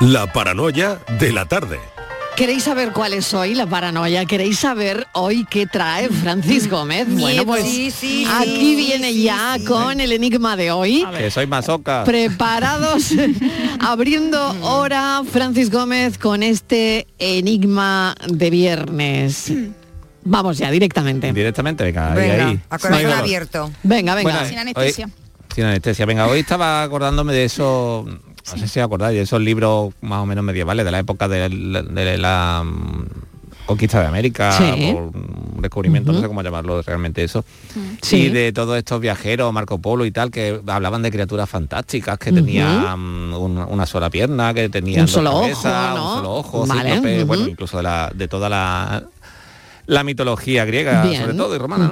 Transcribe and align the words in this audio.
La 0.00 0.30
paranoia 0.32 0.98
de 1.18 1.32
la 1.32 1.46
tarde. 1.46 1.78
¿Queréis 2.36 2.64
saber 2.64 2.92
cuál 2.92 3.14
es 3.14 3.32
hoy 3.32 3.54
la 3.54 3.66
paranoia? 3.66 4.26
¿Queréis 4.26 4.58
saber 4.58 5.06
hoy 5.14 5.46
qué 5.48 5.66
trae 5.66 6.10
Francis 6.10 6.68
Gómez? 6.70 7.06
Bueno, 7.08 7.46
pues 7.46 7.64
Sí, 7.64 7.90
sí, 7.90 8.26
aquí 8.30 8.50
sí, 8.58 8.76
viene 8.76 9.10
sí, 9.12 9.22
ya 9.22 9.56
sí. 9.58 9.64
con 9.64 10.00
el 10.00 10.12
enigma 10.12 10.54
de 10.54 10.70
hoy. 10.70 11.06
Que 11.16 11.30
soy 11.30 11.46
masoca. 11.46 12.04
Preparados, 12.04 13.12
abriendo 13.80 14.54
hora 14.60 15.22
Francis 15.30 15.70
Gómez 15.70 16.18
con 16.18 16.42
este 16.42 17.06
enigma 17.18 18.14
de 18.28 18.50
viernes. 18.50 19.50
Vamos 20.24 20.58
ya, 20.58 20.70
directamente. 20.70 21.32
Directamente, 21.32 21.84
venga, 21.84 22.12
ahí, 22.12 22.18
Venga, 22.18 22.46
ahí. 22.48 22.60
a 22.68 22.78
corazón 22.78 23.12
abierto. 23.12 23.70
Venga, 23.82 24.14
venga. 24.14 24.30
Bueno, 24.32 24.46
Sin 24.46 24.56
hoy- 24.58 24.60
anestesia. 24.62 25.08
sin 25.54 25.64
anestesia. 25.64 26.04
Venga, 26.04 26.26
hoy 26.26 26.40
estaba 26.40 26.82
acordándome 26.82 27.32
de 27.32 27.44
eso, 27.44 28.04
no 28.52 28.58
sé 28.58 28.68
si 28.68 28.80
acordáis, 28.80 29.16
de 29.16 29.22
esos 29.22 29.40
libros 29.40 29.92
más 30.00 30.20
o 30.22 30.26
menos 30.26 30.44
medievales, 30.44 30.84
de 30.84 30.90
la 30.92 30.98
época 31.00 31.28
de 31.28 31.48
la, 31.48 31.82
de 31.82 32.18
la, 32.18 32.62
mm, 32.64 33.04
conquista 33.66 34.00
de 34.00 34.06
América, 34.06 34.52
Sí. 34.52 34.92
por 34.92 35.02
un 35.02 35.58
descubrimiento, 35.60 36.12
no 36.12 36.20
sé 36.20 36.28
cómo 36.28 36.40
llamarlo 36.42 36.80
realmente 36.82 37.24
eso. 37.24 37.44
Sí. 38.00 38.16
Y 38.26 38.28
de 38.28 38.52
todos 38.52 38.78
estos 38.78 39.00
viajeros, 39.00 39.52
Marco 39.52 39.78
Polo 39.78 40.04
y 40.06 40.12
tal, 40.12 40.30
que 40.30 40.60
hablaban 40.68 41.02
de 41.02 41.10
criaturas 41.10 41.50
fantásticas, 41.50 42.16
que 42.18 42.30
tenían 42.30 42.84
un- 43.34 43.58
una 43.68 43.84
sola 43.86 44.08
pierna, 44.08 44.54
que 44.54 44.68
tenían 44.68 45.00
Un 45.00 45.06
dos 45.06 45.10
solo 45.12 45.30
ojo, 45.30 45.40
cabezas, 45.40 45.94
¿no? 45.96 46.08
un 46.10 46.16
solo 46.18 46.34
ojo, 46.34 46.66
Vale, 46.66 47.24
bueno, 47.24 47.48
incluso 47.48 47.78
de, 47.78 47.82
la, 47.82 48.12
de 48.14 48.28
toda 48.28 48.48
la, 48.48 49.02
la 49.86 50.04
mitología 50.04 50.64
griega, 50.64 51.02
Bien. 51.02 51.22
sobre 51.22 51.34
todo, 51.34 51.56
y 51.56 51.58
romana. 51.58 51.90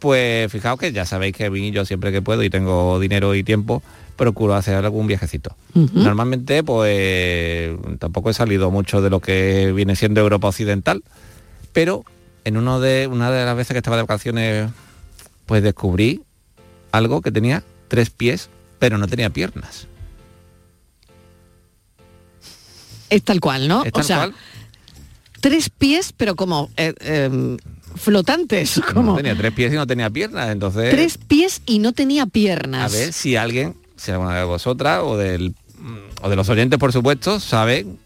Pues 0.00 0.50
fijaos 0.50 0.80
que 0.80 0.90
ya 0.90 1.04
sabéis 1.04 1.36
que 1.36 1.48
vi 1.48 1.70
yo 1.70 1.84
siempre 1.84 2.10
que 2.10 2.20
puedo 2.20 2.42
y 2.42 2.50
tengo 2.50 2.98
dinero 2.98 3.34
y 3.36 3.44
tiempo, 3.44 3.82
procuro 4.16 4.54
hacer 4.54 4.74
algún 4.74 5.06
viajecito. 5.06 5.56
Normalmente, 5.74 6.62
pues 6.64 7.72
tampoco 7.98 8.30
he 8.30 8.34
salido 8.34 8.70
mucho 8.70 9.02
de 9.02 9.10
lo 9.10 9.20
que 9.20 9.72
viene 9.72 9.94
siendo 9.96 10.20
Europa 10.20 10.48
Occidental, 10.48 11.02
pero 11.72 12.04
en 12.44 12.56
uno 12.56 12.80
de, 12.80 13.06
una 13.06 13.30
de 13.30 13.44
las 13.44 13.56
veces 13.56 13.74
que 13.74 13.78
estaba 13.78 13.96
de 13.96 14.02
vacaciones, 14.04 14.70
pues 15.46 15.62
descubrí 15.62 16.22
algo 16.92 17.20
que 17.20 17.30
tenía 17.30 17.62
tres 17.88 18.10
pies, 18.10 18.48
pero 18.78 18.98
no 18.98 19.06
tenía 19.06 19.30
piernas. 19.30 19.86
Es 23.10 23.22
tal 23.22 23.40
cual, 23.40 23.68
¿no? 23.68 23.84
Es 23.84 23.92
o 23.94 24.02
sea, 24.02 24.16
cual. 24.18 24.34
tres 25.40 25.70
pies, 25.70 26.12
pero 26.16 26.34
como 26.34 26.70
eh, 26.76 26.92
eh, 27.00 27.56
flotantes, 27.94 28.78
No 28.78 28.94
como 28.94 29.16
tenía 29.16 29.36
tres 29.36 29.52
pies 29.52 29.72
y 29.72 29.76
no 29.76 29.86
tenía 29.86 30.10
piernas, 30.10 30.50
entonces... 30.50 30.90
tres 30.90 31.18
pies 31.18 31.62
y 31.66 31.78
no 31.78 31.92
tenía 31.92 32.24
A 32.24 32.26
piernas. 32.26 32.92
ver 32.92 33.12
si 33.12 33.36
alguien, 33.36 33.76
si 33.96 34.10
alguna 34.12 34.36
de 34.36 34.44
vosotras 34.44 35.00
o 35.04 35.16
del 35.16 35.54
o 36.22 36.28
de 36.30 36.36
los 36.36 36.48
oyentes, 36.48 36.78
por 36.78 36.92
supuesto, 36.92 37.38
saben, 37.38 37.98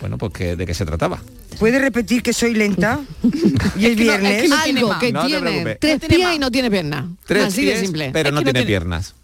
bueno, 0.00 0.18
pues 0.18 0.32
que, 0.32 0.56
de 0.56 0.66
qué 0.66 0.74
se 0.74 0.84
trataba. 0.84 1.20
¿Puedes 1.58 1.80
repetir 1.80 2.22
que 2.22 2.32
soy 2.32 2.54
lenta? 2.54 3.00
y 3.76 3.86
el 3.86 3.92
Es 3.92 3.96
que 3.96 4.04
no- 4.06 4.12
es 4.12 4.20
viernes. 4.20 4.42
que 4.42 4.48
no 4.48 4.62
tiene 4.62 4.78
Algo 4.80 4.88
más. 4.90 4.98
que 5.00 5.12
No 5.12 5.26
tiene 5.26 5.74
tres 5.80 6.00
pies 6.06 6.22
más. 6.22 6.36
y 6.36 6.38
no 6.38 6.50
tiene 6.50 6.70
pierna. 6.70 7.08
Tres 7.26 7.44
Así 7.46 7.62
pies, 7.62 7.80
de 7.80 7.86
simple. 7.86 8.10
pero 8.12 8.28
Es 8.28 8.34
no 8.34 8.40
tiene 8.42 8.52
tiene- 8.52 8.66
piernas. 8.66 9.14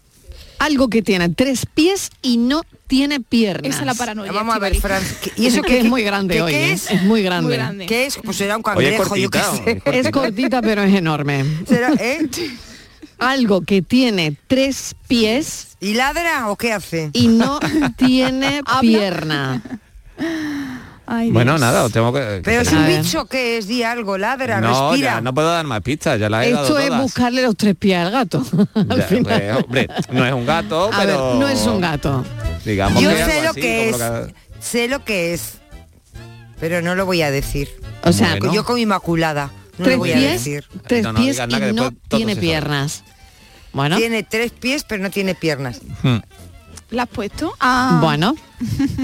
Algo 0.57 0.89
que 0.89 1.01
tiene 1.01 1.29
tres 1.29 1.65
pies 1.73 2.09
y 2.21 2.37
no 2.37 2.61
tiene 2.87 3.19
piernas. 3.19 3.69
Esa 3.71 3.81
es 3.81 3.85
la 3.85 3.93
paranoia. 3.93 4.31
Vamos 4.31 4.55
a 4.55 4.59
ver. 4.59 4.75
Fran. 4.75 5.03
¿qué- 5.21 5.31
Y 5.35 5.45
eso 5.47 5.61
que 5.63 5.79
es 5.79 5.85
muy 5.85 6.01
grande 6.03 6.41
hoy. 6.41 6.51
¿Qué 6.51 6.69
¿eh? 6.69 6.73
es? 6.73 6.89
Es 6.91 7.03
muy 7.03 7.21
grande. 7.21 7.47
Muy 7.49 7.57
grande. 7.57 7.85
¿Qué 7.85 8.05
es? 8.05 8.17
Pues 8.23 8.37
será 8.37 8.57
un 8.57 8.63
Oye, 8.65 8.87
es 8.89 8.91
cangrejo, 8.97 9.15
yo 9.17 9.29
qué 9.29 9.39
cortita, 9.39 9.63
sé. 9.63 9.71
es 9.71 9.83
cortita. 9.83 9.91
Es 10.09 10.11
cortita 10.11 10.61
pero 10.61 10.83
es 10.83 10.93
enorme. 10.95 11.45
¿Será, 11.67 11.93
eh? 11.99 12.27
Algo 13.19 13.61
que 13.61 13.81
tiene 13.81 14.35
tres 14.47 14.95
pies 15.07 15.77
¿Y 15.79 15.93
ladra 15.93 16.49
o 16.49 16.55
qué 16.55 16.73
hace? 16.73 17.09
y 17.13 17.27
no 17.27 17.59
tiene 17.97 18.61
pierna. 18.81 19.61
Ay, 21.07 21.29
Bueno, 21.29 21.57
nada, 21.59 21.83
os 21.83 21.91
tengo 21.91 22.11
que... 22.11 22.41
Pero 22.43 22.61
es 22.61 22.71
un 22.71 22.87
bicho 22.87 23.25
que 23.25 23.57
es, 23.59 23.67
di 23.67 23.83
algo, 23.83 24.17
ladra, 24.17 24.59
no, 24.59 24.89
respira. 24.89 25.15
ya, 25.15 25.21
no 25.21 25.33
puedo 25.35 25.51
dar 25.51 25.63
más 25.65 25.81
pistas, 25.81 26.19
ya 26.19 26.29
las 26.29 26.45
he 26.47 26.51
dado 26.51 26.65
Esto 26.65 26.79
es 26.79 26.87
todas. 26.87 27.01
buscarle 27.03 27.41
los 27.43 27.55
tres 27.55 27.75
pies 27.75 27.97
al 27.99 28.11
gato. 28.11 28.43
al 28.73 28.87
Ya, 28.97 29.03
final. 29.03 29.23
pues, 29.23 29.63
hombre, 29.65 29.87
no 30.11 30.25
es 30.25 30.33
un 30.33 30.45
gato, 30.47 30.89
A 30.91 30.97
pero... 30.99 31.29
ver, 31.29 31.39
no 31.39 31.47
es 31.47 31.61
un 31.67 31.79
gato. 31.81 32.25
Digamos 32.65 33.03
Yo 33.03 33.09
que 33.11 33.23
sé 33.23 33.43
lo 33.43 33.49
así, 33.51 33.61
que 33.61 33.89
es, 33.89 33.97
como 33.97 34.05
lo 34.15 34.25
que- 34.27 34.33
sé 34.59 34.87
lo 34.87 35.05
que 35.05 35.33
es, 35.35 35.53
pero 36.59 36.81
no 36.81 36.95
lo 36.95 37.05
voy 37.05 37.21
a 37.21 37.29
decir. 37.29 37.69
O 38.03 38.11
sea, 38.11 38.37
Bueno. 38.39 38.53
Yo 38.53 38.65
como 38.65 38.79
inmaculada, 38.79 39.51
no 39.77 39.83
tres 39.85 39.95
lo 39.95 39.99
voy 39.99 40.11
a 40.11 40.15
pies, 40.15 40.31
decir. 40.31 40.65
tres 40.87 41.03
No, 41.03 41.13
no 41.13 41.19
pies 41.19 41.39
y 41.47 41.55
que 41.59 41.73
no 41.73 41.91
tiene 42.09 42.35
piernas. 42.35 43.03
Bueno, 43.73 43.97
Tiene 43.97 44.23
tres 44.23 44.51
pies, 44.53 44.85
pero 44.87 45.03
no 45.03 45.09
tiene 45.09 45.35
piernas. 45.35 45.81
Hmm. 46.01 46.17
¿La 46.91 47.03
has 47.03 47.09
puesto? 47.09 47.53
Ah, 47.59 47.97
bueno, 48.01 48.35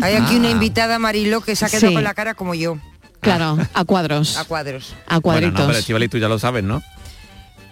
Hay 0.02 0.16
aquí 0.16 0.36
Ah. 0.36 0.38
una 0.38 0.50
invitada, 0.50 0.98
Marilo, 1.00 1.42
que 1.42 1.56
se 1.58 1.66
ha 1.66 1.70
quedado 1.70 1.90
Sí. 1.90 1.94
con 1.94 2.04
la 2.04 2.14
cara 2.14 2.36
como 2.36 2.54
yo, 2.56 2.78
claro, 3.20 3.58
a 3.74 3.84
cuadros, 3.84 4.38
a 4.38 4.46
cuadros. 4.46 4.94
a 5.08 5.20
Bueno, 5.20 5.22
cuadritos. 5.22 5.60
no, 5.60 5.68
pero 5.68 5.80
Estivali, 5.80 6.08
tú 6.08 6.18
ya 6.20 6.30
lo 6.30 6.40
sabes, 6.40 6.64
¿no? 6.64 6.82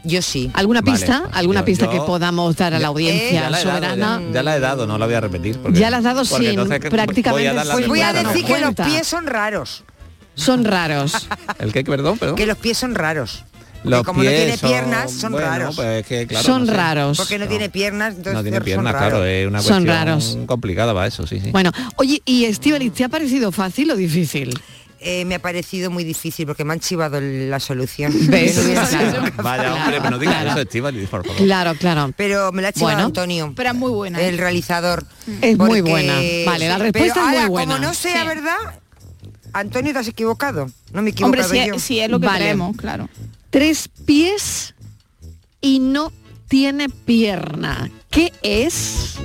Yo 0.03 0.21
sí. 0.21 0.49
¿Alguna 0.53 0.81
Vale, 0.81 0.97
pista? 0.97 1.21
pues 1.25 1.35
¿Alguna 1.37 1.59
yo- 1.61 1.65
pista 1.65 1.85
yo- 1.85 1.91
que 1.91 1.97
podamos 1.99 2.55
dar 2.55 2.73
a 2.73 2.77
la 2.77 2.81
Ya- 2.83 2.87
audiencia 2.87 3.31
ya 3.31 3.49
la 3.49 3.61
he 3.61 3.65
dado, 3.65 3.77
soberana? 3.77 4.21
ya, 4.27 4.31
ya 4.33 4.43
la 4.43 4.55
he 4.57 4.59
dado, 4.59 4.87
no 4.87 4.97
la 4.97 5.05
voy 5.05 5.15
a 5.15 5.21
repetir. 5.21 5.57
Porque, 5.59 5.77
Ya 5.79 5.89
la 5.89 5.97
has 5.97 6.03
dado 6.03 6.23
sin 6.25 6.37
prácticamente 6.55 7.31
voy 7.31 7.45
a 7.47 7.53
Pues 7.71 7.87
voy 7.87 8.01
a 8.01 8.13
decir 8.13 8.41
no 8.41 8.47
que 8.47 8.59
los 8.61 8.75
pies 8.75 9.07
son 9.07 9.27
raros. 9.27 9.83
Son 10.39 10.65
raros. 10.65 11.27
¿El 11.59 11.71
qué? 11.73 11.83
Perdón, 11.83 12.17
perdón. 12.17 12.35
Que 12.35 12.45
los 12.45 12.57
pies 12.57 12.77
son 12.77 12.95
raros. 12.95 13.43
Los 13.83 14.03
como 14.03 14.21
no 14.23 14.29
pies 14.29 14.57
tiene 14.59 14.73
piernas, 14.73 15.09
son 15.11 15.31
bueno, 15.31 15.47
raros. 15.47 15.75
pues 15.77 16.01
es 16.01 16.05
que, 16.05 16.27
claro, 16.27 16.43
son 16.45 16.65
no 16.65 16.71
sé. 16.71 16.77
raros. 16.77 17.17
Porque 17.17 17.39
no, 17.39 17.47
tiene 17.47 17.69
piernas, 17.69 18.09
entonces 18.15 18.33
No 18.33 18.41
tiene 18.41 18.57
son 18.57 18.65
piernas, 18.65 18.93
raros. 18.93 19.09
claro, 19.09 19.25
es 19.25 19.47
una 19.47 19.61
Son 19.61 19.85
cuestión 19.85 19.95
raros. 19.97 20.37
complicada 20.47 20.93
para 20.93 21.07
eso, 21.07 21.25
sí, 21.25 21.39
sí. 21.39 21.51
Bueno, 21.51 21.71
oye, 21.95 22.21
¿y 22.25 22.43
Estivali, 22.43 22.89
te 22.89 23.05
ha 23.05 23.09
parecido 23.09 23.53
fácil 23.53 23.89
o 23.91 23.95
difícil? 23.95 24.53
Eh, 25.01 25.23
me 25.23 25.35
ha 25.35 25.39
parecido 25.39 25.89
muy 25.89 26.03
difícil 26.03 26.45
porque 26.45 26.65
me 26.65 26.73
han 26.73 26.81
chivado 26.81 27.21
la 27.21 27.61
solución. 27.61 28.11
No 28.29 28.31
Claro. 28.89 29.31
Vaya, 29.37 29.73
hombre, 29.75 29.97
pero 29.99 30.09
no 30.09 30.19
digas 30.19 30.35
claro. 30.41 30.49
eso, 30.51 30.59
Estivali, 30.59 31.05
por 31.05 31.25
favor. 31.25 31.37
Claro, 31.41 31.73
claro. 31.75 32.11
Pero 32.17 32.51
me 32.51 32.61
la 32.61 32.67
ha 32.67 32.73
chivado 32.73 32.95
Bueno. 32.95 33.05
Antonio. 33.07 33.53
Pero 33.55 33.69
es 33.69 33.75
muy 33.75 33.91
buena. 33.91 34.19
¿eh? 34.19 34.27
el 34.27 34.37
realizador. 34.37 35.05
Es 35.41 35.57
muy 35.57 35.79
buena. 35.79 36.15
Vale, 36.45 36.67
la 36.67 36.79
respuesta 36.79 36.91
pero 36.91 37.05
es 37.05 37.15
muy 37.15 37.35
ahora, 37.37 37.47
buena. 37.49 37.75
Como 37.75 37.87
no 37.87 37.93
sea 37.93 38.23
Sí. 38.23 38.27
verdad, 38.27 38.57
Antonio, 39.53 39.93
te 39.93 39.99
has 39.99 40.07
equivocado. 40.07 40.69
No 40.93 41.01
me 41.01 41.09
he 41.11 41.23
Hombre, 41.23 41.41
equivocado 41.41 41.49
si 41.49 41.67
yo. 41.67 41.75
es, 41.75 41.83
si 41.83 41.99
es 41.99 42.09
lo 42.09 42.19
que 42.19 42.27
Vale. 42.27 42.39
creemos, 42.39 42.75
claro. 42.77 43.09
Tres 43.49 43.89
pies 44.05 44.75
y 45.61 45.79
no 45.79 46.11
tiene 46.47 46.89
pierna. 46.89 47.89
¿Qué 48.09 48.33
es? 48.41 49.15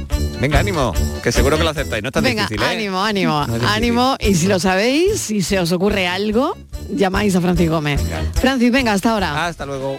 Venga, 0.40 0.58
ánimo, 0.58 0.92
que 1.22 1.32
seguro 1.32 1.56
que 1.56 1.64
lo 1.64 1.70
aceptáis, 1.70 2.02
no 2.02 2.08
es 2.10 2.12
tan 2.12 2.22
Venga, 2.24 2.42
difícil, 2.42 2.62
¿eh? 2.62 2.66
ánimo, 2.70 3.02
ánimo, 3.02 3.46
No 3.46 3.68
ánimo. 3.68 4.16
Y 4.20 4.34
si 4.34 4.46
lo 4.46 4.58
sabéis, 4.58 5.20
si 5.20 5.40
se 5.40 5.58
os 5.58 5.72
ocurre 5.72 6.06
algo, 6.06 6.54
llamáis 6.90 7.34
a 7.34 7.40
Francis 7.40 7.70
Gómez. 7.70 8.02
Venga. 8.02 8.22
Francis, 8.34 8.70
venga, 8.70 8.92
hasta 8.92 9.12
ahora. 9.12 9.46
Hasta 9.46 9.64
luego. 9.64 9.98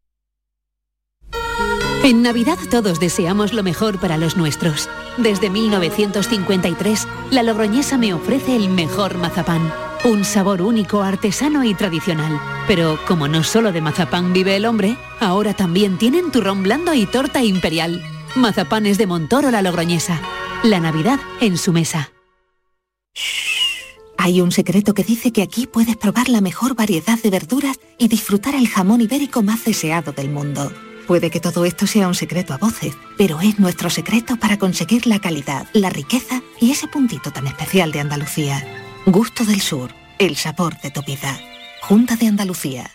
En 2.03 2.23
Navidad 2.23 2.57
todos 2.71 2.99
deseamos 2.99 3.53
lo 3.53 3.61
mejor 3.61 3.99
para 3.99 4.17
los 4.17 4.35
nuestros. 4.35 4.89
Desde 5.17 5.51
1953, 5.51 7.07
la 7.29 7.43
Logroñesa 7.43 7.99
me 7.99 8.15
ofrece 8.15 8.55
el 8.55 8.69
mejor 8.69 9.19
mazapán. 9.19 9.71
Un 10.03 10.25
sabor 10.25 10.63
único, 10.63 11.03
artesano 11.03 11.63
y 11.63 11.75
tradicional. 11.75 12.41
Pero 12.67 12.97
como 13.07 13.27
no 13.27 13.43
solo 13.43 13.71
de 13.71 13.81
mazapán 13.81 14.33
vive 14.33 14.55
el 14.55 14.65
hombre, 14.65 14.97
ahora 15.19 15.53
también 15.53 15.99
tienen 15.99 16.31
turrón 16.31 16.63
blando 16.63 16.95
y 16.95 17.05
torta 17.05 17.43
imperial. 17.43 18.01
Mazapanes 18.35 18.97
de 18.97 19.05
Montoro 19.05 19.51
la 19.51 19.61
Logroñesa. 19.61 20.19
La 20.63 20.79
Navidad 20.79 21.19
en 21.39 21.55
su 21.59 21.71
mesa. 21.71 22.11
Hay 24.17 24.41
un 24.41 24.51
secreto 24.51 24.95
que 24.95 25.03
dice 25.03 25.31
que 25.31 25.43
aquí 25.43 25.67
puedes 25.67 25.97
probar 25.97 26.29
la 26.29 26.41
mejor 26.41 26.73
variedad 26.75 27.19
de 27.21 27.29
verduras 27.29 27.79
y 27.99 28.07
disfrutar 28.07 28.55
el 28.55 28.67
jamón 28.67 29.01
ibérico 29.01 29.43
más 29.43 29.65
deseado 29.65 30.13
del 30.13 30.31
mundo. 30.31 30.71
Puede 31.11 31.29
que 31.29 31.41
todo 31.41 31.65
esto 31.65 31.87
sea 31.87 32.07
un 32.07 32.15
secreto 32.15 32.53
a 32.53 32.57
voces, 32.57 32.93
pero 33.17 33.41
es 33.41 33.59
nuestro 33.59 33.89
secreto 33.89 34.37
para 34.37 34.57
conseguir 34.57 35.07
la 35.07 35.19
calidad, 35.19 35.67
la 35.73 35.89
riqueza 35.89 36.41
y 36.57 36.71
ese 36.71 36.87
puntito 36.87 37.31
tan 37.31 37.47
especial 37.47 37.91
de 37.91 37.99
Andalucía. 37.99 38.65
Gusto 39.05 39.43
del 39.43 39.59
Sur, 39.59 39.91
el 40.19 40.37
sabor 40.37 40.79
de 40.79 40.89
tu 40.89 41.01
vida. 41.01 41.37
Junta 41.81 42.15
de 42.15 42.27
Andalucía. 42.27 42.91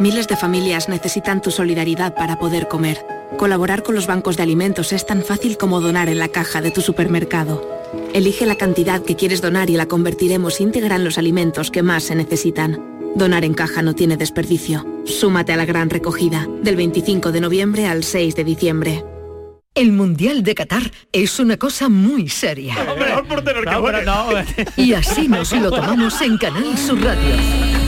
Miles 0.00 0.26
de 0.26 0.36
familias 0.36 0.88
necesitan 0.88 1.40
tu 1.40 1.52
solidaridad 1.52 2.16
para 2.16 2.40
poder 2.40 2.66
comer. 2.66 3.06
Colaborar 3.38 3.84
con 3.84 3.94
los 3.94 4.08
bancos 4.08 4.36
de 4.36 4.42
alimentos 4.42 4.92
es 4.92 5.06
tan 5.06 5.22
fácil 5.22 5.56
como 5.56 5.80
donar 5.80 6.08
en 6.08 6.18
la 6.18 6.26
caja 6.26 6.60
de 6.60 6.72
tu 6.72 6.80
supermercado. 6.80 7.62
Elige 8.12 8.44
la 8.44 8.56
cantidad 8.56 9.02
que 9.02 9.14
quieres 9.14 9.40
donar 9.40 9.70
y 9.70 9.76
la 9.76 9.86
convertiremos 9.86 10.60
íntegra 10.60 10.96
en 10.96 11.04
los 11.04 11.16
alimentos 11.16 11.70
que 11.70 11.84
más 11.84 12.02
se 12.02 12.16
necesitan. 12.16 12.95
Donar 13.16 13.46
en 13.46 13.54
caja 13.54 13.80
no 13.80 13.94
tiene 13.94 14.18
desperdicio. 14.18 14.84
Súmate 15.06 15.54
a 15.54 15.56
la 15.56 15.64
gran 15.64 15.88
recogida, 15.88 16.46
del 16.60 16.76
25 16.76 17.32
de 17.32 17.40
noviembre 17.40 17.86
al 17.86 18.04
6 18.04 18.36
de 18.36 18.44
diciembre. 18.44 19.04
El 19.74 19.92
Mundial 19.92 20.42
de 20.42 20.54
Qatar 20.54 20.90
es 21.12 21.40
una 21.40 21.56
cosa 21.56 21.88
muy 21.88 22.28
seria. 22.28 22.74
Y 24.76 24.92
así 24.92 25.28
nos 25.28 25.50
lo 25.52 25.70
tomamos 25.70 26.20
en 26.20 26.36
Canal 26.36 26.76
Sur 26.76 27.02
Radio. 27.02 27.65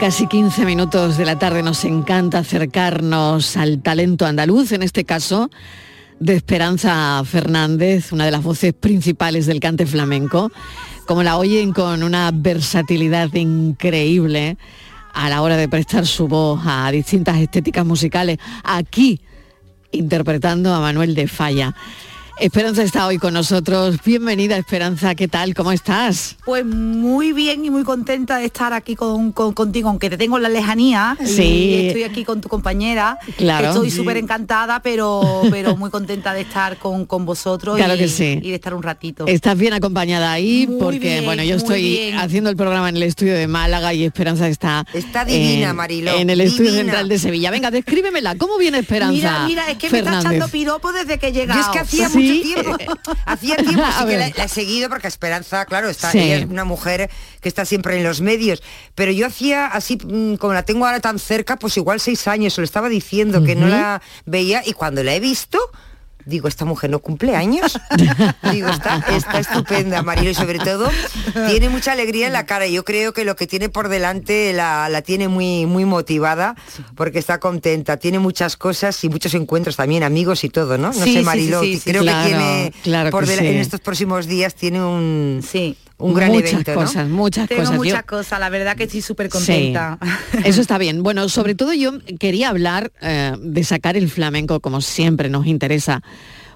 Casi 0.00 0.26
15 0.26 0.64
minutos 0.64 1.18
de 1.18 1.26
la 1.26 1.38
tarde 1.38 1.62
nos 1.62 1.84
encanta 1.84 2.38
acercarnos 2.38 3.58
al 3.58 3.82
talento 3.82 4.24
andaluz, 4.24 4.72
en 4.72 4.82
este 4.82 5.04
caso 5.04 5.50
de 6.18 6.36
Esperanza 6.36 7.22
Fernández, 7.26 8.10
una 8.10 8.24
de 8.24 8.30
las 8.30 8.42
voces 8.42 8.72
principales 8.72 9.44
del 9.44 9.60
cante 9.60 9.84
flamenco, 9.84 10.50
como 11.06 11.22
la 11.22 11.36
oyen 11.36 11.74
con 11.74 12.02
una 12.02 12.30
versatilidad 12.32 13.34
increíble 13.34 14.56
a 15.12 15.28
la 15.28 15.42
hora 15.42 15.58
de 15.58 15.68
prestar 15.68 16.06
su 16.06 16.28
voz 16.28 16.62
a 16.64 16.90
distintas 16.90 17.36
estéticas 17.36 17.84
musicales, 17.84 18.38
aquí 18.64 19.20
interpretando 19.92 20.72
a 20.72 20.80
Manuel 20.80 21.14
de 21.14 21.28
Falla. 21.28 21.74
Esperanza 22.40 22.82
está 22.82 23.06
hoy 23.06 23.18
con 23.18 23.34
nosotros. 23.34 23.96
Bienvenida 24.02 24.56
Esperanza, 24.56 25.14
¿qué 25.14 25.28
tal? 25.28 25.52
¿Cómo 25.52 25.72
estás? 25.72 26.36
Pues 26.46 26.64
muy 26.64 27.34
bien 27.34 27.66
y 27.66 27.68
muy 27.70 27.82
contenta 27.84 28.38
de 28.38 28.46
estar 28.46 28.72
aquí 28.72 28.96
con, 28.96 29.32
con- 29.32 29.52
contigo, 29.52 29.90
aunque 29.90 30.08
te 30.08 30.16
tengo 30.16 30.38
en 30.38 30.44
la 30.44 30.48
lejanía. 30.48 31.18
y 31.20 31.26
Sí. 31.26 31.86
estoy 31.88 32.04
aquí 32.04 32.24
con 32.24 32.40
tu 32.40 32.48
compañera. 32.48 33.18
Claro. 33.36 33.68
Estoy 33.68 33.90
Sí. 33.90 33.98
súper 33.98 34.16
encantada, 34.16 34.80
pero, 34.80 35.42
pero 35.50 35.76
muy 35.76 35.90
contenta 35.90 36.32
de 36.32 36.40
estar 36.40 36.78
con, 36.78 37.04
con 37.04 37.26
vosotros 37.26 37.76
Claro 37.76 37.94
y, 37.94 37.98
que 37.98 38.08
sí. 38.08 38.38
y 38.42 38.48
de 38.48 38.54
estar 38.54 38.72
un 38.72 38.82
ratito. 38.82 39.26
Estás 39.26 39.58
bien 39.58 39.74
acompañada 39.74 40.32
ahí 40.32 40.66
Muy 40.66 40.78
porque 40.80 40.98
bien, 40.98 41.24
bueno, 41.26 41.42
yo 41.44 41.56
estoy 41.56 41.82
bien. 41.82 42.18
haciendo 42.18 42.48
el 42.48 42.56
programa 42.56 42.88
en 42.88 42.96
el 42.96 43.02
estudio 43.02 43.34
de 43.34 43.48
Málaga 43.48 43.92
y 43.92 44.04
Esperanza 44.04 44.48
está 44.48 44.86
Está 44.94 45.26
divina, 45.26 45.70
en, 45.70 45.76
Mariló, 45.76 46.16
en 46.16 46.30
el 46.30 46.40
estudio 46.40 46.70
divina. 46.70 46.84
central 46.84 47.08
de 47.10 47.18
Sevilla. 47.18 47.50
Venga, 47.50 47.70
descríbemela. 47.70 48.34
¿Cómo 48.36 48.56
viene 48.56 48.78
Esperanza? 48.78 49.12
Mira, 49.12 49.44
mira, 49.46 49.70
es 49.70 49.76
que 49.76 49.90
me 49.90 49.98
está 49.98 50.20
echando 50.20 50.48
piropo 50.48 50.90
desde 50.90 51.18
que 51.18 51.32
llegado. 51.32 51.60
es 51.60 51.66
que 51.68 51.78
hacía 51.80 52.08
Sí. 52.08 52.16
mucho 52.18 52.29
tiempo, 52.38 52.76
hacía 53.26 53.56
tiempo 53.56 53.84
sí 53.98 54.06
que 54.06 54.16
la, 54.16 54.26
he 54.28 54.48
seguido 54.48 54.88
porque 54.88 55.08
Esperanza, 55.08 55.64
claro, 55.66 55.88
está, 55.88 56.10
Sí. 56.10 56.18
ella 56.18 56.36
es 56.36 56.44
una 56.46 56.64
mujer 56.64 57.10
que 57.40 57.48
está 57.48 57.64
siempre 57.64 57.96
en 57.96 58.04
los 58.04 58.20
medios, 58.20 58.62
pero 58.94 59.12
yo 59.12 59.26
hacía 59.26 59.66
así, 59.66 59.98
mm, 60.02 60.36
como 60.36 60.54
la 60.54 60.62
tengo 60.64 60.86
ahora 60.86 61.00
tan 61.00 61.18
cerca, 61.18 61.56
pues 61.56 61.76
igual 61.76 62.00
seis 62.00 62.26
años, 62.28 62.54
se 62.54 62.60
lo 62.60 62.64
estaba 62.64 62.88
diciendo, 62.88 63.42
que 63.44 63.54
no 63.54 63.68
la 63.68 64.02
veía 64.26 64.62
y 64.64 64.72
cuando 64.72 65.02
la 65.02 65.14
he 65.14 65.20
visto, 65.20 65.58
digo, 66.24 66.48
esta 66.48 66.64
mujer 66.64 66.90
no 66.90 66.98
cumple 67.00 67.36
años. 67.36 67.78
digo, 68.52 68.68
está, 68.68 69.04
está 69.10 69.38
estupenda, 69.40 70.02
Marilo, 70.02 70.30
y 70.30 70.34
sobre 70.34 70.58
todo 70.58 70.90
tiene 71.48 71.68
mucha 71.68 71.92
alegría 71.92 72.26
en 72.26 72.32
la 72.32 72.46
cara. 72.46 72.66
Yo 72.66 72.84
creo 72.84 73.12
que 73.12 73.24
lo 73.24 73.36
que 73.36 73.46
tiene 73.46 73.68
por 73.68 73.88
delante 73.88 74.52
la, 74.52 74.88
la 74.88 75.02
tiene 75.02 75.28
muy, 75.28 75.66
muy 75.66 75.84
motivada 75.84 76.54
porque 76.94 77.18
está 77.18 77.40
contenta. 77.40 77.96
Tiene 77.96 78.18
muchas 78.18 78.56
cosas 78.56 79.02
y 79.04 79.08
muchos 79.08 79.34
encuentros 79.34 79.76
también, 79.76 80.02
amigos 80.02 80.44
y 80.44 80.48
todo, 80.48 80.78
¿no? 80.78 80.88
No 80.88 80.92
Sí, 80.92 81.14
sé, 81.14 81.22
Marilo, 81.22 81.60
sí, 81.62 81.78
sí, 81.78 81.90
creo 81.90 82.02
claro, 82.02 82.22
que 82.22 82.28
tiene 82.34 82.72
claro 82.82 83.10
por 83.10 83.26
que 83.26 83.34
en 83.34 83.56
estos 83.58 83.80
próximos 83.80 84.26
días 84.26 84.54
tiene 84.54 84.82
un, 84.82 85.42
Sí. 85.48 85.76
Un 86.00 86.14
gran 86.14 86.30
muchas 86.30 86.52
evento, 86.52 86.74
¿no? 86.74 86.80
cosas, 86.80 87.08
muchas 87.08 87.48
Tengo 87.48 87.62
cosas. 87.62 87.76
Yo- 87.76 87.84
muchas 87.84 88.02
cosas, 88.04 88.40
la 88.40 88.48
verdad 88.48 88.76
que 88.76 88.84
estoy 88.84 89.02
súper 89.02 89.26
Sí, 89.26 89.32
contenta. 89.32 89.98
eso 90.44 90.60
está 90.60 90.78
bien. 90.78 91.02
Bueno, 91.02 91.28
sobre 91.28 91.54
todo 91.54 91.72
yo 91.72 91.92
quería 92.18 92.48
hablar 92.48 92.92
eh, 93.00 93.34
de 93.40 93.64
sacar 93.64 93.96
el 93.96 94.08
flamenco, 94.10 94.60
como 94.60 94.80
siempre 94.80 95.28
nos 95.28 95.46
interesa, 95.46 96.02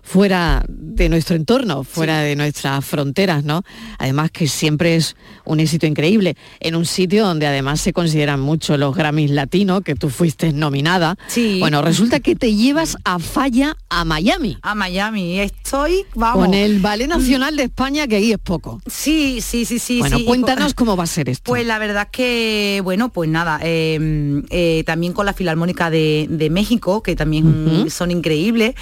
fuera 0.05 0.63
de 0.69 1.09
nuestro 1.09 1.35
entorno, 1.35 1.83
fuera 1.83 2.21
de 2.21 2.37
nuestras 2.37 2.85
fronteras, 2.85 3.43
¿no? 3.43 3.63
Además 3.99 4.31
que 4.31 4.47
siempre 4.47 4.97
es 4.97 5.17
un 5.45 5.61
éxito 5.61 5.87
increíble, 5.87 6.37
en 6.61 6.77
un 6.77 6.85
sitio 6.85 7.27
donde 7.27 7.47
además 7.47 7.81
se 7.81 7.93
consideran 7.93 8.39
mucho 8.39 8.77
los 8.77 8.95
Grammys 8.95 9.31
latinos, 9.31 9.81
que 9.83 9.95
tú 9.95 10.11
fuiste 10.11 10.53
nominada. 10.53 11.17
Sí. 11.27 11.59
Bueno, 11.59 11.81
resulta 11.81 12.21
que 12.21 12.37
te 12.37 12.55
llevas 12.55 12.97
a 13.05 13.19
Falla 13.19 13.77
a 13.89 14.05
Miami. 14.05 14.59
A 14.63 14.75
Miami, 14.75 15.41
estoy, 15.41 16.05
vamos. 16.15 16.45
Con 16.45 16.55
el 16.55 16.81
Ballet 16.81 17.09
Nacional 17.09 17.57
de 17.57 17.65
España, 17.65 18.07
que 18.07 18.17
ahí 18.17 18.33
es 18.33 18.39
poco. 18.39 18.81
Sí, 18.87 19.41
sí, 19.41 19.65
sí, 19.65 19.79
sí. 19.79 20.01
bueno, 20.01 20.19
sí. 20.19 20.25
cuéntanos 20.25 20.75
cómo 20.75 20.97
va 20.97 21.05
a 21.05 21.09
ser 21.09 21.31
esto. 21.31 21.51
Pues 21.51 21.67
la 21.67 21.79
verdad 21.79 22.09
que, 22.13 22.83
bueno, 22.85 23.11
pues 23.11 23.31
nada, 23.31 23.59
eh, 23.63 24.43
eh, 24.51 24.85
también 24.85 25.15
con 25.15 25.25
la 25.25 25.33
Filarmónica 25.33 25.89
de, 25.89 26.27
de 26.29 26.51
México, 26.51 27.03
que 27.03 27.17
también 27.17 27.91
son 27.91 28.11
increíbles. 28.11 28.75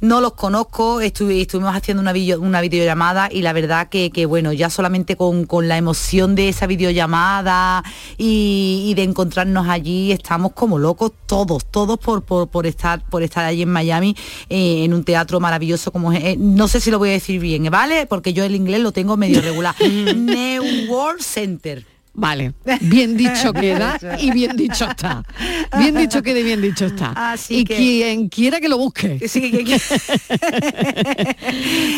No 0.00 0.20
los 0.20 0.34
conozco, 0.34 0.67
estuvi- 0.70 1.40
estuvimos 1.42 1.74
haciendo 1.74 2.00
una, 2.00 2.12
video- 2.12 2.40
una 2.40 2.60
videollamada 2.60 3.28
y 3.32 3.42
la 3.42 3.52
verdad 3.52 3.88
que, 3.88 4.10
que, 4.10 4.26
bueno, 4.26 4.52
ya 4.52 4.70
solamente 4.70 5.16
con, 5.16 5.44
con 5.46 5.68
la 5.68 5.76
emoción 5.76 6.34
de 6.34 6.48
esa 6.48 6.66
videollamada 6.66 7.82
y, 8.16 8.84
y 8.86 8.94
de 8.94 9.02
encontrarnos 9.02 9.68
allí, 9.68 10.12
estamos 10.12 10.52
como 10.52 10.78
locos 10.78 11.12
todos, 11.26 11.64
todos 11.66 11.98
por, 11.98 12.22
por, 12.22 12.48
por 12.48 12.66
estar, 12.66 13.02
por 13.08 13.22
estar 13.22 13.44
allí 13.44 13.62
en 13.62 13.70
Miami, 13.70 14.16
eh, 14.48 14.84
en 14.84 14.94
un 14.94 15.04
teatro 15.04 15.40
maravilloso 15.40 15.90
como 15.92 16.12
es, 16.12 16.22
eh, 16.24 16.36
no 16.38 16.68
sé 16.68 16.80
si 16.80 16.90
lo 16.90 16.98
voy 16.98 17.10
a 17.10 17.12
decir 17.12 17.40
bien, 17.40 17.64
¿vale? 17.70 18.06
Porque 18.06 18.32
yo 18.32 18.44
el 18.44 18.54
inglés 18.54 18.80
lo 18.80 18.92
tengo 18.92 19.16
medio 19.16 19.40
regular. 19.40 19.74
New 20.14 20.62
World 20.90 21.20
Center. 21.22 21.84
Vale, 22.20 22.52
bien 22.80 23.16
dicho 23.16 23.52
queda 23.60 23.96
y 24.20 24.32
bien 24.32 24.56
dicho 24.56 24.86
está. 24.90 25.22
Bien 25.78 25.96
dicho 25.96 26.20
queda 26.22 26.40
y 26.40 26.42
bien 26.42 26.60
dicho 26.60 26.86
está. 26.86 27.12
Así 27.32 27.58
y 27.58 27.64
que- 27.64 27.76
quien 27.76 28.28
quiera 28.28 28.60
que 28.60 28.68
lo 28.68 28.76
busque. 28.76 29.20
Sí, 29.28 29.50
que- 29.52 29.64
que- 29.64 29.80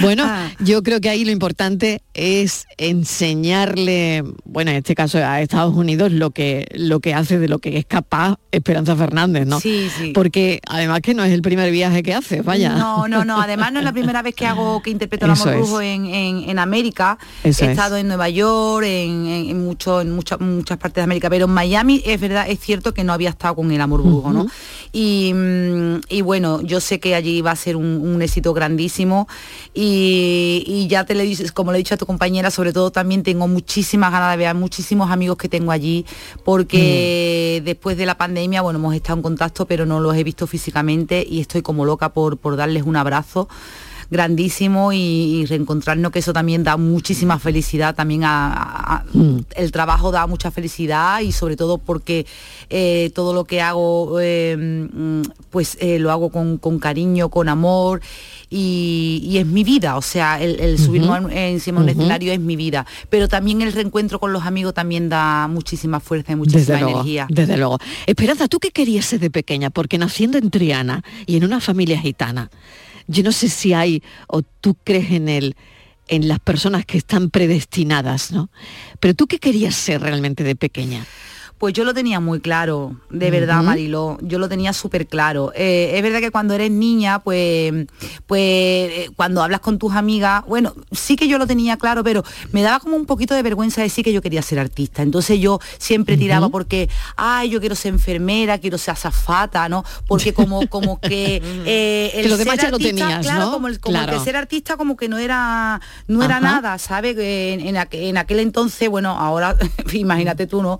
Bueno, 0.02 0.24
Ah. 0.26 0.50
yo 0.60 0.82
creo 0.82 1.00
que 1.00 1.08
ahí 1.08 1.24
lo 1.24 1.30
importante 1.30 2.02
es 2.14 2.66
enseñarle, 2.78 4.24
bueno, 4.44 4.70
en 4.70 4.78
este 4.78 4.94
caso 4.94 5.18
a 5.18 5.40
Estados 5.40 5.74
Unidos, 5.74 6.12
lo 6.12 6.30
que, 6.30 6.66
lo 6.74 7.00
que 7.00 7.14
hace 7.14 7.38
de 7.38 7.48
lo 7.48 7.58
que 7.58 7.78
es 7.78 7.86
capaz 7.86 8.36
Esperanza 8.52 8.96
Fernández, 8.96 9.46
¿no? 9.46 9.60
Sí, 9.60 9.88
sí. 9.96 10.12
Porque 10.12 10.60
además 10.66 11.00
que 11.00 11.14
no 11.14 11.24
es 11.24 11.32
el 11.32 11.42
primer 11.42 11.70
viaje 11.70 12.02
que 12.02 12.14
hace, 12.14 12.42
vaya. 12.42 12.70
No, 12.74 13.08
no, 13.08 13.24
no. 13.24 13.40
Además 13.40 13.72
no 13.72 13.78
es 13.78 13.84
la 13.84 13.92
primera 13.92 14.22
vez 14.22 14.34
que 14.34 14.46
hago 14.46 14.82
que 14.82 14.90
interpreto 14.90 15.26
el 15.26 15.32
amor 15.32 15.82
en, 15.82 16.06
en- 16.06 16.50
en 16.50 16.58
América. 16.58 17.18
Eso 17.44 17.62
He 17.64 17.66
es. 17.66 17.70
estado 17.72 17.96
en 17.96 18.08
Nueva 18.08 18.28
York, 18.28 18.84
en, 18.86 19.26
en- 19.26 19.50
en 19.50 19.64
mucho, 19.64 20.00
en 20.10 20.16
muchas 20.16 20.40
muchas 20.40 20.78
partes 20.78 20.96
de 20.96 21.02
América, 21.02 21.30
pero 21.30 21.46
en 21.46 21.52
Miami 21.52 22.02
es 22.04 22.20
verdad, 22.20 22.46
es 22.48 22.60
cierto 22.60 22.92
que 22.92 23.04
no 23.04 23.12
había 23.12 23.30
estado 23.30 23.56
con 23.56 23.70
el 23.70 23.80
amor 23.80 24.02
brujo, 24.02 24.32
¿no? 24.32 24.46
Y, 24.92 25.32
mm, 25.34 26.00
y 26.08 26.22
bueno, 26.22 26.60
yo 26.62 26.80
sé 26.80 27.00
que 27.00 27.14
allí 27.14 27.40
va 27.40 27.52
a 27.52 27.56
ser 27.56 27.76
un, 27.76 27.86
un 27.86 28.22
éxito 28.22 28.52
grandísimo 28.52 29.28
y, 29.74 30.64
y 30.66 30.86
ya 30.88 31.04
te 31.04 31.14
le 31.14 31.24
dices, 31.24 31.52
como 31.52 31.72
le 31.72 31.78
he 31.78 31.80
dicho 31.80 31.94
a 31.94 31.98
tu 31.98 32.06
compañera, 32.06 32.50
sobre 32.50 32.72
todo 32.72 32.90
también 32.90 33.22
tengo 33.22 33.48
muchísimas 33.48 34.12
ganas 34.12 34.32
de 34.32 34.36
ver 34.36 34.48
a 34.48 34.54
muchísimos 34.54 35.10
amigos 35.10 35.36
que 35.36 35.48
tengo 35.48 35.72
allí, 35.72 36.04
porque 36.44 37.62
después 37.64 37.96
de 37.96 38.06
la 38.06 38.16
pandemia, 38.18 38.62
bueno, 38.62 38.78
hemos 38.78 38.94
estado 38.94 39.16
en 39.18 39.22
contacto, 39.22 39.66
pero 39.66 39.86
no 39.86 40.00
los 40.00 40.16
he 40.16 40.24
visto 40.24 40.46
físicamente 40.46 41.24
y 41.28 41.40
estoy 41.40 41.62
como 41.62 41.84
loca 41.84 42.12
por, 42.12 42.38
por 42.38 42.56
darles 42.56 42.82
un 42.82 42.96
abrazo 42.96 43.48
grandísimo 44.10 44.92
y, 44.92 44.96
y 44.98 45.46
reencontrarnos 45.46 46.10
que 46.12 46.18
eso 46.18 46.32
también 46.32 46.64
da 46.64 46.76
muchísima 46.76 47.38
felicidad 47.38 47.94
también 47.94 48.24
a, 48.24 48.52
a- 48.52 48.94
a- 48.96 49.04
el 49.56 49.72
trabajo 49.72 50.10
da 50.10 50.26
mucha 50.26 50.50
felicidad 50.50 51.20
y 51.20 51.32
sobre 51.32 51.56
todo 51.56 51.78
porque 51.78 52.26
eh, 52.70 53.10
todo 53.14 53.32
lo 53.34 53.44
que 53.44 53.60
hago 53.60 54.18
eh, 54.20 54.56
mm, 54.92 55.22
pues 55.50 55.76
eh, 55.80 55.98
lo 55.98 56.10
hago 56.10 56.30
con, 56.30 56.58
con 56.58 56.78
cariño 56.78 57.28
con 57.28 57.48
amor 57.48 58.00
y, 58.48 59.20
y 59.24 59.38
es 59.38 59.46
mi 59.46 59.62
vida. 59.64 59.96
O 59.96 60.02
sea 60.02 60.40
el, 60.42 60.58
el 60.60 60.74
encima 60.74 61.80
de 61.80 61.84
un 61.84 61.88
escenario 61.90 62.32
es 62.32 62.40
mi 62.40 62.56
vida. 62.56 62.86
Pero 63.08 63.28
también 63.28 63.62
el 63.62 63.72
reencuentro 63.72 64.18
con 64.18 64.32
los 64.32 64.44
amigos 64.44 64.74
también 64.74 65.08
da 65.08 65.46
muchísima 65.48 66.00
fuerza 66.00 66.32
y 66.32 66.36
muchísima 66.36 66.60
Desde 66.60 66.80
luego, 66.80 66.90
energía. 67.00 67.26
desde 67.30 67.56
luego. 67.56 67.78
Esperanza, 68.06 68.48
¿tú 68.48 68.58
qué 68.58 68.70
querías 68.70 69.04
ser 69.04 69.20
de 69.20 69.30
pequeña? 69.30 69.70
Porque 69.70 69.98
naciendo 69.98 70.38
en 70.38 70.50
Triana 70.50 71.02
y 71.26 71.36
en 71.36 71.44
una 71.44 71.60
familia 71.60 72.00
gitana, 72.00 72.50
yo 73.06 73.22
no 73.22 73.32
sé 73.32 73.48
si 73.48 73.72
hay 73.72 74.02
o 74.28 74.42
tú 74.42 74.76
crees 74.84 75.10
en 75.12 75.28
el 75.28 75.56
en 76.10 76.26
las 76.26 76.40
personas 76.40 76.84
que 76.84 76.98
están 76.98 77.30
predestinadas, 77.30 78.32
¿no? 78.32 78.50
Pero 78.98 79.14
tú 79.14 79.28
qué 79.28 79.38
querías 79.38 79.76
ser 79.76 80.00
realmente 80.00 80.42
de 80.42 80.56
pequeña? 80.56 81.06
Pues 81.60 81.74
yo 81.74 81.84
lo 81.84 81.92
tenía 81.92 82.20
muy 82.20 82.40
claro, 82.40 82.96
de 83.10 83.30
verdad. 83.30 83.62
Mariló. 83.62 84.16
Yo 84.22 84.38
lo 84.38 84.48
tenía 84.48 84.72
súper 84.72 85.06
claro. 85.06 85.52
Eh, 85.54 85.92
es 85.94 86.02
verdad 86.02 86.20
que 86.20 86.30
cuando 86.30 86.54
eres 86.54 86.70
niña, 86.70 87.18
pues, 87.18 87.86
pues 88.26 88.40
eh, 88.40 89.10
cuando 89.14 89.42
hablas 89.42 89.60
con 89.60 89.78
tus 89.78 89.92
amigas, 89.94 90.42
bueno, 90.46 90.74
sí 90.90 91.16
que 91.16 91.28
yo 91.28 91.36
lo 91.36 91.46
tenía 91.46 91.76
claro, 91.76 92.02
pero 92.02 92.24
me 92.52 92.62
daba 92.62 92.80
como 92.80 92.96
un 92.96 93.04
poquito 93.04 93.34
de 93.34 93.42
vergüenza 93.42 93.82
decir 93.82 94.02
que 94.04 94.12
yo 94.14 94.22
quería 94.22 94.40
ser 94.40 94.58
artista. 94.58 95.02
Entonces 95.02 95.38
yo 95.38 95.60
siempre 95.78 96.16
tiraba 96.16 96.48
porque, 96.48 96.88
ay, 97.16 97.50
yo 97.50 97.60
quiero 97.60 97.74
ser 97.74 97.92
enfermera, 97.92 98.56
quiero 98.58 98.78
ser 98.78 98.92
azafata, 98.92 99.68
¿no? 99.68 99.84
Porque 100.08 100.32
como, 100.32 100.66
como 100.68 100.98
que 100.98 101.42
eh, 101.66 102.10
Que 102.22 102.28
lo 102.30 102.38
demás 102.38 102.54
ser 102.56 102.64
ya 102.64 102.70
lo 102.70 102.76
artista, 102.76 102.96
tenías, 103.06 103.26
claro, 103.26 103.44
¿no? 103.46 103.52
como, 103.52 103.68
el, 103.68 103.80
como 103.80 103.98
el 103.98 104.04
Claro. 104.04 104.18
que 104.18 104.24
ser 104.24 104.36
artista 104.36 104.78
como 104.78 104.96
que 104.96 105.10
no 105.10 105.18
era, 105.18 105.78
no 106.06 106.22
era 106.22 106.40
nada, 106.40 106.78
¿sabes? 106.78 107.18
En, 107.18 107.60
en 107.60 107.74
aqu- 107.76 108.08
en 108.08 108.16
aquel 108.16 108.40
entonces, 108.40 108.88
bueno, 108.88 109.10
ahora 109.10 109.56
imagínate 109.92 110.46
tú, 110.46 110.62
¿no? 110.62 110.78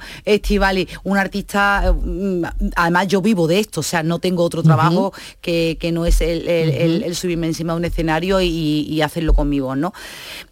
Un 1.04 1.18
artista, 1.18 1.82
eh, 1.86 1.92
mm, 1.92 2.44
además 2.76 3.08
yo 3.08 3.20
vivo 3.22 3.46
de 3.46 3.58
esto, 3.60 3.80
o 3.80 3.82
sea, 3.82 4.02
no 4.02 4.18
tengo 4.18 4.44
otro 4.44 4.62
trabajo 4.62 5.12
que, 5.40 5.76
que 5.80 5.92
no 5.92 6.06
es 6.06 6.20
el, 6.20 6.48
el- 6.48 6.70
el- 6.70 7.02
el 7.02 7.16
subirme 7.16 7.46
encima 7.46 7.72
de 7.72 7.78
un 7.78 7.84
escenario 7.84 8.40
y, 8.40 8.48
y 8.88 9.00
hacerlo 9.02 9.32
conmigo, 9.34 9.74
¿no? 9.76 9.92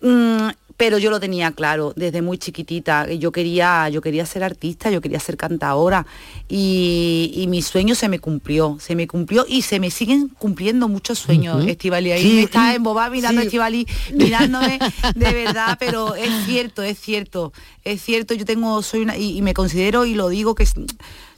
Mm, 0.00 0.48
pero 0.78 0.96
yo 0.98 1.10
lo 1.10 1.18
tenía 1.20 1.50
claro 1.50 1.92
desde 1.96 2.22
muy 2.22 2.38
chiquitita 2.38 3.12
yo 3.12 3.32
quería 3.32 3.88
yo 3.90 4.00
quería 4.00 4.24
ser 4.24 4.42
artista 4.44 4.90
yo 4.90 5.00
quería 5.00 5.18
ser 5.20 5.36
cantadora 5.36 6.06
y, 6.48 7.32
y 7.34 7.46
mi 7.48 7.60
sueño 7.62 7.94
se 7.94 8.08
me 8.08 8.20
cumplió 8.20 8.78
se 8.80 8.94
me 8.94 9.06
cumplió 9.06 9.44
y 9.46 9.62
se 9.62 9.80
me 9.80 9.90
siguen 9.90 10.28
cumpliendo 10.38 10.88
muchos 10.88 11.18
sueños 11.18 11.58
Ujú. 11.62 11.68
Estivali 11.68 12.12
ahí 12.12 12.22
Sí, 12.22 12.32
me 12.36 12.42
está 12.42 12.74
embobada 12.74 13.10
mirando 13.10 13.40
a 13.40 13.42
sí. 13.42 13.48
Estivali 13.48 13.86
mirándome 14.14 14.78
de 15.14 15.32
verdad 15.32 15.76
pero 15.80 16.14
es 16.14 16.30
cierto 16.46 16.82
es 16.82 16.98
cierto 16.98 17.52
es 17.84 18.00
cierto 18.00 18.34
yo 18.34 18.44
tengo 18.44 18.80
soy 18.82 19.00
una 19.00 19.16
y, 19.16 19.36
y 19.36 19.42
me 19.42 19.54
considero 19.54 20.06
y 20.06 20.14
lo 20.14 20.28
digo 20.28 20.54
que 20.54 20.64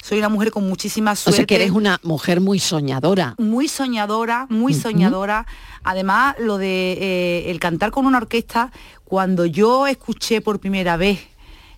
soy 0.03 0.19
una 0.19 0.29
mujer 0.29 0.51
con 0.51 0.67
muchísima 0.69 1.13
O 1.13 1.17
suerte 1.17 1.37
sea, 1.39 1.47
que 1.47 1.55
eres 1.57 1.71
una 1.71 2.01
mujer 2.03 2.41
muy 2.41 2.59
soñadora. 2.59 3.35
muy 3.39 3.69
soñadora, 3.69 4.47
muy 4.49 4.75
soñadora. 4.75 5.47
Además, 5.85 6.37
lo 6.39 6.59
de 6.59 6.93
eh, 7.01 7.51
el 7.51 7.61
cantar 7.61 7.91
con 7.91 8.07
una 8.07 8.19
orquesta, 8.19 8.73
cuando 9.05 9.47
yo 9.47 9.87
escuché 9.87 10.41
por 10.41 10.59
primera 10.61 10.97
vez 10.97 11.21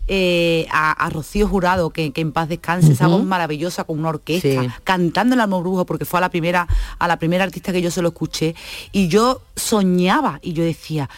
eh, 0.09 0.67
a, 0.73 0.91
a 0.93 1.11
Rocío 1.11 1.47
Jurado, 1.47 1.91
que, 1.91 2.13
que 2.13 2.21
en 2.21 2.33
paz 2.33 2.49
descanse, 2.49 2.93
esa 2.93 3.07
voz 3.07 3.23
maravillosa 3.25 3.85
con 3.85 3.99
una 4.01 4.09
orquesta, 4.11 4.63
Sí. 4.63 4.69
cantando 4.85 5.35
el 5.35 5.41
Amor 5.41 5.63
Brujo, 5.63 5.87
porque 5.87 6.05
fue 6.05 6.19
a 6.19 6.23
la 6.23 6.29
primera, 6.31 6.67
a 6.99 7.09
la 7.09 7.19
primera 7.19 7.45
artista 7.45 7.73
que 7.73 7.81
yo 7.81 7.91
se 7.91 8.03
lo 8.03 8.09
escuché, 8.09 8.55
y 8.91 9.07
yo 9.09 9.41
soñaba, 9.57 10.41
y 10.43 10.53
yo 10.55 10.65
decía, 10.65 11.09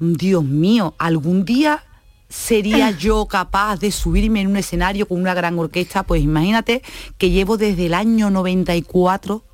Dios 0.00 0.44
mío, 0.44 0.94
algún 0.98 1.44
día 1.44 1.84
sería 2.28 2.90
yo 2.98 3.26
capaz 3.26 3.78
de 3.78 3.90
subirme 3.92 4.40
en 4.40 4.48
un 4.48 4.56
escenario 4.56 5.06
con 5.06 5.20
una 5.20 5.34
gran 5.34 5.58
orquesta, 5.58 6.02
pues 6.02 6.22
imagínate 6.22 6.82
que 7.18 7.30
llevo 7.30 7.56
desde 7.56 7.86
el 7.86 7.94
año 7.94 8.30
94 8.30 9.44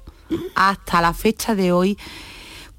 hasta 0.55 1.00
la 1.00 1.12
fecha 1.12 1.55
de 1.55 1.73
hoy, 1.73 1.99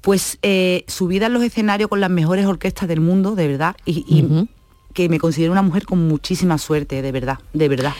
pues 0.00 0.38
eh, 0.42 0.84
subida 0.88 1.26
en 1.26 1.34
los 1.34 1.42
escenarios 1.42 1.88
con 1.88 2.00
las 2.00 2.10
mejores 2.10 2.46
orquestas 2.46 2.88
del 2.88 3.00
mundo, 3.00 3.34
de 3.34 3.48
verdad, 3.48 3.76
y, 3.84 4.04
y 4.08 4.48
que 4.92 5.08
me 5.08 5.18
considero 5.18 5.52
una 5.52 5.62
mujer 5.62 5.86
con 5.86 6.06
muchísima 6.08 6.58
suerte, 6.58 7.02
de 7.02 7.12
verdad, 7.12 7.38
de 7.52 7.68
verdad. 7.68 7.94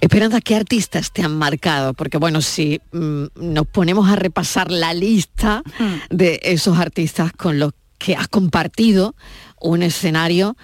Esperanza, 0.00 0.40
¿qué 0.40 0.54
artistas 0.54 1.10
te 1.10 1.22
han 1.22 1.36
marcado? 1.36 1.94
Porque 1.94 2.18
bueno, 2.18 2.42
si 2.42 2.80
mm, 2.92 3.24
nos 3.36 3.66
ponemos 3.66 4.08
a 4.08 4.16
repasar 4.16 4.70
la 4.70 4.92
lista 4.92 5.62
de 6.10 6.38
esos 6.42 6.78
artistas 6.78 7.32
con 7.32 7.58
los 7.58 7.72
que 7.98 8.14
has 8.14 8.28
compartido 8.28 9.14
un 9.60 9.82
escenario, 9.82 10.56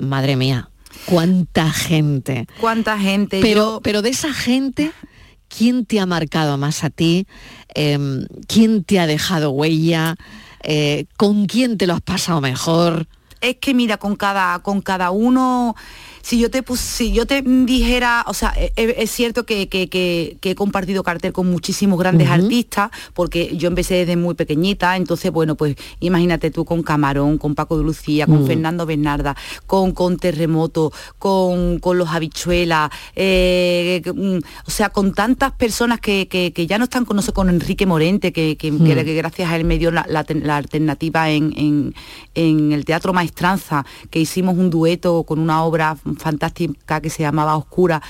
madre 0.00 0.36
mía, 0.36 0.70
cuánta 1.06 1.70
gente. 1.72 2.46
¿Cuánta 2.60 2.98
gente? 2.98 3.40
Pero, 3.40 3.74
Yo- 3.76 3.80
pero 3.82 4.02
de 4.02 4.10
esa 4.10 4.32
gente, 4.32 4.92
¿quién 5.48 5.84
te 5.86 6.00
ha 6.00 6.06
marcado 6.06 6.56
más 6.58 6.84
a 6.84 6.90
ti? 6.90 7.26
Em, 7.74 8.26
¿Quién 8.48 8.84
te 8.84 8.98
ha 8.98 9.06
dejado 9.06 9.50
huella? 9.50 10.16
Eh, 10.62 11.06
¿Con 11.16 11.46
quién 11.46 11.78
te 11.78 11.86
lo 11.86 11.94
has 11.94 12.02
pasado 12.02 12.40
mejor? 12.40 13.06
es 13.42 13.56
que 13.56 13.72
mira, 13.72 13.96
con 13.96 14.16
cada, 14.16 14.58
con 14.58 14.82
cada 14.82 15.10
uno, 15.10 15.74
si 16.22 16.38
yo 16.38 16.50
te 16.50 16.62
pus- 16.62 16.80
si 16.80 17.12
yo 17.12 17.26
te 17.26 17.42
dijera, 17.42 18.24
o 18.26 18.34
sea, 18.34 18.52
e- 18.56 18.72
e- 18.76 18.94
es, 18.98 19.10
cierto 19.10 19.44
que, 19.44 19.68
que- 19.68 19.88
que- 19.88 20.36
que 20.40 20.50
he 20.50 20.54
compartido 20.54 21.02
cartel 21.02 21.32
con 21.32 21.50
muchísimos 21.50 21.98
grandes 21.98 22.28
artistas, 22.28 22.90
porque 23.14 23.56
yo 23.56 23.68
empecé 23.68 23.94
desde 23.94 24.16
muy 24.16 24.34
pequeñita, 24.34 24.96
entonces 24.96 25.30
bueno, 25.32 25.54
pues 25.54 25.76
imagínate 26.00 26.50
tú 26.50 26.64
con 26.64 26.82
Camarón, 26.82 27.38
con 27.38 27.54
Paco 27.54 27.78
de 27.78 27.84
Lucía, 27.84 28.26
con 28.26 28.44
Mm. 28.44 28.46
Fernando 28.46 28.86
Bernarda, 28.86 29.36
con, 29.66 29.92
con 29.92 30.16
Terremoto, 30.16 30.92
con, 31.18 31.78
con 31.78 31.98
los 31.98 32.08
habichuelas, 32.10 32.90
eh, 33.16 34.02
mm, 34.14 34.38
o 34.66 34.70
sea, 34.70 34.90
con 34.90 35.12
tantas 35.12 35.52
personas 35.52 36.00
que, 36.00 36.28
ya 36.68 36.78
no 36.78 36.84
están 36.84 37.04
con 37.04 37.16
nosotros, 37.16 37.34
con 37.34 37.48
Enrique 37.50 37.86
Morente, 37.86 38.32
que, 38.32 38.56
que 38.56 38.70
gracias 39.14 39.50
a 39.50 39.56
él 39.56 39.64
me 39.64 39.78
dio 39.78 39.90
la, 39.90 40.04
la 40.08 40.24
la 40.42 40.56
alternativa 40.56 41.30
en, 41.30 41.52
en- 41.56 41.94
en 42.34 42.72
el 42.72 42.84
Teatro 42.84 43.12
Maestranza, 43.12 43.84
que 44.10 44.20
hicimos 44.20 44.56
un 44.56 44.70
dueto 44.70 45.24
con 45.24 45.38
una 45.38 45.64
obra 45.64 45.96
fantástica 46.16 47.00
que 47.00 47.10
se 47.10 47.22
llamaba 47.22 47.56
Oscura. 47.56 48.02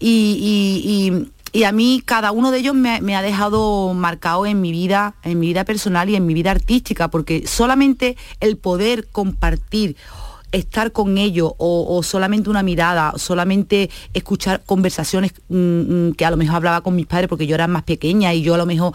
Y, 0.00 1.26
y- 1.52 1.64
a 1.64 1.70
mí 1.72 2.02
cada 2.02 2.32
uno 2.32 2.50
de 2.50 2.58
ellos 2.60 2.74
me 2.74 3.14
ha 3.14 3.20
dejado 3.20 3.92
marcado 3.92 4.46
en 4.46 4.62
mi 4.62 4.72
vida, 4.72 5.14
en 5.22 5.38
mi 5.38 5.48
vida 5.48 5.64
personal 5.64 6.08
y 6.08 6.16
en 6.16 6.24
mi 6.24 6.32
vida 6.32 6.50
artística, 6.50 7.08
porque 7.08 7.46
solamente 7.46 8.16
el 8.40 8.56
poder 8.56 9.08
compartir 9.08 9.96
estar 10.52 10.92
con 10.92 11.16
ellos 11.18 11.52
o, 11.58 11.86
o 11.96 12.02
solamente 12.02 12.50
una 12.50 12.62
mirada, 12.62 13.14
solamente 13.16 13.90
escuchar 14.12 14.62
conversaciones 14.64 15.32
mm, 15.48 15.56
mm, 16.08 16.12
que 16.12 16.24
a 16.26 16.30
lo 16.30 16.36
mejor 16.36 16.56
hablaba 16.56 16.82
con 16.82 16.94
mis 16.94 17.06
padres 17.06 17.28
porque 17.28 17.46
yo 17.46 17.54
era 17.54 17.66
más 17.66 17.82
pequeña 17.84 18.32
y 18.34 18.42
yo 18.42 18.54
a 18.54 18.58
lo 18.58 18.66
mejor 18.66 18.92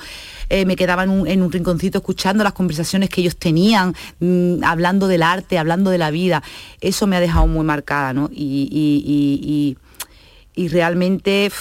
eh, 0.49 0.65
me 0.65 0.75
quedaba 0.75 1.03
en 1.03 1.09
un, 1.09 1.27
en 1.27 1.41
un 1.41 1.51
rinconcito 1.51 1.97
escuchando 1.97 2.43
las 2.43 2.53
conversaciones 2.53 3.09
que 3.09 3.21
ellos 3.21 3.35
tenían, 3.37 3.95
mm, 4.19 4.63
hablando 4.63 5.07
del 5.07 5.23
arte, 5.23 5.57
hablando 5.57 5.89
de 5.89 5.97
la 5.97 6.11
vida. 6.11 6.43
Eso 6.79 7.07
me 7.07 7.15
ha 7.17 7.19
dejado 7.19 7.47
muy 7.47 7.65
marcada, 7.65 8.13
¿no? 8.13 8.29
Y, 8.31 8.69
y- 8.71 9.75
y- 10.55 10.67
realmente 10.69 11.51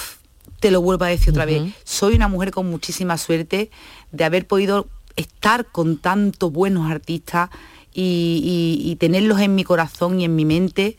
te 0.60 0.70
lo 0.70 0.80
vuelvo 0.80 1.04
a 1.04 1.08
decir 1.08 1.30
otra 1.30 1.44
vez, 1.44 1.74
soy 1.84 2.14
una 2.14 2.28
mujer 2.28 2.50
con 2.50 2.68
muchísima 2.70 3.18
suerte 3.18 3.70
de 4.10 4.24
haber 4.24 4.46
podido 4.46 4.88
estar 5.16 5.66
con 5.66 5.98
tantos 5.98 6.50
buenos 6.52 6.90
artistas 6.90 7.50
y, 7.96 8.78
y- 8.84 8.90
y 8.90 8.96
tenerlos 8.96 9.40
en 9.40 9.54
mi 9.54 9.64
corazón 9.64 10.20
y 10.20 10.24
en 10.26 10.36
mi 10.36 10.44
mente 10.44 10.96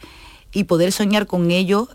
y 0.51 0.63
poder 0.63 0.91
soñar 0.91 1.27
con 1.27 1.51
ellos. 1.51 1.89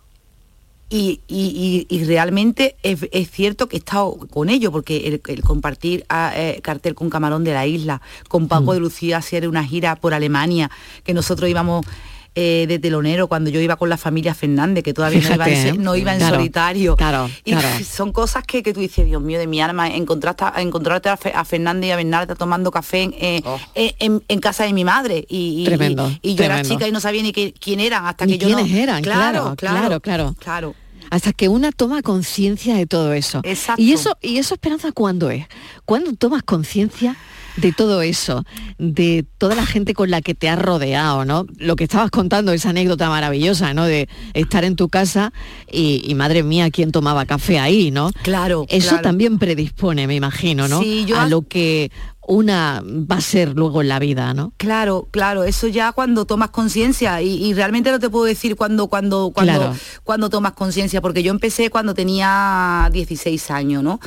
Y, 0.94 1.20
y- 1.26 2.04
realmente 2.04 2.76
es, 2.82 3.06
es 3.12 3.30
cierto 3.30 3.66
que 3.66 3.76
he 3.76 3.78
estado 3.78 4.14
con 4.30 4.50
ellos, 4.50 4.70
porque 4.72 5.08
el, 5.08 5.22
el 5.26 5.42
compartir 5.42 6.04
ah, 6.10 6.32
eh, 6.36 6.60
cartel 6.62 6.94
con 6.94 7.08
Camarón 7.08 7.44
de 7.44 7.54
la 7.54 7.66
Isla, 7.66 8.02
con 8.28 8.46
Paco 8.46 8.74
de 8.74 8.80
Lucía 8.80 9.16
hacer 9.16 9.48
una 9.48 9.64
gira 9.64 9.96
por 9.96 10.12
Alemania, 10.12 10.70
que 11.02 11.14
nosotros 11.14 11.48
íbamos 11.48 11.86
eh, 12.34 12.66
de 12.68 12.78
telonero 12.78 13.28
cuando 13.28 13.50
yo 13.50 13.60
iba 13.60 13.76
con 13.76 13.88
la 13.88 13.96
familia 13.96 14.34
Fernández, 14.34 14.82
que 14.84 14.94
todavía 14.94 15.20
no 15.20 15.24
iba 15.34 15.34
en, 15.34 15.40
Fíjate, 15.54 15.62
se- 15.62 15.68
¿eh? 15.76 15.78
no 15.78 15.96
iba 15.96 16.12
en 16.12 16.18
Claro, 16.18 16.36
solitario. 16.36 16.96
claro, 16.96 17.30
y 17.44 17.52
claro. 17.52 17.68
son 17.84 18.12
cosas 18.12 18.44
que, 18.44 18.62
que 18.62 18.72
tú 18.72 18.80
dices, 18.80 19.04
Dios 19.06 19.20
mío, 19.22 19.38
de 19.38 19.46
mi 19.46 19.60
alma, 19.60 19.88
encontraste, 19.88 20.44
encontrarte 20.56 21.08
a, 21.10 21.16
Fe- 21.16 21.32
a 21.34 21.44
Fernández 21.44 21.88
y 21.88 21.90
a 21.92 21.96
Bernarda 21.96 22.34
tomando 22.34 22.70
café 22.70 23.02
en, 23.02 23.14
eh, 23.18 23.42
en- 23.74 23.94
en- 23.98 24.24
en 24.28 24.40
casa 24.40 24.64
de 24.64 24.72
mi 24.72 24.84
madre. 24.84 25.26
Y, 25.28 25.62
y- 25.62 25.64
Tremendo, 25.64 26.10
y- 26.22 26.30
y 26.30 26.34
yo 26.34 26.44
era 26.44 26.62
chica 26.62 26.88
y 26.88 26.92
no 26.92 27.00
sabía 27.00 27.22
ni 27.22 27.32
qué- 27.32 27.52
quién 27.58 27.80
eran 27.80 28.06
hasta 28.06 28.24
Ni 28.26 28.38
que 28.38 28.46
yo 28.48 28.58
no- 28.58 28.64
eran, 28.64 29.02
claro, 29.02 29.54
claro, 29.56 30.00
claro, 30.00 30.34
claro. 30.38 30.74
Hasta 31.10 31.34
que 31.34 31.48
una 31.48 31.72
toma 31.72 32.00
conciencia 32.00 32.74
de 32.76 32.86
todo 32.86 33.12
eso. 33.12 33.40
Exacto. 33.44 33.82
Y 33.82 33.92
eso, 33.92 34.16
y 34.22 34.38
eso 34.38 34.54
Esperanza, 34.54 34.92
¿cuándo 34.92 35.28
es? 35.30 35.44
¿Cuándo 35.84 36.14
tomas 36.14 36.42
conciencia 36.42 37.16
de 37.56 37.72
todo 37.72 38.02
eso? 38.02 38.44
De 38.78 39.24
toda 39.38 39.54
la 39.54 39.66
gente 39.66 39.94
con 39.94 40.10
la 40.10 40.20
que 40.20 40.34
te 40.34 40.48
has 40.48 40.58
rodeado, 40.58 41.24
¿no? 41.24 41.46
Lo 41.58 41.76
que 41.76 41.84
estabas 41.84 42.10
contando, 42.10 42.52
esa 42.52 42.70
anécdota 42.70 43.08
maravillosa, 43.08 43.74
¿no? 43.74 43.84
De 43.84 44.08
estar 44.34 44.64
en 44.64 44.76
tu 44.76 44.88
casa 44.88 45.32
y, 45.70 46.02
y, 46.04 46.14
madre 46.14 46.42
mía, 46.42 46.70
quién 46.70 46.92
tomaba 46.92 47.26
café 47.26 47.58
ahí, 47.58 47.90
¿no? 47.90 48.10
Claro. 48.22 48.66
Eso 48.68 48.90
claro. 48.90 49.02
también 49.02 49.38
predispone, 49.38 50.06
me 50.06 50.14
imagino, 50.14 50.68
¿no? 50.68 50.80
Sí, 50.80 51.04
yo 51.06 51.18
a 51.18 51.26
lo 51.26 51.42
que 51.42 51.90
una 52.26 52.82
va 52.84 53.16
a 53.16 53.20
ser 53.20 53.54
luego 53.56 53.80
en 53.82 53.88
la 53.88 53.98
vida, 53.98 54.32
¿no? 54.32 54.52
Claro, 54.56 55.08
claro, 55.10 55.42
eso 55.42 55.66
ya 55.66 55.92
cuando 55.92 56.24
tomas 56.24 56.50
conciencia 56.50 57.20
y, 57.20 57.34
y 57.44 57.52
realmente 57.54 57.90
no 57.90 57.98
te 57.98 58.08
puedo 58.08 58.24
decir 58.24 58.54
cuando 58.56 58.86
cuando 58.86 59.30
cuando 59.34 59.52
Claro. 59.52 59.74
cuando 60.04 60.30
tomas 60.30 60.52
conciencia 60.52 61.00
porque 61.00 61.22
yo 61.22 61.32
empecé 61.32 61.68
cuando 61.68 61.94
tenía 61.94 62.88
16 62.92 63.50
años, 63.50 63.82
¿no? 63.82 63.98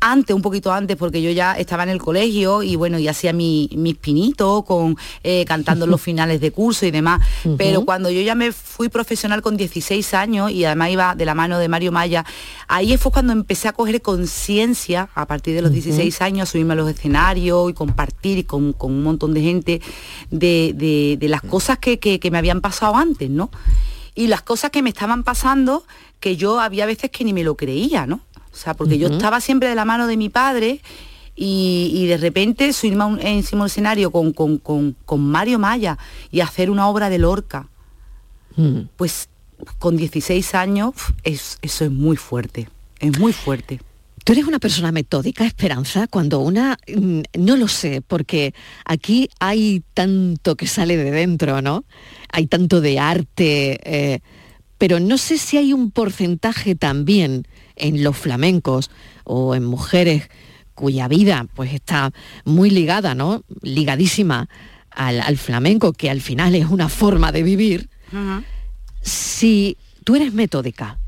Antes, 0.00 0.34
un 0.34 0.40
poquito 0.42 0.72
antes 0.72 0.96
porque 0.96 1.20
yo 1.20 1.30
ya 1.30 1.52
estaba 1.54 1.82
en 1.82 1.90
el 1.90 1.98
colegio 1.98 2.62
y 2.62 2.76
bueno, 2.76 2.98
y 2.98 3.06
hacía 3.06 3.32
mi, 3.34 3.68
mis 3.76 3.96
pinitos 3.96 4.64
con 4.64 4.96
eh, 5.22 5.44
cantando 5.46 5.86
los 5.86 6.00
finales 6.08 6.40
de 6.40 6.50
curso 6.50 6.86
y 6.86 6.90
demás, 6.90 7.20
pero 7.58 7.84
cuando 7.84 8.10
yo 8.10 8.22
ya 8.22 8.34
me 8.34 8.52
fui 8.52 8.88
profesional 8.88 9.42
con 9.42 9.56
16 9.58 10.14
años 10.14 10.50
y 10.50 10.64
además 10.64 10.90
iba 10.90 11.14
de 11.14 11.24
la 11.26 11.34
mano 11.34 11.58
de 11.58 11.68
Mario 11.68 11.92
Maya, 11.92 12.24
ahí 12.66 12.96
fue 12.96 13.12
cuando 13.12 13.32
empecé 13.32 13.68
a 13.68 13.72
coger 13.72 14.00
conciencia 14.00 15.10
a 15.14 15.26
partir 15.26 15.54
de 15.54 15.62
los 15.62 15.72
16 15.72 16.22
años, 16.22 16.48
a 16.48 16.52
subirme 16.52 16.72
a 16.72 16.76
los 16.76 16.88
escenarios 16.90 17.67
y 17.68 17.74
compartir 17.74 18.46
con, 18.46 18.72
con 18.72 18.92
un 18.92 19.02
montón 19.02 19.34
de 19.34 19.40
gente 19.42 19.80
de, 20.30 20.72
de- 20.76 21.16
de 21.18 21.28
las 21.28 21.42
cosas 21.42 21.78
que, 21.78 21.98
que- 21.98 22.18
que 22.20 22.30
me 22.30 22.38
habían 22.38 22.60
pasado 22.60 22.96
antes, 22.96 23.28
¿no? 23.30 23.50
Y 24.14 24.26
las 24.26 24.42
cosas 24.42 24.70
que 24.70 24.82
me 24.82 24.90
estaban 24.90 25.22
pasando 25.22 25.84
que 26.20 26.36
yo 26.36 26.60
había 26.60 26.86
veces 26.86 27.10
que 27.10 27.24
ni 27.24 27.32
me 27.32 27.44
lo 27.44 27.56
creía, 27.56 28.06
¿no? 28.06 28.20
O 28.52 28.56
sea, 28.56 28.74
porque 28.74 28.98
yo 28.98 29.08
estaba 29.08 29.40
siempre 29.40 29.68
de 29.68 29.74
la 29.76 29.84
mano 29.84 30.06
de 30.08 30.16
mi 30.16 30.28
padre 30.30 30.80
y, 31.36 31.92
y 31.94 32.06
de 32.06 32.16
repente 32.16 32.72
subirme 32.72 33.04
encima 33.20 33.62
del 33.62 33.70
escenario 33.70 34.10
con, 34.10 34.32
con- 34.32 34.58
con- 34.58 34.96
con 35.04 35.20
Mario 35.20 35.60
Maya 35.60 35.96
y 36.32 36.40
hacer 36.40 36.68
una 36.70 36.88
obra 36.88 37.08
de 37.10 37.18
Lorca, 37.18 37.68
pues 38.96 39.28
con 39.78 39.96
16 39.96 40.54
años 40.56 40.94
es- 41.22 41.58
eso 41.62 41.84
es 41.84 41.90
muy 41.92 42.16
fuerte, 42.16 42.68
es 42.98 43.16
muy 43.20 43.32
fuerte. 43.32 43.80
Tú 44.28 44.34
eres 44.34 44.44
una 44.44 44.58
persona 44.58 44.92
metódica, 44.92 45.46
Esperanza, 45.46 46.06
cuando 46.06 46.40
una, 46.40 46.76
mm, 46.86 47.20
no 47.38 47.56
lo 47.56 47.66
sé, 47.66 48.02
porque 48.06 48.52
aquí 48.84 49.30
hay 49.40 49.82
tanto 49.94 50.54
que 50.54 50.66
sale 50.66 50.98
de 50.98 51.10
dentro, 51.10 51.62
¿no? 51.62 51.86
Hay 52.30 52.46
tanto 52.46 52.82
de 52.82 52.98
arte, 52.98 53.80
eh, 53.84 54.20
pero 54.76 55.00
no 55.00 55.16
sé 55.16 55.38
si 55.38 55.56
hay 55.56 55.72
un 55.72 55.90
porcentaje 55.90 56.74
también 56.74 57.48
en 57.74 58.04
los 58.04 58.18
flamencos 58.18 58.90
o 59.24 59.54
en 59.54 59.64
mujeres 59.64 60.28
cuya 60.74 61.08
vida 61.08 61.46
pues 61.54 61.72
está 61.72 62.12
muy 62.44 62.68
ligada, 62.68 63.14
¿no? 63.14 63.44
Ligadísima 63.62 64.50
al, 64.90 65.22
al 65.22 65.38
flamenco, 65.38 65.94
que 65.94 66.10
al 66.10 66.20
final 66.20 66.54
es 66.54 66.66
una 66.66 66.90
forma 66.90 67.32
de 67.32 67.42
vivir. 67.42 67.88
Si 69.00 69.78
tú 70.04 70.16
eres 70.16 70.34
metódica, 70.34 70.98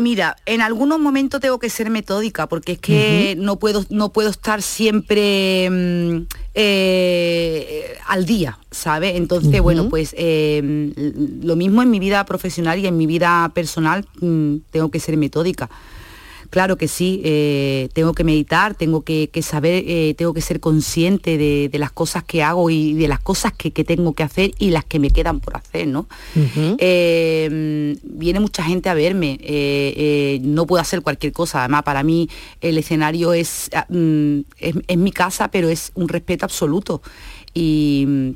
Mira, 0.00 0.36
en 0.46 0.62
algunos 0.62 0.98
momentos 0.98 1.40
tengo 1.40 1.58
que 1.58 1.70
ser 1.70 1.90
metódica 1.90 2.48
porque 2.48 2.72
es 2.72 2.78
que 2.78 3.36
no 3.38 3.58
puedo 3.58 3.84
no 3.90 4.12
puedo 4.12 4.30
estar 4.30 4.62
siempre 4.62 5.68
mm, 5.70 6.26
eh, 6.54 7.96
al 8.06 8.26
día, 8.26 8.58
¿sabes? 8.70 9.16
Entonces, 9.16 9.60
bueno, 9.60 9.88
pues 9.88 10.14
eh, 10.18 10.92
lo 11.42 11.56
mismo 11.56 11.82
en 11.82 11.90
mi 11.90 12.00
vida 12.00 12.24
profesional 12.24 12.78
y 12.78 12.86
en 12.86 12.96
mi 12.96 13.06
vida 13.06 13.50
personal 13.54 14.06
mm, 14.20 14.56
tengo 14.70 14.90
que 14.90 15.00
ser 15.00 15.16
metódica. 15.16 15.70
Claro 16.50 16.76
que 16.76 16.88
sí, 16.88 17.22
eh, 17.24 17.88
tengo 17.92 18.12
que 18.12 18.24
meditar, 18.24 18.74
tengo 18.74 19.02
que, 19.02 19.30
que 19.32 19.42
saber, 19.42 19.84
eh, 19.86 20.14
tengo 20.18 20.34
que 20.34 20.40
ser 20.40 20.60
consciente 20.60 21.38
de, 21.38 21.68
de 21.68 21.78
las 21.78 21.92
cosas 21.92 22.24
que 22.24 22.42
hago 22.42 22.68
y 22.70 22.94
de 22.94 23.08
las 23.08 23.20
cosas 23.20 23.52
que, 23.52 23.70
que 23.70 23.84
tengo 23.84 24.12
que 24.12 24.22
hacer 24.22 24.50
y 24.58 24.70
las 24.70 24.84
que 24.84 24.98
me 24.98 25.10
quedan 25.10 25.40
por 25.40 25.56
hacer, 25.56 25.86
¿no? 25.86 26.06
Eh, 26.78 27.96
viene 28.02 28.40
mucha 28.40 28.62
gente 28.62 28.88
a 28.88 28.94
verme, 28.94 29.38
no 30.42 30.66
puedo 30.66 30.82
hacer 30.82 31.02
cualquier 31.02 31.32
cosa, 31.32 31.60
además 31.60 31.84
para 31.84 32.02
mí 32.02 32.28
el 32.60 32.76
escenario 32.78 33.32
es, 33.32 33.70
ah, 33.74 33.86
mm, 33.88 34.40
es, 34.58 34.74
es 34.86 34.96
mi 34.98 35.12
casa, 35.12 35.48
pero 35.48 35.68
es 35.68 35.92
un 35.94 36.08
respeto 36.08 36.44
absoluto. 36.44 37.00
Y, 37.54 38.34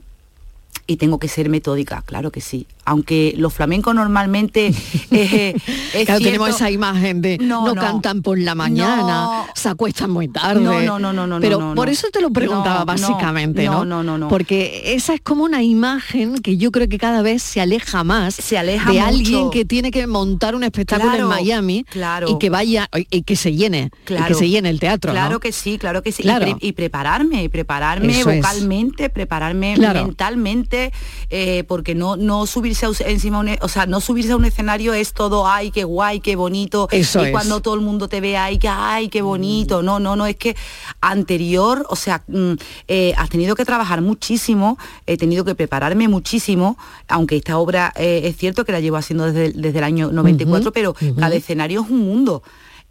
y 0.86 0.96
tengo 0.96 1.18
que 1.18 1.28
ser 1.28 1.48
metódica, 1.48 2.02
claro 2.02 2.30
que 2.30 2.40
sí. 2.40 2.66
Aunque 2.86 3.34
los 3.38 3.52
flamencos 3.54 3.94
normalmente 3.94 4.72
eh, 5.10 5.54
es 5.94 6.04
Claro, 6.06 6.20
tenemos 6.20 6.48
esa 6.50 6.70
imagen 6.70 7.20
de 7.22 7.38
no, 7.38 7.66
No, 7.66 7.74
no. 7.74 7.80
cantan 7.80 8.22
por 8.22 8.38
la 8.38 8.54
mañana, 8.54 9.46
se 9.54 9.68
acuestan 9.68 10.10
muy 10.10 10.28
tarde. 10.28 10.60
No, 10.60 10.80
no, 10.82 10.98
no, 10.98 11.12
no, 11.12 11.26
no, 11.26 11.40
Pero 11.40 11.74
por 11.74 11.88
eso 11.88 12.08
te 12.12 12.20
lo 12.20 12.30
preguntaba 12.30 12.84
básicamente, 12.84 13.64
¿no? 13.66 13.84
no, 13.84 13.84
no, 13.84 14.02
no, 14.02 14.18
no. 14.18 14.28
Porque 14.28 14.92
esa 14.94 15.14
es 15.14 15.20
como 15.20 15.44
una 15.44 15.62
imagen 15.62 16.38
que 16.38 16.56
yo 16.56 16.70
creo 16.72 16.88
que 16.88 16.98
cada 16.98 17.22
vez 17.22 17.42
se 17.42 17.60
aleja 17.60 18.04
más 18.04 18.34
Se 18.34 18.58
aleja 18.58 18.90
de 18.90 18.98
mucho. 18.98 19.08
alguien 19.08 19.50
que 19.50 19.64
tiene 19.64 19.90
que 19.90 20.06
montar 20.06 20.54
un 20.54 20.64
espectáculo 20.64 21.10
Claro, 21.12 21.24
en 21.24 21.28
Miami 21.28 21.84
claro. 21.90 22.28
y 22.30 22.38
que 22.38 22.50
vaya 22.50 22.88
y 23.10 23.22
que 23.22 23.36
se 23.36 23.52
llene, 23.54 23.90
y 23.94 24.06
que 24.06 24.14
Claro. 24.16 24.34
se 24.34 24.48
llene 24.48 24.68
el 24.70 24.80
teatro. 24.80 25.12
Claro 25.12 25.40
que 25.40 25.52
sí, 25.52 25.78
claro 25.78 26.02
que 26.02 26.12
sí. 26.12 26.22
Y 26.22 26.24
Claro. 26.24 26.44
pre- 26.46 26.56
Y, 26.68 26.72
prepararme, 26.72 27.44
y 27.44 27.48
prepararme 27.48 28.20
Eso 28.20 28.30
es. 28.30 28.36
vocalmente, 28.38 29.10
prepararme 29.10 29.74
Claro. 29.74 30.04
mentalmente, 30.04 30.92
eh, 31.30 31.64
porque 31.68 31.94
no, 31.94 32.16
no 32.16 32.46
subirse 32.74 33.10
encima, 33.10 33.38
un 33.38 33.48
e- 33.48 33.58
o 33.62 33.68
sea, 33.68 33.86
no 33.86 34.00
subirse 34.00 34.32
a 34.32 34.36
un 34.36 34.44
escenario 34.44 34.92
es 34.94 35.12
todo, 35.12 35.46
ay, 35.46 35.70
qué 35.70 35.84
guay, 35.84 36.20
qué 36.20 36.36
bonito. 36.36 36.88
Eso 36.90 37.22
y 37.22 37.26
es. 37.26 37.30
cuando 37.30 37.60
todo 37.60 37.74
el 37.74 37.80
mundo 37.80 38.08
te 38.08 38.20
ve, 38.20 38.36
ay, 38.36 38.58
que, 38.58 38.68
ay, 38.68 39.08
qué 39.08 39.22
bonito. 39.22 39.82
No, 39.82 40.00
no, 40.00 40.16
no, 40.16 40.26
es 40.26 40.36
que 40.36 40.56
anterior, 41.00 41.86
o 41.88 41.96
sea, 41.96 42.22
mm, 42.26 42.52
eh, 42.88 43.14
has 43.16 43.28
tenido 43.30 43.54
que 43.54 43.64
trabajar 43.64 44.00
muchísimo, 44.00 44.78
he 45.06 45.16
tenido 45.16 45.44
que 45.44 45.54
prepararme 45.54 46.08
muchísimo, 46.08 46.76
aunque 47.08 47.36
esta 47.36 47.58
obra 47.58 47.92
eh, 47.96 48.22
es 48.24 48.36
cierto 48.36 48.64
que 48.64 48.72
la 48.72 48.80
llevo 48.80 48.96
haciendo 48.96 49.30
desde, 49.30 49.58
desde 49.58 49.78
el 49.78 49.84
año 49.84 50.10
94, 50.10 50.72
pero 50.72 50.94
cada 50.94 51.34
escenario 51.34 51.82
es 51.82 51.90
un 51.90 52.00
mundo. 52.00 52.42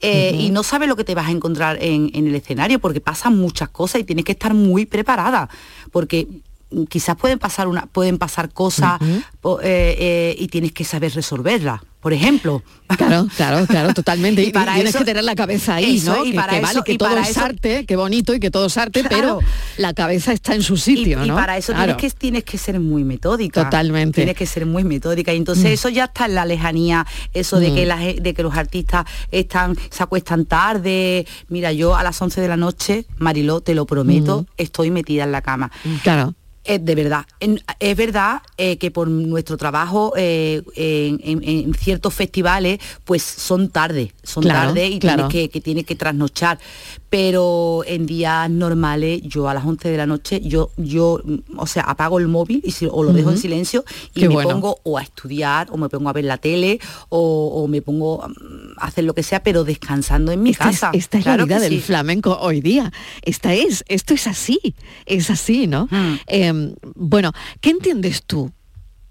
Eh. 0.05 0.35
Y 0.37 0.49
no 0.49 0.63
sabes 0.63 0.89
lo 0.89 0.97
que 0.97 1.05
te 1.05 1.15
vas 1.15 1.27
a 1.27 1.31
encontrar 1.31 1.77
en, 1.81 2.11
en 2.13 2.27
el 2.27 2.35
escenario 2.35 2.79
porque 2.79 2.99
pasan 2.99 3.37
muchas 3.37 3.69
cosas 3.69 4.01
y 4.01 4.03
tienes 4.03 4.25
que 4.25 4.33
estar 4.33 4.53
muy 4.53 4.85
preparada 4.85 5.49
porque 5.93 6.27
mm, 6.29 6.52
quizás 6.89 7.15
pueden 7.15 7.39
pasar 7.39 7.67
una 7.67 7.85
pueden 7.87 8.17
pasar 8.17 8.51
cosas 8.51 8.99
eh, 9.01 9.21
eh, 9.63 10.35
y 10.39 10.47
tienes 10.47 10.71
que 10.71 10.83
saber 10.83 11.13
resolverlas 11.13 11.81
por 11.99 12.11
ejemplo 12.13 12.61
Claro, 12.97 13.27
claro, 13.37 13.65
claro, 13.65 13.93
totalmente. 13.93 14.43
Y 14.43 14.51
para 14.51 14.73
tienes 14.75 14.91
eso- 14.91 14.99
que 14.99 15.05
tener 15.05 15.23
la 15.23 15.33
cabeza 15.35 15.75
ahí, 15.75 15.97
eso, 15.97 16.13
¿no? 16.15 16.25
y 16.25 16.31
que, 16.31 16.35
para 16.35 16.53
que 16.53 16.59
vale, 16.59 16.73
eso- 16.73 16.83
que 16.83 16.93
y 16.93 16.97
todo 16.97 17.09
para 17.09 17.21
es 17.21 17.37
arte, 17.37 17.85
qué 17.87 17.95
bonito 17.95 18.35
y 18.35 18.39
que 18.39 18.51
todo 18.51 18.67
es 18.67 18.77
arte, 18.77 18.99
Claro. 19.01 19.39
pero 19.39 19.39
la 19.77 19.93
cabeza 19.95 20.31
está 20.31 20.53
en 20.53 20.61
su 20.61 20.77
sitio, 20.77 21.21
y, 21.21 21.25
y 21.25 21.27
¿no? 21.29 21.35
para 21.35 21.57
eso 21.57 21.73
Claro. 21.73 21.95
tienes 21.95 22.13
que 22.13 22.19
tienes 22.19 22.43
que 22.43 22.57
ser 22.59 22.79
muy 22.79 23.03
metódica 23.03 23.63
Totalmente. 23.63 24.15
tienes 24.15 24.35
que 24.35 24.45
ser 24.45 24.65
muy 24.67 24.83
metódica 24.83 25.33
y 25.33 25.37
entonces 25.37 25.63
Mm. 25.65 25.73
eso 25.73 25.89
ya 25.89 26.03
está 26.05 26.25
en 26.25 26.35
la 26.35 26.45
lejanía 26.45 27.07
eso 27.33 27.59
de 27.59 27.73
que 27.73 27.85
Mm. 27.85 27.87
la 27.87 27.97
ge- 27.97 28.17
de 28.21 28.33
que 28.35 28.43
los 28.43 28.53
artistas 28.55 29.05
están 29.31 29.75
se 29.89 30.03
acuestan 30.03 30.45
tarde 30.45 31.25
mira 31.47 31.71
yo 31.71 31.95
a 31.95 32.03
las 32.03 32.21
11 32.21 32.41
de 32.41 32.47
la 32.49 32.57
noche 32.57 33.05
Mariló 33.17 33.61
te 33.61 33.73
lo 33.73 33.85
prometo 33.87 34.41
Mm. 34.41 34.45
estoy 34.57 34.91
metida 34.91 35.23
en 35.23 35.31
la 35.31 35.41
cama 35.41 35.71
Claro. 36.03 36.35
Eh, 36.65 36.79
de 36.79 36.95
verdad, 36.95 37.25
es 37.79 37.97
verdad 37.97 38.41
eh, 38.57 38.77
que 38.77 38.89
por 38.89 39.09
nuestro 39.09 39.57
trabajo 39.57 40.13
eh, 40.15 40.61
en, 40.75 41.19
en- 41.23 41.43
en 41.43 41.73
ciertos 41.73 42.13
festivales, 42.13 42.79
pues 43.03 43.21
son 43.21 43.69
tarde, 43.69 44.13
son 44.23 44.43
Claro, 44.43 44.67
tarde 44.69 44.87
y 44.87 44.99
claro. 44.99 45.27
tienes 45.27 45.31
que, 45.47 45.49
que 45.49 45.61
tienes 45.61 45.85
que 45.85 45.95
trasnochar. 45.95 46.59
Pero 47.09 47.83
en 47.85 48.05
días 48.07 48.49
normales, 48.49 49.21
yo 49.23 49.47
a 49.47 49.53
las 49.53 49.63
11 49.65 49.87
de 49.89 49.97
la 49.97 50.07
noche, 50.07 50.41
yo, 50.41 50.71
yo, 50.77 51.19
mm, 51.23 51.59
o 51.59 51.67
sea, 51.67 51.83
apago 51.83 52.17
el 52.17 52.27
móvil 52.27 52.61
y 52.65 52.71
si- 52.71 52.87
o 52.89 53.03
lo 53.03 53.13
dejo 53.13 53.29
en 53.29 53.37
silencio 53.37 53.83
y 54.15 54.21
Qué 54.21 54.27
me 54.29 54.33
bueno. 54.35 54.49
pongo 54.49 54.79
o 54.83 54.97
a 54.97 55.03
estudiar 55.03 55.67
o 55.71 55.77
me 55.77 55.89
pongo 55.89 56.09
a 56.09 56.13
ver 56.13 56.23
la 56.25 56.37
tele 56.37 56.79
o, 57.09 57.49
o 57.53 57.67
me 57.67 57.81
pongo 57.81 58.25
mm, 58.27 58.79
a 58.79 58.87
hacer 58.87 59.03
lo 59.03 59.13
que 59.13 59.21
sea, 59.21 59.43
pero 59.43 59.63
descansando 59.63 60.31
en 60.31 60.41
mi 60.41 60.51
Esta 60.51 60.69
es, 60.69 60.79
casa. 60.79 60.91
esta 60.93 61.17
es 61.17 61.23
Claro 61.23 61.39
la 61.39 61.45
vida 61.45 61.59
del 61.59 61.73
sí. 61.73 61.79
flamenco 61.81 62.37
hoy 62.41 62.61
día. 62.61 62.91
Esta 63.21 63.53
es, 63.53 63.83
esto 63.89 64.13
es 64.13 64.25
así, 64.27 64.59
es 65.05 65.29
así, 65.29 65.67
¿no? 65.67 65.87
Hmm. 65.91 66.15
Eh, 66.27 66.52
bueno, 66.95 67.31
¿qué 67.61 67.69
entiendes 67.69 68.23
tú? 68.23 68.51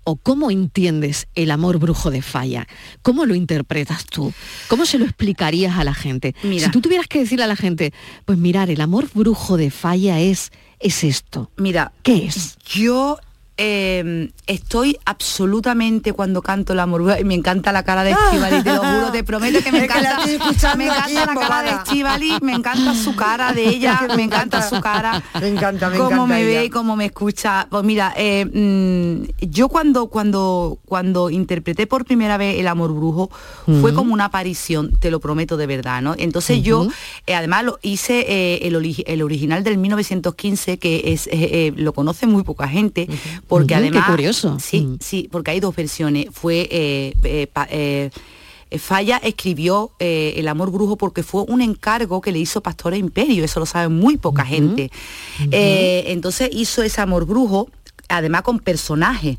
¿O 0.04 0.16
cómo 0.16 0.50
entiendes 0.50 1.28
el 1.36 1.52
amor 1.52 1.78
brujo 1.78 2.10
de 2.10 2.22
Falla? 2.22 2.66
¿Cómo 3.02 3.24
lo 3.24 3.36
interpretas 3.36 4.04
tú? 4.04 4.32
¿Cómo 4.68 4.84
se 4.84 4.98
lo 4.98 5.04
explicarías 5.04 5.78
a 5.78 5.84
la 5.84 5.94
gente? 5.94 6.34
Mira. 6.42 6.66
Si 6.66 6.72
tú 6.72 6.80
tuvieras 6.80 7.06
que 7.06 7.20
decirle 7.20 7.44
a 7.44 7.48
la 7.48 7.56
gente, 7.56 7.92
pues 8.24 8.36
mirar, 8.36 8.68
el 8.68 8.80
amor 8.80 9.08
brujo 9.14 9.56
de 9.56 9.70
Falla 9.70 10.18
es, 10.18 10.50
es 10.80 11.04
esto. 11.04 11.52
Mira, 11.56 11.92
¿qué 12.02 12.26
es? 12.26 12.58
Yo 12.64 13.18
eh, 13.58 14.30
estoy 14.46 14.96
absolutamente 15.04 16.12
cuando 16.12 16.42
canto 16.42 16.74
la 16.74 16.86
morbuja 16.86 17.20
y 17.20 17.24
me 17.24 17.34
encanta 17.34 17.70
la 17.70 17.82
cara 17.82 18.02
de 18.02 18.12
Estivali, 18.12 18.62
te 18.62 18.72
lo 18.72 18.80
juro, 18.80 19.12
te 19.12 19.24
prometo 19.24 19.62
que 19.62 19.70
me 19.70 19.84
encanta, 19.84 20.18
me 20.76 20.86
encanta 20.86 21.26
la 21.26 21.34
cara 21.34 21.62
de. 21.62 21.70
Estivali, 21.70 22.32
me 22.40 22.52
encanta 22.52 22.94
su 22.94 23.14
cara 23.14 23.52
de 23.52 23.68
ella, 23.68 24.06
me 24.16 24.22
encanta 24.22 24.62
su 24.66 24.80
cara, 24.80 25.22
Me 25.40 25.48
encanta, 25.48 25.90
me 25.90 25.98
cómo 25.98 26.26
me 26.26 26.44
ve 26.44 26.64
y 26.64 26.70
cómo 26.70 26.96
me 26.96 27.06
escucha. 27.06 27.66
Pues 27.70 27.84
mira, 27.84 28.14
eh, 28.16 28.46
mm, 28.46 29.46
yo 29.50 29.68
cuando 29.68 30.06
cuando 30.06 30.78
cuando 30.86 31.30
interpreté 31.30 31.86
por 31.86 32.04
primera 32.04 32.36
vez 32.38 32.58
el 32.58 32.68
amor 32.68 32.92
brujo 32.94 33.30
fue 33.66 33.90
Ujú. 33.90 33.94
como 33.94 34.14
una 34.14 34.26
aparición, 34.26 34.92
te 34.98 35.10
lo 35.10 35.20
prometo 35.20 35.56
de 35.56 35.66
verdad, 35.66 36.00
¿no? 36.02 36.14
Entonces 36.16 36.62
yo 36.62 36.88
eh, 37.26 37.34
además 37.34 37.64
lo 37.64 37.78
hice 37.82 38.24
eh, 38.28 38.66
el, 38.66 38.96
el 39.06 39.22
original 39.22 39.62
del 39.62 39.78
1915 39.78 40.78
que 40.78 41.12
es 41.12 41.28
lo 41.76 41.92
conoce 41.92 42.26
muy 42.26 42.42
poca 42.42 42.66
gente 42.66 43.08
porque 43.58 43.74
Ujú, 43.74 43.82
qué 43.82 43.88
además 43.88 44.10
curioso. 44.10 44.58
sí 44.58 44.80
Mm. 44.80 44.96
sí 45.00 45.28
porque 45.30 45.50
hay 45.50 45.60
dos 45.60 45.76
versiones 45.76 46.26
fue 46.32 46.66
eh, 46.70 47.14
eh, 47.22 47.46
pa- 47.52 47.68
eh, 47.70 48.10
Falla 48.78 49.18
escribió 49.18 49.90
eh, 49.98 50.32
El 50.38 50.48
amor 50.48 50.70
brujo 50.72 50.96
porque 50.96 51.22
fue 51.22 51.42
un 51.46 51.60
encargo 51.60 52.22
que 52.22 52.32
le 52.32 52.38
hizo 52.38 52.62
Pastora 52.62 52.96
Imperio, 52.96 53.44
eso 53.44 53.60
lo 53.60 53.66
sabe 53.66 53.88
muy 53.90 54.16
poca 54.16 54.46
gente. 54.46 54.90
Eh, 55.50 56.04
entonces 56.06 56.48
hizo 56.52 56.82
ese 56.82 57.02
amor 57.02 57.26
brujo, 57.26 57.68
además 58.08 58.40
con 58.42 58.58
personaje. 58.60 59.36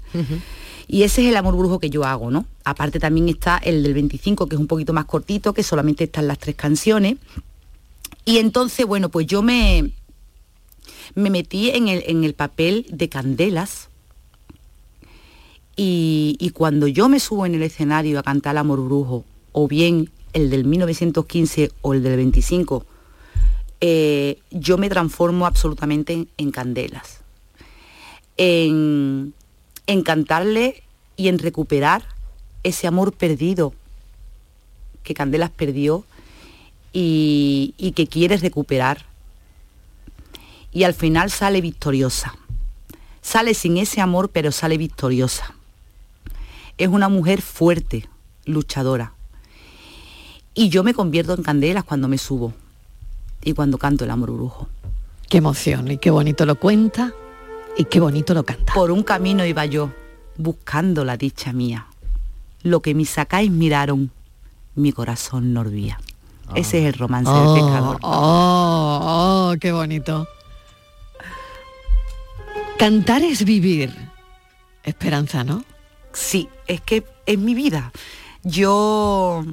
Y 0.87 1.01
ese 1.01 1.23
es 1.23 1.29
el 1.29 1.35
amor 1.37 1.55
brujo 1.57 1.79
que 1.79 1.89
yo 1.89 2.03
hago, 2.03 2.29
¿no? 2.29 2.45
Aparte 2.63 2.99
también 2.99 3.27
está 3.27 3.57
el 3.57 3.81
del 3.81 3.95
25, 3.95 4.45
que 4.47 4.53
es 4.55 4.61
un 4.61 4.67
poquito 4.67 4.93
más 4.93 5.05
cortito, 5.05 5.51
que 5.53 5.63
solamente 5.63 6.03
están 6.03 6.27
las 6.27 6.37
tres 6.37 6.55
canciones. 6.55 7.15
Y 8.25 8.37
entonces, 8.37 8.85
bueno, 8.85 9.09
pues 9.09 9.25
yo 9.25 9.41
me, 9.41 9.89
me 11.15 11.31
metí 11.31 11.71
en 11.71 11.87
el, 11.87 12.03
en 12.05 12.23
el 12.23 12.35
papel 12.35 12.85
de 12.91 13.09
Candelas. 13.09 13.89
Y, 15.75 16.51
cuando 16.53 16.87
yo 16.87 17.09
me 17.09 17.19
subo 17.19 17.45
en 17.45 17.55
el 17.55 17.63
escenario 17.63 18.19
a 18.19 18.23
cantar 18.23 18.57
amor 18.57 18.83
brujo, 18.83 19.25
o 19.51 19.67
bien 19.67 20.09
el 20.33 20.49
del 20.49 20.65
1915 20.65 21.71
o 21.81 21.93
el 21.93 22.03
del 22.03 22.17
25, 22.17 22.85
eh, 23.81 24.39
yo 24.51 24.77
me 24.77 24.89
transformo 24.89 25.45
absolutamente 25.45 26.13
en, 26.13 26.29
en 26.37 26.51
Candelas. 26.51 27.21
En, 28.37 29.33
en 29.87 30.03
cantarle 30.03 30.83
y 31.17 31.27
en 31.27 31.39
recuperar 31.39 32.03
ese 32.63 32.87
amor 32.87 33.13
perdido 33.13 33.73
que 35.03 35.13
Candelas 35.13 35.51
perdió 35.51 36.05
y, 36.93 37.73
y 37.77 37.91
que 37.91 38.07
quiere 38.07 38.37
recuperar. 38.37 39.05
Y 40.71 40.83
al 40.83 40.93
final 40.93 41.29
sale 41.31 41.61
victoriosa. 41.61 42.35
Sale 43.21 43.53
sin 43.53 43.77
ese 43.77 44.01
amor, 44.01 44.29
pero 44.29 44.51
sale 44.51 44.77
victoriosa. 44.77 45.55
Es 46.77 46.87
una 46.87 47.09
mujer 47.09 47.41
fuerte, 47.41 48.07
luchadora. 48.45 49.13
Y 50.53 50.69
yo 50.69 50.83
me 50.83 50.93
convierto 50.93 51.33
en 51.33 51.43
Candelas 51.43 51.83
cuando 51.83 52.07
me 52.07 52.17
subo 52.17 52.53
y 53.43 53.53
cuando 53.53 53.77
canto 53.77 54.05
el 54.05 54.11
amor 54.11 54.31
brujo. 54.31 54.67
Qué 55.29 55.37
emoción 55.39 55.89
y 55.91 55.97
qué 55.97 56.11
bonito 56.11 56.45
lo 56.45 56.55
cuenta 56.55 57.13
y 57.77 57.85
qué 57.85 57.99
bonito 57.99 58.33
lo 58.33 58.43
canta. 58.43 58.73
Por 58.73 58.91
un 58.91 59.03
camino 59.03 59.45
iba 59.45 59.65
yo, 59.65 59.91
buscando 60.37 61.03
la 61.05 61.17
dicha 61.17 61.53
mía. 61.53 61.87
Lo 62.61 62.81
que 62.81 62.93
mis 62.93 63.09
sacáis 63.09 63.49
miraron, 63.51 64.11
mi 64.75 64.91
corazón 64.91 65.53
no 65.53 65.61
olvida. 65.61 65.99
Ese 66.55 66.79
es 66.79 66.93
el 66.93 66.99
romance 66.99 67.31
del 67.31 67.41
Oh, 67.47 67.53
pescador. 67.55 67.97
oh, 68.03 68.99
oh, 69.53 69.55
qué 69.59 69.71
bonito. 69.71 70.27
Cantar 72.77 73.23
es 73.23 73.43
vivir. 73.45 73.93
Esperanza, 74.83 75.43
¿no? 75.43 75.63
Sí, 76.13 76.47
es 76.67 76.81
que 76.81 77.03
es 77.25 77.37
mi 77.37 77.53
vida. 77.55 77.91
Yo 78.43 79.43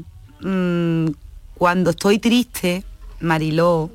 mm, 0.40 1.06
cuando 1.54 1.90
estoy 1.90 2.18
triste, 2.18 2.84
Mariló, 3.20 3.90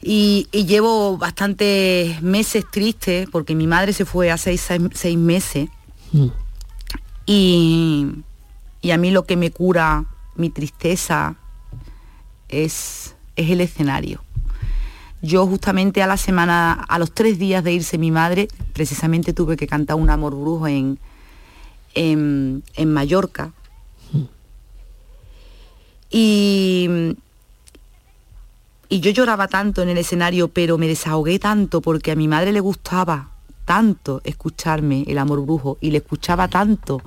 y, 0.00 0.46
y 0.52 0.64
llevo 0.66 1.18
bastantes 1.18 2.22
meses 2.22 2.64
triste, 2.70 3.26
porque 3.32 3.54
mi 3.54 3.66
madre 3.66 3.92
se 3.92 4.04
fue 4.04 4.30
hace 4.30 4.56
seis, 4.56 4.88
seis 4.94 5.18
meses, 5.18 5.68
Mm. 6.10 6.28
y, 7.26 8.06
y 8.80 8.90
a 8.92 8.96
mí 8.96 9.10
lo 9.10 9.26
que 9.26 9.36
me 9.36 9.50
cura 9.50 10.06
mi 10.36 10.48
tristeza 10.48 11.36
es, 12.48 13.14
es 13.36 13.50
el 13.50 13.60
escenario. 13.60 14.22
Yo 15.20 15.46
justamente 15.46 16.02
a 16.02 16.06
la 16.06 16.16
semana, 16.16 16.72
a 16.72 16.98
los 16.98 17.12
tres 17.12 17.38
días 17.38 17.62
de 17.62 17.72
irse 17.72 17.98
mi 17.98 18.10
madre, 18.10 18.48
precisamente 18.72 19.32
tuve 19.34 19.56
que 19.56 19.66
cantar 19.66 19.96
un 19.96 20.08
amor 20.08 20.34
brujo 20.34 20.66
en, 20.68 20.98
en, 21.94 22.62
en 22.74 22.92
Mallorca. 22.92 23.52
Y, 26.10 26.88
y 28.88 29.00
yo 29.00 29.10
lloraba 29.10 29.48
tanto 29.48 29.82
en 29.82 29.90
el 29.90 29.98
escenario, 29.98 30.48
pero 30.48 30.78
me 30.78 30.86
desahogué 30.86 31.38
tanto 31.38 31.80
porque 31.82 32.12
a 32.12 32.16
mi 32.16 32.28
madre 32.28 32.52
le 32.52 32.60
gustaba 32.60 33.30
tanto 33.66 34.22
escucharme 34.24 35.04
el 35.06 35.18
amor 35.18 35.42
brujo 35.42 35.76
y 35.82 35.90
le 35.90 35.98
escuchaba 35.98 36.48
tanto, 36.48 37.02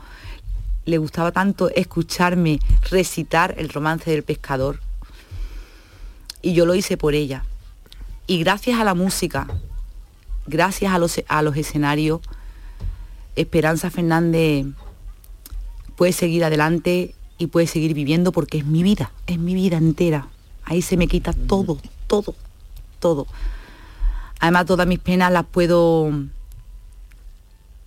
le 0.85 0.99
gustaba 0.99 1.31
tanto 1.31 1.71
escucharme 1.71 2.59
recitar 2.91 3.55
el 3.57 3.69
romance 3.69 4.11
del 4.11 4.21
pescador. 4.21 4.79
Y 6.43 6.53
yo 6.53 6.67
lo 6.67 6.75
hice 6.75 6.97
por 6.97 7.15
ella. 7.15 7.43
Y 8.27 8.37
gracias 8.37 8.79
a 8.79 8.83
la 8.83 8.93
música, 8.93 9.47
gracias 10.45 10.93
a 10.93 10.99
los, 10.99 11.19
a 11.27 11.41
los 11.41 11.57
escenarios, 11.57 12.21
Esperanza 13.35 13.89
Fernández 13.89 14.65
puede 15.95 16.13
seguir 16.13 16.43
adelante 16.43 17.15
y 17.37 17.47
puede 17.47 17.67
seguir 17.67 17.93
viviendo 17.93 18.31
porque 18.31 18.59
es 18.59 18.65
mi 18.65 18.83
vida, 18.83 19.11
es 19.27 19.39
mi 19.39 19.53
vida 19.53 19.77
entera. 19.77 20.27
Ahí 20.63 20.81
se 20.81 20.97
me 20.97 21.07
quita 21.07 21.33
todo, 21.33 21.77
todo, 22.07 22.35
todo. 22.99 23.27
Además 24.39 24.65
todas 24.65 24.87
mis 24.87 24.99
penas 24.99 25.31
las 25.31 25.45
puedo 25.45 26.11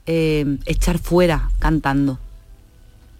eh, 0.06 0.58
echar 0.66 0.98
fuera 0.98 1.50
cantando. 1.58 2.18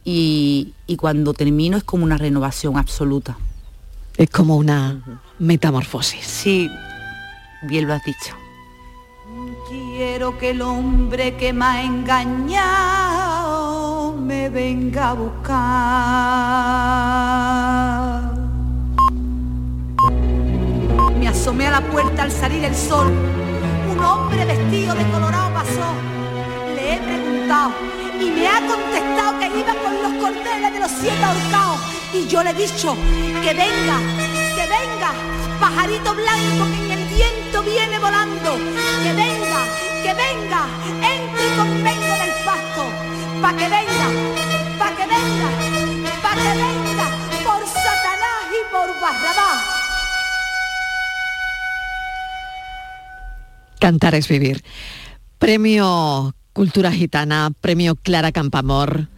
Y, 0.05 0.75
y 0.87 0.97
cuando 0.97 1.35
termino 1.35 1.77
es 1.77 1.85
como 1.85 2.05
una 2.05 2.19
renovación 2.19 2.77
absoluta. 2.77 3.39
Es 4.17 4.31
como 4.31 4.57
una 4.57 5.21
metamorfosis. 5.39 6.25
Sí, 6.25 6.71
bien 7.63 7.89
lo 7.89 7.95
has 7.95 8.05
dicho. 8.05 8.44
Quiero 9.97 10.37
que 10.37 10.51
el 10.51 10.61
hombre 10.61 11.37
que 11.37 11.53
me 11.53 11.65
ha 11.65 11.85
engañado 11.85 12.57
me 14.19 14.49
venga 14.49 15.11
a 15.11 15.13
buscar. 15.13 15.55
Me 21.17 21.29
asomé 21.29 21.69
a 21.69 21.71
la 21.71 21.81
puerta 21.81 22.25
al 22.25 22.33
salir 22.33 22.65
el 22.65 22.75
sol. 22.75 23.07
Un 23.93 24.01
hombre 24.03 24.45
vestido 24.45 24.97
de 24.97 25.09
colorado 25.13 25.55
pasó. 25.55 25.95
Le 26.75 26.95
he 26.95 26.99
preguntado 26.99 27.71
y 28.21 28.33
me 28.33 28.49
ha 28.49 28.67
contestado 28.67 29.39
que 29.39 29.47
iba 29.47 29.75
con 29.75 30.03
los 30.03 30.13
cordeles 30.21 30.73
de 30.73 30.81
los 30.81 30.91
siete 30.91 31.23
ahorcados. 31.23 31.79
Y 32.13 32.27
yo 32.27 32.43
le 32.43 32.51
he 32.51 32.55
dicho 32.55 32.97
que 33.45 33.55
venga, 33.55 34.01
que 34.57 34.67
venga, 34.77 35.13
pajarito 35.61 36.13
blanco 36.15 36.67
que 36.75 36.83
en 36.85 36.99
el 36.99 37.05
viento 37.15 37.63
viene 37.63 37.97
volando. 38.01 38.59
Que 39.05 39.13
venga, 39.13 39.84
que 40.05 40.13
venga, 40.13 40.69
entre 41.01 41.47
y 41.47 41.57
convenga 41.57 42.15
del 42.23 42.35
pasto. 42.45 42.85
Pa' 43.41 43.57
que 43.57 43.69
venga, 43.77 44.07
pa' 44.79 44.93
que 44.97 45.07
venga, 45.15 45.49
pa' 46.23 46.35
que 46.43 46.53
venga, 46.65 47.07
por 47.47 47.63
Satanás 47.67 48.43
y 48.53 48.61
por 48.71 48.89
Barrabás. 49.01 49.63
Cantar 53.81 54.15
es 54.15 54.29
vivir. 54.29 54.63
Premio 55.39 56.35
Cultura 56.53 56.93
Gitana, 56.93 57.51
Premio 57.63 57.97
Clara 57.97 58.31
Campamor. 58.31 59.09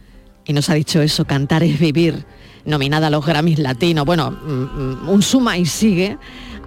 Y 0.45 0.53
nos 0.53 0.69
ha 0.69 0.73
dicho 0.75 1.01
eso, 1.01 1.25
cantar 1.25 1.63
es 1.63 1.77
vivir, 1.77 2.25
nominada 2.63 3.07
a 3.07 3.09
los 3.09 3.25
Grammys 3.25 3.59
Latinos. 3.59 4.05
Bueno, 4.05 4.31
mm, 4.31 5.03
mm, 5.03 5.09
un 5.09 5.21
suma 5.21 5.57
y 5.57 5.65
sigue 5.65 6.17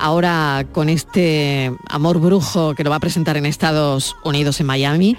ahora 0.01 0.67
con 0.73 0.89
este 0.89 1.73
Amor 1.89 2.19
Brujo 2.19 2.75
que 2.75 2.85
lo 2.85 2.91
va 2.91 2.97
a 2.97 3.01
presentar 3.01 3.37
en 3.37 3.47
Estados 3.47 4.17
Unidos, 4.25 4.61
en 4.61 4.67
Miami. 4.67 5.17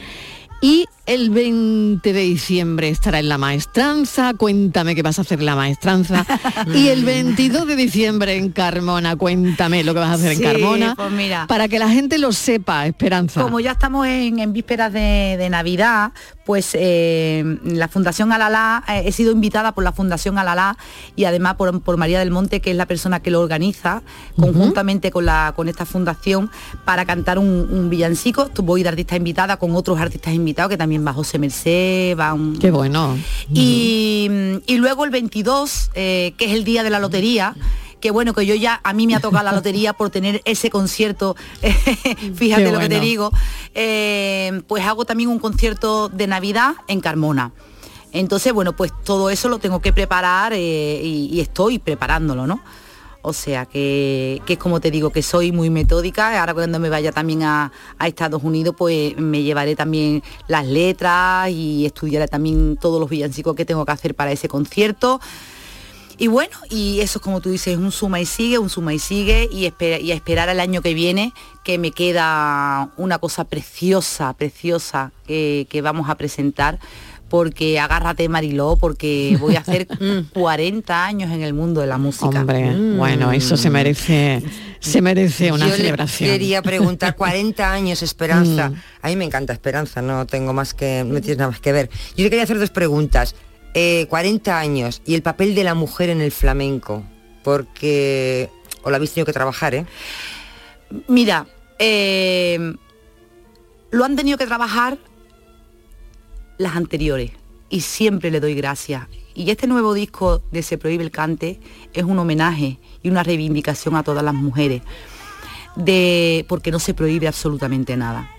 Y 0.62 0.86
el 1.08 1.30
20 1.32 2.14
de 2.14 2.20
diciembre 2.22 2.90
estará 2.90 3.20
en 3.20 3.28
la 3.28 3.38
maestranza. 3.38 4.34
Cuéntame 4.36 4.96
qué 4.96 5.02
vas 5.02 5.18
a 5.18 5.24
hacer 5.24 5.40
en 5.40 5.46
la 5.46 5.56
maestranza. 5.56 6.26
y 6.76 6.88
el 6.90 7.04
22 7.04 7.68
de 7.68 7.76
diciembre 7.76 8.38
en 8.38 8.52
Carmona. 8.52 9.16
Cuéntame 9.16 9.84
lo 9.84 9.94
que 9.94 10.00
vas 10.00 10.10
a 10.10 10.14
hacer 10.14 10.36
Sí, 10.36 10.44
en 10.44 10.52
Carmona. 10.52 10.96
pues 10.96 11.12
mira. 11.12 11.48
Para 11.48 11.68
que 11.68 11.80
la 11.80 11.90
gente 11.90 12.18
lo 12.18 12.32
sepa, 12.32 12.86
Esperanza. 12.86 13.42
Como 13.42 13.60
ya 13.60 13.72
estamos 13.72 14.06
en, 14.08 14.40
en 14.40 14.54
vísperas 14.54 14.94
de, 14.94 15.38
de 15.38 15.50
Navidad, 15.50 16.12
pues 16.46 16.72
eh, 16.74 17.44
la 17.64 17.88
Fundación 17.88 18.32
Alalá, 18.32 18.84
eh, 18.88 19.04
he 19.06 19.12
sido 19.12 19.32
invitada 19.32 19.74
por 19.74 19.84
la 19.84 19.92
Fundación 19.92 20.38
Alalá 20.38 20.78
y 21.16 21.26
además 21.26 21.56
por, 21.56 21.82
por 21.82 21.98
María 21.98 22.20
del 22.20 22.32
Monte, 22.32 22.62
que 22.62 22.72
es 22.72 22.78
la 22.78 22.86
persona 22.86 23.22
que 23.22 23.32
lo 23.32 23.40
organiza, 23.42 24.02
conjuntamente 24.36 25.12
con, 25.12 25.26
la, 25.26 25.54
con 25.56 25.68
esta 25.68 25.86
fundación, 25.86 26.52
para 26.86 27.06
cantar 27.06 27.40
un, 27.40 27.68
un 27.72 27.90
villancico. 27.90 28.50
Voy 28.64 28.84
de 28.84 28.90
artista 28.90 29.16
invitada 29.16 29.58
con 29.58 29.76
otros 29.76 30.00
artistas 30.00 30.34
invitados, 30.34 30.70
que 30.70 30.78
también 30.78 30.90
va 30.99 31.13
José 31.13 31.39
Merced, 31.39 32.17
va 32.17 32.34
un... 32.34 32.58
Qué 32.58 32.71
bueno. 32.71 33.17
Y, 33.54 34.30
y 34.65 34.77
luego 34.77 35.06
el 35.06 35.12
22, 35.12 35.91
eh, 35.95 36.34
que 36.38 36.45
es 36.45 36.51
el 36.51 36.63
día 36.63 36.84
de 36.84 36.89
la 36.89 36.99
lotería, 36.99 37.56
que 37.99 38.12
bueno, 38.12 38.34
que 38.34 38.45
yo 38.45 38.56
ya, 38.56 38.82
a 38.84 38.93
mí 38.93 39.08
me 39.08 39.15
ha 39.15 39.19
tocado 39.19 39.43
la 39.43 39.51
lotería 39.51 39.93
por 39.93 40.10
tener 40.10 40.41
ese 40.45 40.69
concierto, 40.69 41.36
fíjate 42.36 42.71
lo 42.71 42.80
que 42.80 42.89
te 42.89 42.99
digo, 42.99 43.32
eh, 43.75 44.62
pues 44.67 44.86
hago 44.86 45.06
también 45.06 45.30
un 45.30 45.39
concierto 45.39 46.10
de 46.10 46.27
Navidad 46.27 46.73
en 46.88 46.99
Carmona. 46.99 47.51
Entonces, 48.12 48.51
bueno, 48.51 48.73
pues 48.75 48.91
todo 49.06 49.30
eso 49.30 49.47
lo 49.47 49.60
tengo 49.60 49.80
que 49.80 49.93
preparar 49.93 50.51
eh, 50.54 51.01
y, 51.04 51.30
y 51.32 51.39
estoy 51.39 51.80
preparándolo, 51.80 52.45
¿no? 52.45 52.62
O 53.23 53.34
sea 53.34 53.65
que, 53.65 54.41
que 54.45 54.53
es 54.53 54.60
como 54.60 54.79
te 54.79 54.91
digo, 54.91 55.12
que 55.12 55.21
soy 55.21 55.51
muy 55.51 55.69
metódica. 55.69 56.39
Ahora 56.39 56.53
cuando 56.53 56.79
me 56.79 56.89
vaya 56.89 57.12
también 57.12 57.43
a, 57.43 57.71
a 57.97 58.07
Estados 58.07 58.43
Unidos, 58.43 58.75
pues 58.77 59.17
me 59.17 59.43
llevaré 59.43 59.75
también 59.75 60.23
las 60.47 60.65
letras 60.65 61.49
y 61.49 61.86
estudiaré 61.86 62.27
también 62.27 62.77
todos 62.77 62.99
los 62.99 63.10
villancicos 63.10 63.55
que 63.55 63.65
tengo 63.65 63.86
que 63.86 63.91
hacer 63.91 64.15
para 64.15 64.31
ese 64.31 64.47
concierto. 64.47 65.19
Y 66.17 66.27
bueno, 66.27 66.55
y 66.69 66.99
eso 66.99 67.17
es 67.17 67.23
como 67.23 67.41
tú 67.41 67.49
dices, 67.49 67.77
un 67.77 67.91
suma 67.91 68.19
y 68.19 68.27
sigue, 68.27 68.60
un 68.60 68.69
suma 68.69 68.93
y 68.93 68.99
sigue, 68.99 69.49
y, 69.51 69.65
esperar 69.65 70.49
al 70.49 70.60
año 70.60 70.84
que 70.84 70.93
viene, 70.93 71.34
que 71.63 71.79
me 71.79 71.91
queda 71.91 72.91
una 72.95 73.17
cosa 73.17 73.43
preciosa, 73.45 74.31
preciosa, 74.34 75.12
que 75.25 75.81
vamos 75.81 76.12
a 76.12 76.15
presentar, 76.15 76.77
porque 77.32 77.80
agárrate 77.80 78.28
Mariló, 78.28 78.76
porque 78.76 79.38
voy 79.39 79.56
a 79.56 79.62
hacer 79.62 79.88
40 80.34 81.06
años 81.06 81.32
en 81.32 81.41
el 81.44 81.54
mundo 81.54 81.80
de 81.80 81.88
la 81.88 81.98
música. 81.98 82.41
Hombre, 82.41 82.76
bueno, 82.98 83.32
eso 83.32 83.56
se 83.56 83.70
merece, 83.70 84.44
se 84.82 85.02
merece 85.02 85.54
una 85.54 85.63
Yo 85.65 85.72
le 85.72 85.78
celebración. 85.78 86.30
quería 86.30 86.62
preguntar, 86.62 87.15
40 87.15 87.72
años, 87.72 88.04
Esperanza. 88.04 88.72
Mm. 88.72 88.76
A 89.02 89.08
mí 89.08 89.15
me 89.15 89.24
encanta 89.24 89.54
Esperanza, 89.54 90.02
no 90.02 90.28
tengo 90.28 90.52
más 90.52 90.74
que, 90.74 91.06
no 91.06 91.22
tienes 91.22 91.38
nada 91.38 91.52
más 91.52 91.62
que 91.62 91.72
ver. 91.72 91.89
Yo 92.17 92.26
le 92.26 92.30
quería 92.30 92.44
hacer 92.44 92.60
dos 92.60 92.70
preguntas. 92.70 93.34
Eh, 93.74 94.08
40 94.10 94.60
años 94.60 95.02
y 95.06 95.15
el 95.15 95.22
papel 95.22 95.56
de 95.56 95.63
la 95.63 95.74
mujer 95.74 96.10
en 96.10 96.20
el 96.20 96.34
flamenco, 96.34 97.06
porque 97.46 98.50
o 98.84 98.89
la 98.89 98.98
habéis 98.98 99.13
tenido 99.13 99.26
que 99.26 99.32
trabajar, 99.32 99.74
¿eh? 99.74 99.86
Mira, 101.08 101.48
eh, 101.80 102.74
lo 103.91 104.04
han 104.04 104.17
tenido 104.17 104.38
que 104.38 104.46
trabajar 104.46 104.98
las 106.62 106.76
anteriores 106.76 107.32
y 107.69 107.82
siempre 107.82 108.30
le 108.30 108.39
doy 108.39 108.54
gracias. 108.54 109.08
Y 109.34 109.50
este 109.50 109.65
nuevo 109.65 109.93
disco 109.93 110.41
de 110.52 110.62
Se 110.62 110.78
Prohíbe 110.78 111.04
el 111.04 111.12
Cante 111.12 111.60
es 111.93 112.04
un 112.04 112.19
homenaje 112.19 112.80
y 113.02 113.10
una 113.10 113.24
reivindicación 113.24 113.95
a 113.95 114.04
todas 114.04 114.24
las 114.24 114.34
mujeres, 114.34 114.82
de, 115.76 116.45
porque 116.47 116.69
no 116.69 116.80
se 116.80 116.93
prohíbe 116.93 117.28
absolutamente 117.28 117.95
nada. 117.95 118.30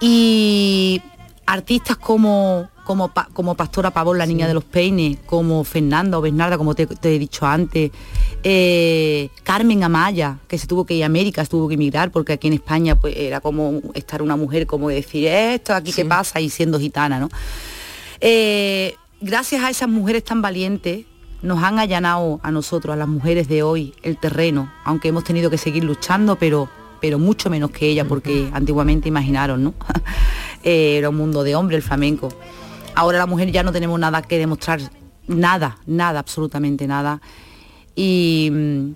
Y 0.00 1.02
artistas 1.44 1.96
como, 1.96 2.68
como, 2.90 3.06
Pa- 3.14 3.28
como 3.32 3.54
Pastora 3.54 3.92
Pavón, 3.92 4.18
la 4.18 4.26
niña 4.26 4.48
de 4.48 4.54
los 4.54 4.64
peines, 4.64 5.18
como 5.24 5.62
Fernanda 5.62 6.18
o 6.18 6.20
Bernarda, 6.20 6.58
como 6.58 6.74
te, 6.74 6.88
te 6.88 7.14
he 7.14 7.20
dicho 7.20 7.46
antes, 7.46 7.92
eh, 8.42 9.28
Carmen 9.44 9.84
Amaya, 9.84 10.38
que 10.48 10.58
se 10.58 10.66
tuvo 10.66 10.84
que 10.84 10.94
ir 10.94 11.04
a 11.04 11.06
América, 11.06 11.44
se 11.44 11.50
tuvo 11.50 11.68
que 11.68 11.74
emigrar, 11.74 12.10
porque 12.10 12.32
aquí 12.32 12.48
en 12.48 12.54
España 12.54 12.96
pues, 12.96 13.14
era 13.16 13.40
como 13.40 13.80
estar 13.94 14.22
una 14.22 14.34
mujer, 14.34 14.66
como 14.66 14.88
decir, 14.88 15.28
esto 15.28 15.72
aquí 15.72 15.92
qué 15.92 16.04
pasa, 16.04 16.40
y 16.40 16.50
siendo 16.50 16.80
gitana, 16.80 17.20
¿no? 17.20 17.28
Eh, 18.20 18.96
gracias 19.20 19.62
a 19.62 19.70
esas 19.70 19.88
mujeres 19.88 20.24
tan 20.24 20.42
valientes, 20.42 21.04
nos 21.42 21.62
han 21.62 21.78
allanado 21.78 22.40
a 22.42 22.50
nosotros, 22.50 22.92
a 22.92 22.96
las 22.96 23.06
mujeres 23.08 23.46
de 23.46 23.62
hoy, 23.62 23.94
el 24.02 24.16
terreno, 24.18 24.72
aunque 24.84 25.08
hemos 25.08 25.22
tenido 25.22 25.48
que 25.48 25.58
seguir 25.58 25.84
luchando, 25.84 26.34
pero, 26.36 26.68
pero 27.00 27.20
mucho 27.20 27.50
menos 27.50 27.70
que 27.70 27.86
ella, 27.86 28.04
porque 28.04 28.50
antiguamente 28.52 29.08
imaginaron, 29.08 29.62
¿no? 29.62 29.74
Eh, 30.62 30.98
era 30.98 31.08
un 31.08 31.16
mundo 31.16 31.42
de 31.42 31.54
hombre 31.56 31.76
el 31.76 31.82
flamenco. 31.82 32.28
Ahora 33.00 33.16
la 33.16 33.24
mujer 33.26 33.50
ya 33.50 33.62
no 33.62 33.72
tenemos 33.72 33.98
nada 33.98 34.20
que 34.20 34.36
demostrar, 34.36 34.78
nada, 35.26 35.78
nada, 35.86 36.20
absolutamente 36.20 36.86
nada. 36.86 37.22
Y, 37.96 38.50
mm, 38.52 38.90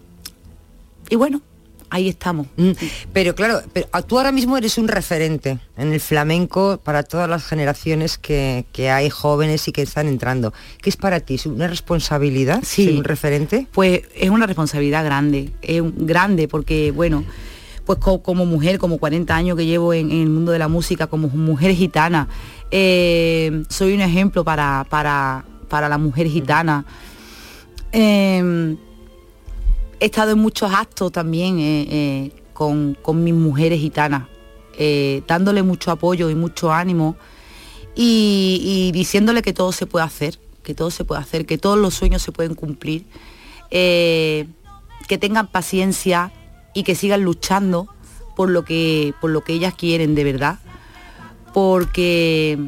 y 1.09 1.17
bueno, 1.17 1.41
ahí 1.89 2.11
estamos. 2.11 2.47
Mm, 2.59 2.73
Pero 3.15 3.35
claro, 3.35 3.63
pero 3.73 3.89
tú 4.07 4.19
ahora 4.19 4.31
mismo 4.31 4.59
eres 4.59 4.77
un 4.77 4.89
referente 4.89 5.59
en 5.79 5.95
el 5.95 6.01
flamenco 6.01 6.79
para 6.85 7.03
todas 7.03 7.31
las 7.31 7.47
generaciones 7.47 8.19
que, 8.19 8.67
que 8.75 8.91
hay 8.91 9.09
jóvenes 9.09 9.69
y 9.69 9.73
que 9.73 9.81
están 9.81 10.07
entrando. 10.07 10.53
¿Qué 10.83 10.91
es 10.91 10.99
para 10.99 11.21
ti? 11.21 11.37
¿Es 11.37 11.47
una 11.47 11.67
responsabilidad 11.67 12.61
Sí. 12.63 12.85
ser 12.85 12.97
un 12.99 13.05
referente? 13.05 13.67
Pues 13.73 14.03
es 14.15 14.29
una 14.29 14.47
responsabilidad 14.47 15.03
grande, 15.03 15.51
es 15.63 15.81
un- 15.81 16.07
grande 16.07 16.47
porque, 16.47 16.91
bueno, 16.91 17.25
pues 17.87 17.99
co- 17.99 18.23
como 18.23 18.47
mujer, 18.47 18.79
como 18.79 18.99
40 18.99 19.35
años 19.35 19.57
que 19.57 19.67
llevo 19.67 19.93
en, 19.93 20.11
el 20.11 20.29
mundo 20.31 20.53
de 20.53 20.59
la 20.59 20.69
música, 20.69 21.07
como 21.07 21.29
mujer 21.29 21.75
gitana, 21.75 22.29
eh, 22.71 23.63
soy 23.69 23.95
un 23.95 24.01
ejemplo 24.01 24.43
para, 24.45 24.87
para, 24.89 25.45
para 25.69 25.89
la 25.89 25.99
mujer 25.99 26.27
gitana. 26.29 26.85
Eh, 27.93 28.77
he 30.01 30.05
estado 30.07 30.33
en 30.33 30.39
muchos 30.39 30.73
actos 30.73 31.13
también 31.13 31.59
eh, 31.59 31.87
eh, 31.89 32.31
con, 32.53 32.97
con 33.01 33.23
mis 33.23 33.35
mujeres 33.35 33.81
gitanas, 33.81 34.25
dándole 35.29 35.63
mucho 35.63 35.93
apoyo 35.93 36.31
y 36.31 36.35
mucho 36.35 36.73
ánimo 36.73 37.17
y, 37.95 38.61
y 38.65 38.93
diciéndole 38.93 39.41
que 39.43 39.53
todo 39.53 39.71
se 39.71 39.87
puede 39.87 40.05
hacer, 40.05 40.39
que 40.65 40.75
todo 40.75 40.91
se 40.91 41.05
puede 41.05 41.21
hacer, 41.21 41.47
que 41.47 41.59
todos 41.59 41.79
los 41.79 41.95
sueños 41.95 42.23
se 42.23 42.33
pueden 42.33 42.55
cumplir, 42.55 43.05
que 43.71 44.49
tengan 45.21 45.47
paciencia 45.47 46.33
y 46.75 46.83
que 46.83 46.95
sigan 46.95 47.23
luchando 47.23 47.89
por 48.37 48.51
lo 48.51 48.65
que, 48.65 49.15
por 49.21 49.31
lo 49.31 49.43
que 49.43 49.55
ellas 49.55 49.75
quieren 49.75 50.15
de 50.15 50.25
verdad, 50.25 50.59
porque 51.53 52.59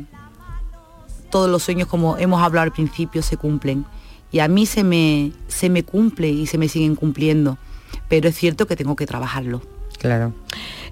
todos 1.31 1.51
los 1.51 1.63
sueños, 1.63 1.89
como 1.89 2.17
hemos 2.17 2.43
hablado 2.43 2.65
al 2.65 2.73
principio, 2.73 3.23
se 3.23 3.37
cumplen. 3.37 3.85
Y 4.33 4.39
a 4.39 4.49
mí 4.49 4.67
se 4.67 4.85
me, 4.85 5.33
se 5.49 5.69
me 5.69 5.83
cumple 5.83 6.29
y 6.29 6.47
se 6.47 6.59
me 6.59 6.69
siguen 6.69 6.95
cumpliendo. 6.95 7.59
Pero 8.09 8.29
es 8.29 8.37
cierto 8.37 8.67
que 8.67 8.77
tengo 8.77 8.97
que 8.97 9.07
trabajarlo. 9.07 9.61
Claro. 9.99 10.35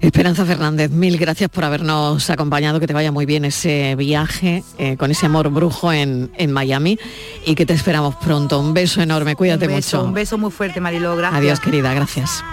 Esperanza 0.01 0.45
Fernández, 0.45 0.91
mil 0.91 1.17
gracias 1.17 1.49
por 1.49 1.63
habernos 1.63 2.29
acompañado, 2.29 2.79
que 2.79 2.87
te 2.87 2.93
vaya 2.93 3.11
muy 3.11 3.25
bien 3.25 3.45
ese 3.45 3.95
viaje 3.95 4.63
eh, 4.77 4.97
con 4.97 5.11
ese 5.11 5.27
amor 5.27 5.49
brujo 5.49 5.93
en, 5.93 6.31
en 6.37 6.51
Miami 6.51 6.97
y 7.45 7.55
que 7.55 7.65
te 7.65 7.73
esperamos 7.73 8.15
pronto. 8.15 8.59
Un 8.59 8.73
beso 8.73 9.01
enorme, 9.01 9.35
cuídate 9.35 9.67
un 9.67 9.75
beso, 9.75 9.97
mucho. 9.97 10.07
Un 10.07 10.13
beso 10.13 10.37
muy 10.37 10.51
fuerte, 10.51 10.81
Mariló. 10.81 11.15
Gracias. 11.15 11.39
Adiós 11.39 11.59
querida, 11.59 11.93
gracias. 11.93 12.43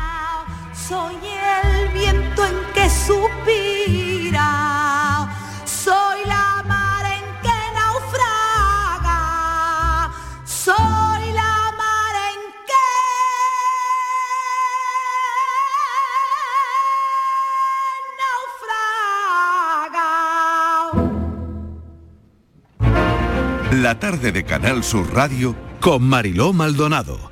Soy 0.88 1.14
el 1.14 1.88
viento 1.92 2.44
en 2.44 2.54
que 2.74 2.90
suspira, 2.90 4.40
soy 5.64 6.24
la 6.26 6.64
mar 6.66 7.06
en 7.06 7.22
que 7.40 7.56
naufraga, 7.72 9.20
soy 10.44 11.32
la 11.32 11.72
mar 11.78 12.14
en 12.32 12.40
que 12.66 12.88
naufraga. 22.90 23.80
La 23.82 23.98
tarde 24.00 24.32
de 24.32 24.44
Canal 24.44 24.82
Sur 24.82 25.14
Radio 25.14 25.54
con 25.80 26.02
Mariló 26.02 26.52
Maldonado. 26.52 27.31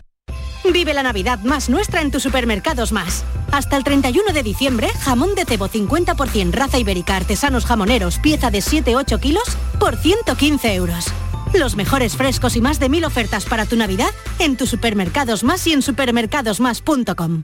Vive 0.63 0.93
la 0.93 1.03
Navidad 1.03 1.39
más 1.39 1.69
nuestra 1.69 2.01
en 2.01 2.11
tus 2.11 2.23
supermercados 2.23 2.91
más. 2.91 3.23
Hasta 3.51 3.77
el 3.77 3.83
31 3.83 4.31
de 4.31 4.43
diciembre, 4.43 4.89
jamón 5.01 5.35
de 5.35 5.45
cebo 5.45 5.67
50% 5.67 6.51
raza 6.51 6.79
ibérica 6.79 7.15
artesanos 7.15 7.65
jamoneros, 7.65 8.19
pieza 8.19 8.51
de 8.51 8.59
7-8 8.59 9.19
kilos, 9.19 9.43
por 9.79 9.97
115 9.97 10.73
euros. 10.75 11.07
Los 11.53 11.75
mejores 11.75 12.15
frescos 12.15 12.55
y 12.55 12.61
más 12.61 12.79
de 12.79 12.89
mil 12.89 13.03
ofertas 13.03 13.45
para 13.45 13.65
tu 13.65 13.75
Navidad 13.75 14.11
en 14.39 14.55
tus 14.55 14.69
supermercados 14.69 15.43
más 15.43 15.65
y 15.67 15.73
en 15.73 15.81
supermercadosmás.com. 15.81 17.43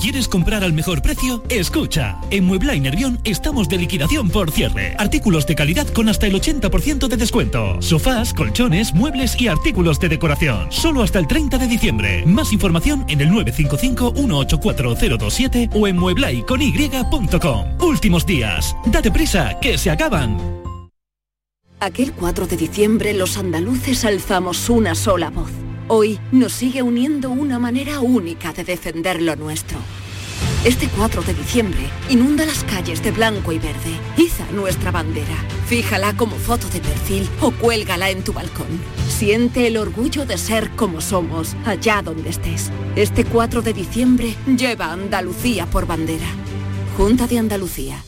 ¿Quieres 0.00 0.28
comprar 0.28 0.62
al 0.64 0.72
mejor 0.72 1.02
precio? 1.02 1.44
Escucha, 1.50 2.18
en 2.30 2.46
Muebla 2.46 2.74
y 2.74 2.80
Nervión 2.80 3.20
estamos 3.24 3.68
de 3.68 3.76
liquidación 3.76 4.30
por 4.30 4.50
cierre. 4.50 4.94
Artículos 4.96 5.46
de 5.46 5.54
calidad 5.54 5.86
con 5.88 6.08
hasta 6.08 6.26
el 6.26 6.32
80% 6.32 7.06
de 7.06 7.18
descuento. 7.18 7.82
Sofás, 7.82 8.32
colchones, 8.32 8.94
muebles 8.94 9.38
y 9.38 9.48
artículos 9.48 10.00
de 10.00 10.08
decoración. 10.08 10.72
Solo 10.72 11.02
hasta 11.02 11.18
el 11.18 11.26
30 11.26 11.58
de 11.58 11.68
diciembre. 11.68 12.24
Más 12.24 12.54
información 12.54 13.04
en 13.08 13.20
el 13.20 13.28
955-184027 13.28 15.68
o 15.74 15.86
en 15.86 15.98
mueblaycony.com. 15.98 17.82
Últimos 17.82 18.24
días. 18.24 18.74
Date 18.86 19.10
prisa, 19.10 19.58
que 19.60 19.76
se 19.76 19.90
acaban. 19.90 20.38
Aquel 21.78 22.12
4 22.12 22.46
de 22.46 22.56
diciembre 22.56 23.12
los 23.12 23.36
andaluces 23.36 24.06
alzamos 24.06 24.70
una 24.70 24.94
sola 24.94 25.28
voz. 25.28 25.50
Hoy 25.92 26.20
nos 26.30 26.52
sigue 26.52 26.84
uniendo 26.84 27.30
una 27.30 27.58
manera 27.58 27.98
única 27.98 28.52
de 28.52 28.62
defender 28.62 29.20
lo 29.20 29.34
nuestro. 29.34 29.76
Este 30.64 30.86
4 30.86 31.22
de 31.22 31.34
diciembre, 31.34 31.80
inunda 32.08 32.46
las 32.46 32.62
calles 32.62 33.02
de 33.02 33.10
blanco 33.10 33.50
y 33.50 33.58
verde. 33.58 33.98
Iza 34.16 34.48
nuestra 34.52 34.92
bandera. 34.92 35.34
Fíjala 35.66 36.16
como 36.16 36.36
foto 36.36 36.68
de 36.68 36.78
perfil 36.78 37.28
o 37.40 37.50
cuélgala 37.50 38.08
en 38.10 38.22
tu 38.22 38.32
balcón. 38.32 38.68
Siente 39.08 39.66
el 39.66 39.76
orgullo 39.76 40.24
de 40.26 40.38
ser 40.38 40.70
como 40.76 41.00
somos, 41.00 41.56
allá 41.66 42.02
donde 42.02 42.30
estés. 42.30 42.70
Este 42.94 43.24
4 43.24 43.60
de 43.60 43.72
diciembre, 43.72 44.36
lleva 44.46 44.92
Andalucía 44.92 45.66
por 45.66 45.88
bandera. 45.88 46.28
Junta 46.96 47.26
de 47.26 47.38
Andalucía. 47.38 48.04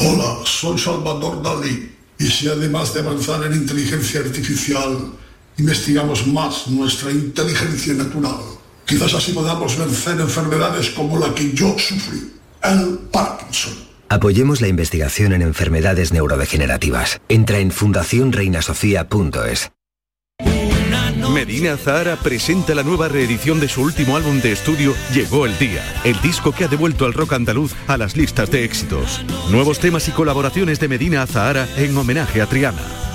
Hola, 0.00 0.40
soy 0.44 0.78
Salvador 0.78 1.42
Dalí. 1.42 1.92
Y 2.18 2.26
si 2.26 2.46
además 2.48 2.92
de 2.92 3.00
avanzar 3.00 3.42
en 3.44 3.54
inteligencia 3.54 4.20
artificial, 4.20 5.14
investigamos 5.58 6.26
más 6.26 6.68
nuestra 6.68 7.10
inteligencia 7.10 7.94
natural, 7.94 8.38
quizás 8.86 9.14
así 9.14 9.32
podamos 9.32 9.78
vencer 9.78 10.20
enfermedades 10.20 10.90
como 10.90 11.18
la 11.18 11.34
que 11.34 11.52
yo 11.52 11.76
sufrí, 11.78 12.32
el 12.62 12.98
Parkinson. 13.12 13.74
Apoyemos 14.08 14.60
la 14.60 14.66
investigación 14.66 15.32
en 15.32 15.42
enfermedades 15.42 16.12
neurodegenerativas. 16.12 17.20
Entra 17.28 17.60
en 17.60 17.70
fundacionreinasofía.es. 17.70 19.70
Medina 21.32 21.76
Zahara 21.76 22.16
presenta 22.16 22.74
la 22.74 22.82
nueva 22.82 23.08
reedición 23.08 23.60
de 23.60 23.68
su 23.68 23.82
último 23.82 24.16
álbum 24.16 24.40
de 24.40 24.52
estudio 24.52 24.94
Llegó 25.14 25.46
el 25.46 25.56
Día, 25.58 25.82
el 26.04 26.20
disco 26.22 26.50
que 26.50 26.64
ha 26.64 26.68
devuelto 26.68 27.04
al 27.04 27.12
rock 27.12 27.34
andaluz 27.34 27.72
a 27.86 27.96
las 27.96 28.16
listas 28.16 28.50
de 28.50 28.64
éxitos. 28.64 29.24
Nuevos 29.50 29.78
temas 29.78 30.08
y 30.08 30.10
colaboraciones 30.10 30.80
de 30.80 30.88
Medina 30.88 31.24
Zahara 31.26 31.68
en 31.76 31.96
homenaje 31.96 32.42
a 32.42 32.46
Triana. 32.46 33.09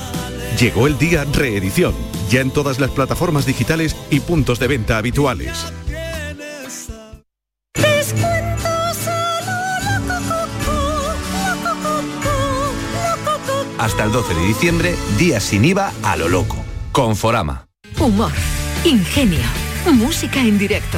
Llegó 0.60 0.88
el 0.88 0.98
día 0.98 1.26
reedición, 1.26 1.94
ya 2.30 2.40
en 2.40 2.50
todas 2.50 2.80
las 2.80 2.90
plataformas 2.92 3.46
digitales 3.46 3.96
y 4.10 4.22
puntos 4.22 4.58
de 4.58 4.68
venta 4.68 4.98
habituales. 4.98 5.66
Hasta 13.78 14.04
el 14.06 14.12
12 14.14 14.34
de 14.34 14.48
diciembre, 14.48 14.96
día 15.18 15.40
sin 15.42 15.66
IVA 15.66 15.92
a 16.04 16.16
lo 16.16 16.30
loco. 16.30 16.56
Con 16.94 17.18
Forama. 17.18 17.68
Humor, 18.00 18.32
ingenio, 18.86 19.42
música 19.92 20.40
en 20.40 20.58
directo 20.58 20.98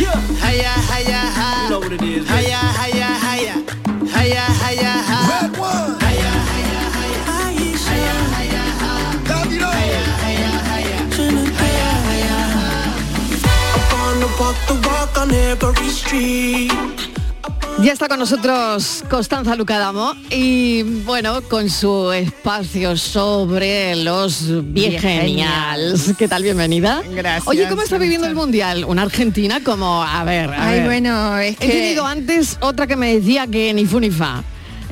Hiya. 0.00 0.12
Hiya, 0.40 0.72
hiya, 0.90 1.20
hi. 1.36 1.68
Load 1.70 1.92
it 1.92 2.02
is. 2.02 2.24
Hiya, 2.28 2.60
hiya, 2.80 3.10
hiya. 3.20 3.54
Hiya, 4.16 4.44
hiya, 4.64 4.92
hi. 5.08 5.20
Red 5.28 5.52
one. 5.60 5.92
Hiya, 6.00 6.32
hiya, 6.50 6.82
hiya. 6.96 7.20
Hiya, 7.28 8.16
hiya, 8.36 8.64
hi. 8.80 8.96
Hiya, 9.28 9.70
hiya, 10.24 10.52
hiya. 10.72 10.98
Hiya, 11.60 11.90
hiya, 12.08 12.38
hi. 12.56 12.88
I'm 13.76 13.82
gonna 13.92 14.28
walk 14.40 14.58
the 14.68 14.76
walk 14.88 15.12
on 15.20 15.30
every 15.34 15.88
street. 15.88 16.72
Ya 17.82 17.92
está 17.92 18.08
con 18.08 18.18
nosotros 18.18 19.02
Constanza 19.08 19.56
Lucadamo 19.56 20.12
y 20.30 20.82
bueno, 20.82 21.40
con 21.42 21.70
su 21.70 22.12
espacio 22.12 22.94
sobre 22.98 23.96
los 23.96 24.44
viegenials. 24.74 26.12
¿Qué 26.18 26.28
tal? 26.28 26.42
Bienvenida. 26.42 27.00
Gracias. 27.14 27.48
Oye, 27.48 27.66
¿cómo 27.70 27.80
está 27.80 27.96
viviendo 27.96 28.26
el 28.26 28.34
Mundial? 28.34 28.84
Una 28.84 29.02
Argentina 29.02 29.60
como, 29.64 30.02
a 30.02 30.22
ver, 30.24 30.50
a 30.50 30.68
Ay, 30.68 30.78
ver. 30.80 30.84
bueno, 30.84 31.38
es 31.38 31.54
He 31.54 31.56
que- 31.56 31.68
tenido 31.68 32.04
antes 32.06 32.58
otra 32.60 32.86
que 32.86 32.96
me 32.96 33.14
decía 33.14 33.46
que 33.46 33.72
ni 33.72 33.86
fu 33.86 33.98
ni 33.98 34.10
fa. 34.10 34.44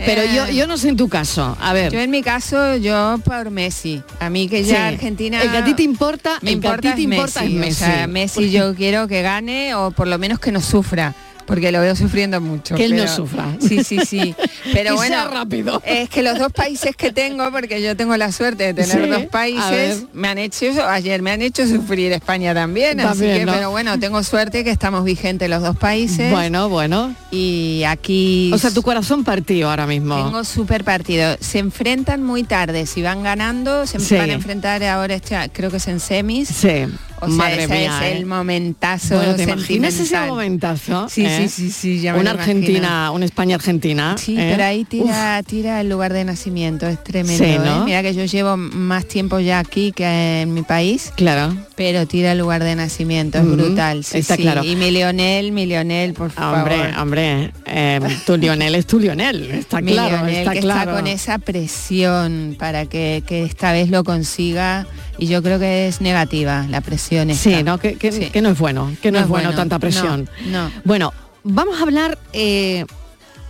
Pero 0.07 0.22
Eh, 0.22 0.30
yo, 0.34 0.49
yo 0.49 0.66
no 0.68 0.78
sé 0.78 0.89
en 0.89 0.97
tu 0.97 1.09
caso. 1.09 1.59
A 1.61 1.72
ver. 1.72 1.93
Yo 1.93 1.99
en 2.01 2.11
mi 2.11 2.22
caso, 2.22 2.76
yo 2.76 3.18
por 3.24 3.51
Messi. 3.51 4.01
A 4.20 4.30
mí 4.30 4.49
que 4.49 4.62
ya 4.62 4.76
Sí. 4.89 4.95
Argentina... 4.95 5.43
El 5.43 5.51
que 5.51 5.57
a 5.59 5.64
ti 5.64 5.74
te 5.74 5.82
importa, 5.82 6.39
me 6.41 6.41
que 6.41 6.49
a 6.51 6.53
importa 6.53 6.80
ti 6.80 6.89
te 6.89 6.95
es 6.95 7.01
importa 7.01 7.45
es 7.45 7.51
Messi. 7.51 7.70
O 7.82 7.86
sea, 7.86 8.07
Messi. 8.07 8.41
Messi 8.41 8.51
yo 8.53 8.74
quiero 8.76 9.09
que 9.09 9.22
gane 9.22 9.74
o 9.74 9.91
por 9.91 10.07
lo 10.07 10.16
menos 10.18 10.39
que 10.39 10.53
no 10.53 10.61
sufra. 10.61 11.14
Porque 11.49 11.72
lo 11.72 11.80
veo 11.80 11.96
sufriendo 11.96 12.40
mucho. 12.40 12.76
Que 12.76 12.84
él 12.84 12.92
no 12.92 13.03
pero- 13.05 13.16
sufra. 13.16 13.57
Sí, 13.59 13.82
sí, 13.82 13.99
sí. 14.07 14.34
Pero 14.72 14.94
bueno, 14.94 15.28
rápido. 15.30 15.82
es 15.84 16.09
que 16.11 16.22
los 16.22 16.38
dos 16.38 16.53
países 16.53 16.94
que 16.94 17.11
tengo, 17.11 17.51
porque 17.51 17.82
yo 17.82 17.96
tengo 17.96 18.16
la 18.16 18.30
suerte 18.30 18.64
de 18.72 18.74
tener 18.74 19.05
Sí, 19.05 19.11
dos 19.11 19.24
países, 19.26 20.05
me 20.12 20.28
han 20.28 20.36
hecho, 20.38 20.66
ayer 20.86 21.22
me 21.22 21.30
han 21.32 21.40
hecho 21.42 21.66
sufrir 21.66 22.12
España 22.12 22.53
también, 22.55 23.01
así 23.01 23.20
que, 23.20 23.46
¿no? 23.46 23.53
pero 23.55 23.70
bueno, 23.70 23.99
tengo 23.99 24.22
suerte 24.22 24.62
que 24.62 24.70
estamos 24.70 25.05
vigentes 25.05 25.49
los 25.49 25.62
dos 25.62 25.76
países. 25.76 26.30
Bueno, 26.30 26.68
bueno. 26.68 27.14
Y 27.30 27.82
aquí... 27.86 28.51
O 28.53 28.59
sea, 28.59 28.70
tu 28.70 28.82
corazón 28.82 29.24
partido 29.24 29.70
ahora 29.70 29.86
mismo. 29.86 30.16
Tengo 30.22 30.44
súper 30.44 30.84
partido. 30.84 31.36
Se 31.40 31.59
enfrentan 31.59 32.22
muy 32.22 32.42
tarde. 32.44 32.84
Si 32.86 33.01
van 33.03 33.22
ganando, 33.22 33.86
se 33.86 33.99
Sí. 34.01 34.16
van 34.16 34.28
a 34.30 34.34
enfrentar 34.34 34.82
ahora, 34.84 35.14
este, 35.14 35.36
creo 35.53 35.70
que 35.70 35.78
es 35.78 35.88
en 35.88 36.01
semis. 36.01 36.49
Sí. 36.49 36.84
O 37.20 37.26
sea, 37.26 37.36
Madre 37.36 37.64
ese 37.64 37.74
mía, 37.74 37.98
es 37.98 38.02
¿eh? 38.02 38.18
el 38.18 38.26
momentazo 38.26 39.16
Bueno, 39.16 39.34
¿te 39.34 39.42
imaginas 39.42 39.98
ese 39.98 40.20
momentazo? 40.20 41.08
Sí, 41.08 41.24
eh? 41.24 41.48
sí, 41.48 41.48
sí, 41.48 41.70
sí, 41.70 42.00
ya 42.00 42.12
me 42.12 42.20
Una 42.20 42.32
lo 42.34 42.38
Argentina, 42.38 43.10
una 43.10 43.24
España-Argentina. 43.24 44.16
Sí, 44.18 44.36
¿eh? 44.38 44.48
pero 44.52 44.64
ahí 44.64 44.84
tira, 44.84 45.42
tira 45.42 45.80
el 45.80 45.88
lugar 45.88 46.12
de 46.12 46.24
nacimiento, 46.24 46.86
es 46.86 47.02
tremendo. 47.02 47.44
Sí, 47.44 47.50
¿eh? 47.50 47.58
¿no? 47.58 47.84
Mira 47.84 48.02
que 48.02 48.14
yo 48.14 48.24
llevo 48.24 48.56
más 48.56 49.06
tiempo 49.06 49.40
ya 49.40 49.58
aquí 49.58 49.92
que 49.92 50.42
en 50.42 50.54
mi 50.54 50.62
país. 50.62 51.12
Claro. 51.16 51.56
Pero 51.74 52.06
tira 52.06 52.32
el 52.32 52.38
lugar 52.38 52.62
de 52.62 52.76
nacimiento, 52.76 53.38
es 53.38 53.50
brutal. 53.50 54.04
sí, 54.04 54.18
está 54.18 54.36
sí. 54.36 54.42
claro. 54.42 54.62
Y 54.62 54.76
mi 54.76 54.90
Lionel, 54.90 55.52
mi 55.52 55.66
Lionel, 55.66 56.14
por 56.14 56.30
favor. 56.30 56.58
Hombre, 56.58 56.96
hombre, 56.98 57.52
eh, 57.66 58.00
tu 58.26 58.36
Lionel 58.36 58.74
es 58.74 58.86
tu 58.86 58.98
Lionel, 59.00 59.50
está 59.50 59.80
Mi 59.80 59.92
claro, 59.92 60.18
Lionel, 60.18 60.34
está 60.36 60.52
que 60.52 60.60
claro. 60.60 60.90
está 60.90 61.00
con 61.00 61.06
esa 61.06 61.38
presión 61.38 62.56
para 62.58 62.86
que, 62.86 63.22
que 63.26 63.44
esta 63.44 63.72
vez 63.72 63.90
lo 63.90 64.04
consiga 64.04 64.86
y 65.18 65.26
yo 65.26 65.42
creo 65.42 65.58
que 65.58 65.88
es 65.88 66.00
negativa 66.00 66.64
la 66.68 66.80
presión 66.80 67.30
esta. 67.30 67.50
Sí, 67.50 67.62
¿no? 67.62 67.78
Que, 67.78 67.96
que- 67.96 68.30
que 68.30 68.40
no 68.42 68.50
es 68.50 68.58
bueno, 68.58 68.94
que 69.02 69.10
no, 69.12 69.18
es 69.18 69.28
bueno, 69.28 69.54
tanta 69.54 69.78
presión. 69.78 70.28
No, 70.46 70.64
no. 70.68 70.72
Bueno, 70.84 71.12
vamos 71.44 71.78
a 71.78 71.82
hablar 71.82 72.18
eh, 72.32 72.84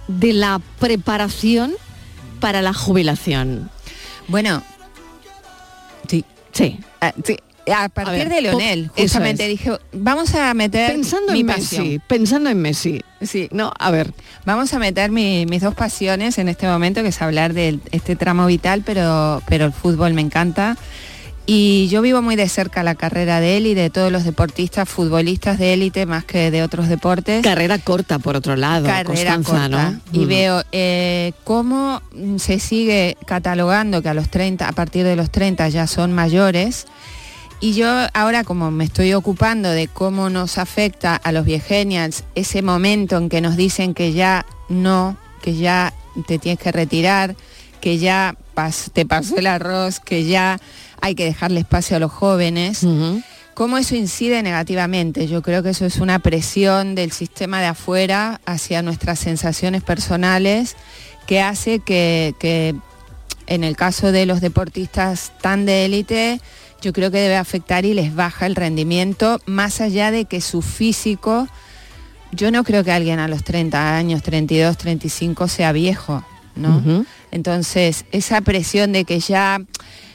de 0.09 0.33
la 0.33 0.61
preparación 0.79 1.73
para 2.41 2.63
la 2.63 2.73
jubilación. 2.73 3.71
Bueno, 4.29 4.63
sí. 6.09 6.25
Sí. 6.53 6.79
Ah, 7.01 7.13
sí. 7.25 7.37
A 7.71 7.91
partir 7.91 8.15
ver, 8.21 8.29
de 8.31 8.41
Leonel, 8.41 8.91
justamente 8.97 9.43
es. 9.45 9.51
dije, 9.51 9.73
vamos 9.93 10.35
a 10.35 10.55
meter 10.55 10.91
Pensando 10.91 11.33
mi 11.35 11.41
en 11.41 11.47
pasión. 11.49 11.85
Messi, 11.85 11.99
pensando 12.07 12.49
en 12.49 12.63
Messi. 12.63 13.03
Sí. 13.21 13.47
No, 13.53 13.75
a 13.79 13.91
ver. 13.91 14.15
Vamos 14.47 14.73
a 14.73 14.79
meter 14.79 15.11
mi- 15.11 15.45
mis 15.45 15.61
dos 15.61 15.75
pasiones 15.75 16.39
en 16.39 16.49
este 16.49 16.67
momento, 16.67 17.03
que 17.03 17.09
es 17.09 17.21
hablar 17.21 17.53
de 17.53 17.79
este 17.91 18.17
tramo 18.17 18.47
vital, 18.47 18.83
pero, 18.87 19.43
pero 19.47 19.67
el 19.67 19.73
fútbol 19.75 20.15
me 20.15 20.23
encanta. 20.23 20.79
Y 21.51 21.89
yo 21.89 22.03
vivo 22.03 22.21
muy 22.21 22.37
de 22.37 22.47
cerca 22.47 22.83
la 22.83 22.95
carrera 22.95 23.41
de 23.41 23.57
él 23.57 23.67
y 23.67 23.73
de 23.73 23.89
todos 23.89 24.13
los 24.13 24.25
deportistas, 24.25 24.87
futbolistas 24.87 25.59
de 25.59 25.73
élite, 25.73 26.05
más 26.05 26.23
que 26.27 26.51
de 26.51 26.63
otros 26.63 26.89
deportes. 26.91 27.43
Carrera 27.43 27.79
corta, 27.79 28.19
por 28.19 28.37
otro 28.37 28.55
lado, 28.55 28.85
carrera 28.87 29.37
Constanza, 29.37 29.53
corta. 29.53 29.91
¿no? 29.93 30.01
Y 30.13 30.27
Mm. 30.27 30.29
veo 30.29 30.63
eh, 30.73 31.33
cómo 31.45 32.03
se 32.37 32.59
sigue 32.59 33.17
catalogando 33.25 34.03
que 34.03 34.11
a 34.11 34.15
los 34.15 34.29
30, 34.29 34.69
a 34.69 34.73
partir 34.73 35.05
de 35.07 35.17
los 35.17 35.31
30 35.31 35.71
ya 35.71 35.87
son 35.87 36.13
mayores. 36.13 36.87
Y 37.61 37.73
yo 37.73 37.89
ahora 38.13 38.45
como 38.45 38.71
me 38.71 38.85
estoy 38.85 39.15
ocupando 39.15 39.71
de 39.71 39.89
cómo 39.89 40.29
nos 40.29 40.59
afecta 40.59 41.17
a 41.17 41.33
los 41.33 41.47
viegenials 41.47 42.25
ese 42.35 42.61
momento 42.61 43.17
en 43.17 43.31
que 43.31 43.41
nos 43.41 43.57
dicen 43.57 43.95
que 43.95 44.13
ya 44.13 44.45
no, 44.69 45.17
que 45.41 45.57
ya 45.57 45.95
te 46.27 46.39
tienes 46.39 46.59
que 46.61 46.73
retirar, 46.73 47.37
que 47.81 47.97
ya 47.97 48.37
pas- 48.59 48.91
te 48.93 49.07
pasó 49.07 49.37
el 49.37 49.47
arroz, 49.47 50.01
que 50.01 50.25
ya 50.25 50.59
hay 51.01 51.15
que 51.15 51.25
dejarle 51.25 51.61
espacio 51.61 51.97
a 51.97 52.01
los 52.01 52.11
jóvenes. 52.11 52.85
Cómo 53.55 53.77
eso 53.79 53.95
incide 53.97 54.43
negativamente. 54.43 55.27
Yo 55.29 55.43
creo 55.43 55.63
que 55.63 55.71
eso 55.71 55.85
es 55.87 55.99
una 55.99 56.19
presión 56.19 56.95
del 56.95 57.11
sistema 57.13 57.61
de 57.61 57.67
afuera 57.67 58.41
hacia 58.47 58.83
nuestras 58.83 59.19
sensaciones 59.19 59.83
personales 59.83 60.77
que 61.27 61.41
hace 61.41 61.81
que, 61.81 62.35
que 62.39 62.75
en 63.47 63.65
el 63.65 63.77
caso 63.77 64.13
de 64.13 64.27
los 64.27 64.41
deportistas 64.41 65.33
tan 65.41 65.67
de 65.67 65.85
élite, 65.87 66.41
yo 66.81 66.93
creo 66.93 67.11
que 67.11 67.19
debe 67.19 67.37
afectar 67.37 67.85
y 67.85 67.95
les 67.95 68.15
baja 68.15 68.47
el 68.47 68.55
rendimiento, 68.55 69.41
más 69.47 69.81
allá 69.81 70.11
de 70.13 70.25
que 70.27 70.41
su 70.41 70.63
físico, 70.63 71.49
yo 72.31 72.51
no 72.51 72.63
creo 72.63 72.85
que 72.85 72.93
alguien 72.93 73.19
a 73.19 73.27
los 73.29 73.43
30 73.43 73.97
años, 73.97 74.23
32, 74.23 74.77
35 74.79 75.49
sea 75.49 75.73
viejo, 75.73 76.23
Entonces, 77.31 78.05
esa 78.13 78.41
presión 78.41 78.93
de 78.93 79.05
que 79.05 79.21
ya, 79.21 79.59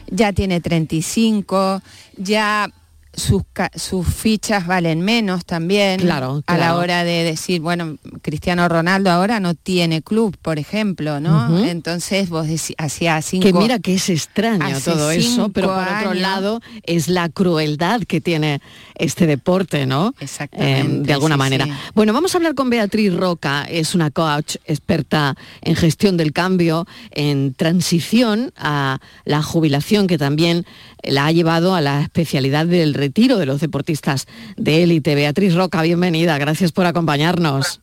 ya 0.10 0.34
tiene 0.34 0.62
35, 0.62 1.82
ya 2.18 2.70
sus, 3.14 3.44
sus 3.76 4.08
fichas 4.08 4.66
valen 4.68 5.02
menos 5.02 5.46
también. 5.46 6.00
Claro, 6.00 6.44
A 6.48 6.58
la 6.58 6.76
hora 6.76 7.04
de 7.04 7.24
decir, 7.24 7.62
bueno, 7.62 7.98
Cristiano 8.22 8.68
Ronaldo 8.68 9.12
ahora 9.12 9.40
no 9.40 9.54
tiene 9.54 10.02
club, 10.02 10.36
por 10.42 10.58
ejemplo, 10.60 11.20
¿no? 11.20 11.64
Entonces 11.66 12.30
vos 12.30 12.48
hacía 12.78 13.22
cinco... 13.22 13.46
Que 13.46 13.54
mira 13.54 13.80
que 13.80 13.94
es 13.96 14.10
extraño 14.10 14.80
todo 14.84 15.12
eso, 15.12 15.50
pero 15.50 15.68
por 15.68 15.84
otro 15.88 16.14
lado 16.14 16.62
es 16.84 17.08
la 17.08 17.30
crueldad 17.30 18.02
que 18.02 18.20
tiene 18.22 18.62
este 18.96 19.28
deporte, 19.28 19.86
¿no? 19.86 20.14
Exactamente, 20.20 20.82
Eh, 20.82 21.04
de 21.04 21.14
alguna 21.14 21.36
sí, 21.36 21.40
manera. 21.40 21.66
sí. 21.66 21.72
Bueno, 21.94 22.14
vamos 22.14 22.34
a 22.34 22.38
hablar 22.38 22.56
con 22.56 22.70
Beatriz 22.70 23.14
Roca, 23.14 23.64
es 23.70 23.96
una 23.96 24.12
coach 24.12 24.56
experta 24.66 25.36
en 25.62 25.76
gestión 25.76 26.18
del 26.18 26.34
cambio, 26.34 26.88
en 27.12 27.54
transición 27.54 28.54
a 28.58 29.00
la 29.26 29.44
jubilación, 29.44 30.08
que 30.08 30.18
también 30.18 30.66
la 31.04 31.26
ha 31.28 31.32
llevado 31.32 31.76
a 31.76 31.82
la 31.82 32.02
especialidad 32.02 32.66
del 32.66 32.94
retiro 33.04 33.38
de 33.38 33.46
los 33.46 33.60
deportistas 33.60 34.28
de 34.56 34.84
élite. 34.84 35.14
Beatriz 35.16 35.56
Roca, 35.56 35.82
bienvenida, 35.82 36.38
gracias 36.38 36.72
por 36.72 36.86
acompañarnos. 36.86 37.82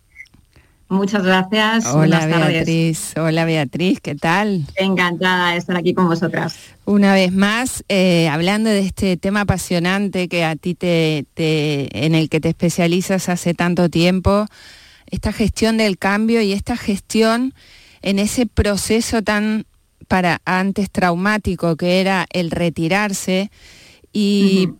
Muchas 0.88 1.22
gracias. 1.22 1.86
Hola 1.86 1.96
Buenas 1.96 2.28
tardes. 2.30 2.48
Beatriz, 2.66 3.14
hola 3.16 3.44
Beatriz, 3.44 4.00
¿qué 4.00 4.14
tal? 4.16 4.64
Encantada 4.76 5.52
de 5.52 5.58
estar 5.58 5.76
aquí 5.76 5.94
con 5.94 6.08
vosotras. 6.08 6.56
Una 6.84 7.12
vez 7.14 7.32
más, 7.32 7.84
eh, 7.88 8.28
hablando 8.28 8.70
de 8.70 8.80
este 8.80 9.16
tema 9.16 9.42
apasionante 9.42 10.26
que 10.28 10.42
a 10.44 10.56
ti 10.56 10.74
te, 10.74 11.26
te- 11.34 11.88
en 12.06 12.14
el 12.16 12.28
que 12.28 12.40
te 12.40 12.48
especializas 12.48 13.28
hace 13.28 13.54
tanto 13.54 13.88
tiempo, 13.88 14.46
esta 15.10 15.32
gestión 15.32 15.76
del 15.76 15.96
cambio 15.98 16.40
y 16.40 16.52
esta 16.52 16.76
gestión 16.76 17.54
en 18.02 18.18
ese 18.18 18.46
proceso 18.46 19.22
tan 19.22 19.66
para 20.08 20.40
antes 20.44 20.90
traumático 20.90 21.76
que 21.76 22.00
era 22.00 22.26
el 22.32 22.50
retirarse 22.50 23.50
y 24.12 24.70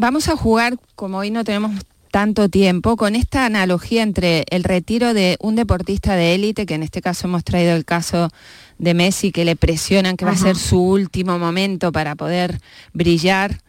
vamos 0.00 0.28
a 0.28 0.36
jugar 0.36 0.78
como 0.96 1.18
hoy 1.18 1.30
no 1.30 1.44
tenemos 1.44 1.72
tanto 2.10 2.48
tiempo, 2.48 2.96
con 2.96 3.14
esta 3.14 3.44
analogía 3.46 4.02
entre 4.02 4.44
el 4.50 4.64
retiro 4.64 5.14
de 5.14 5.36
un 5.40 5.54
deportista 5.54 6.16
de 6.16 6.34
élite, 6.34 6.66
que 6.66 6.74
en 6.74 6.82
este 6.82 7.02
caso 7.02 7.28
hemos 7.28 7.44
traído 7.44 7.76
el 7.76 7.84
caso 7.84 8.30
de 8.78 8.94
Messi, 8.94 9.30
que 9.30 9.44
le 9.44 9.54
presionan 9.54 10.16
que 10.16 10.24
va 10.24 10.32
a 10.32 10.36
ser 10.36 10.56
su 10.56 10.82
último 10.82 11.38
momento 11.38 11.92
para 11.92 12.16
poder 12.16 12.60
brillar, 12.92 13.60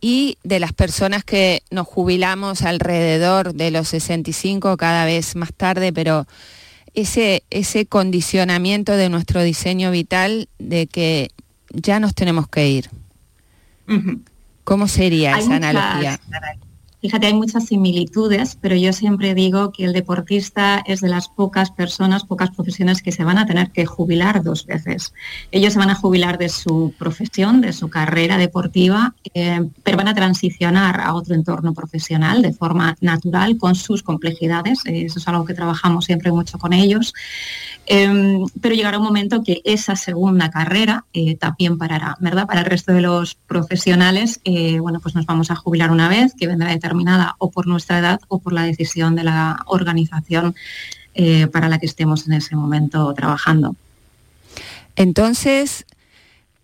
y 0.00 0.36
de 0.44 0.60
las 0.60 0.72
personas 0.72 1.24
que 1.24 1.62
nos 1.70 1.86
jubilamos 1.86 2.62
alrededor 2.62 3.54
de 3.54 3.70
los 3.70 3.88
65 3.88 4.76
cada 4.76 5.06
vez 5.06 5.34
más 5.34 5.54
tarde, 5.54 5.92
pero 5.92 6.26
ese, 6.94 7.42
ese 7.50 7.86
condicionamiento 7.86 8.92
de 8.92 9.08
nuestro 9.08 9.42
diseño 9.42 9.90
vital 9.90 10.48
de 10.58 10.88
que 10.88 11.30
ya 11.70 12.00
nos 12.00 12.14
tenemos 12.14 12.48
que 12.48 12.68
ir. 12.68 12.90
¿Cómo 14.68 14.86
sería 14.86 15.38
esa 15.38 15.56
analogía? 15.56 16.20
Fíjate, 17.00 17.28
hay 17.28 17.34
muchas 17.34 17.66
similitudes, 17.66 18.58
pero 18.60 18.74
yo 18.74 18.92
siempre 18.92 19.32
digo 19.34 19.70
que 19.70 19.84
el 19.84 19.92
deportista 19.92 20.82
es 20.84 21.00
de 21.00 21.08
las 21.08 21.28
pocas 21.28 21.70
personas, 21.70 22.24
pocas 22.24 22.50
profesiones 22.50 23.02
que 23.02 23.12
se 23.12 23.22
van 23.22 23.38
a 23.38 23.46
tener 23.46 23.70
que 23.70 23.86
jubilar 23.86 24.42
dos 24.42 24.66
veces. 24.66 25.14
Ellos 25.52 25.74
se 25.74 25.78
van 25.78 25.90
a 25.90 25.94
jubilar 25.94 26.38
de 26.38 26.48
su 26.48 26.92
profesión, 26.98 27.60
de 27.60 27.72
su 27.72 27.88
carrera 27.88 28.36
deportiva, 28.36 29.14
eh, 29.32 29.60
pero 29.84 29.96
van 29.96 30.08
a 30.08 30.14
transicionar 30.14 31.00
a 31.00 31.14
otro 31.14 31.36
entorno 31.36 31.72
profesional 31.72 32.42
de 32.42 32.52
forma 32.52 32.96
natural 33.00 33.58
con 33.58 33.76
sus 33.76 34.02
complejidades. 34.02 34.80
Eso 34.84 35.20
es 35.20 35.28
algo 35.28 35.44
que 35.44 35.54
trabajamos 35.54 36.04
siempre 36.04 36.32
mucho 36.32 36.58
con 36.58 36.72
ellos. 36.72 37.14
Em, 37.86 38.44
pero 38.60 38.74
llegará 38.74 38.98
un 38.98 39.04
momento 39.04 39.42
que 39.42 39.62
esa 39.64 39.96
segunda 39.96 40.50
carrera 40.50 41.06
eh, 41.14 41.36
también 41.36 41.78
parará, 41.78 42.16
¿verdad? 42.20 42.46
Para 42.46 42.60
el 42.60 42.66
resto 42.66 42.92
de 42.92 43.00
los 43.00 43.34
profesionales, 43.34 44.40
eh, 44.44 44.78
bueno, 44.78 45.00
pues 45.00 45.14
nos 45.14 45.24
vamos 45.24 45.50
a 45.50 45.56
jubilar 45.56 45.90
una 45.90 46.08
vez, 46.08 46.34
que 46.34 46.46
vendrá 46.46 46.72
determinada 46.88 47.36
o 47.38 47.50
por 47.50 47.66
nuestra 47.66 47.98
edad 47.98 48.20
o 48.28 48.38
por 48.38 48.52
la 48.52 48.62
decisión 48.62 49.14
de 49.14 49.24
la 49.24 49.62
organización 49.66 50.54
eh, 51.14 51.46
para 51.48 51.68
la 51.68 51.78
que 51.78 51.86
estemos 51.86 52.26
en 52.26 52.34
ese 52.34 52.56
momento 52.56 53.12
trabajando. 53.14 53.76
Entonces, 54.96 55.84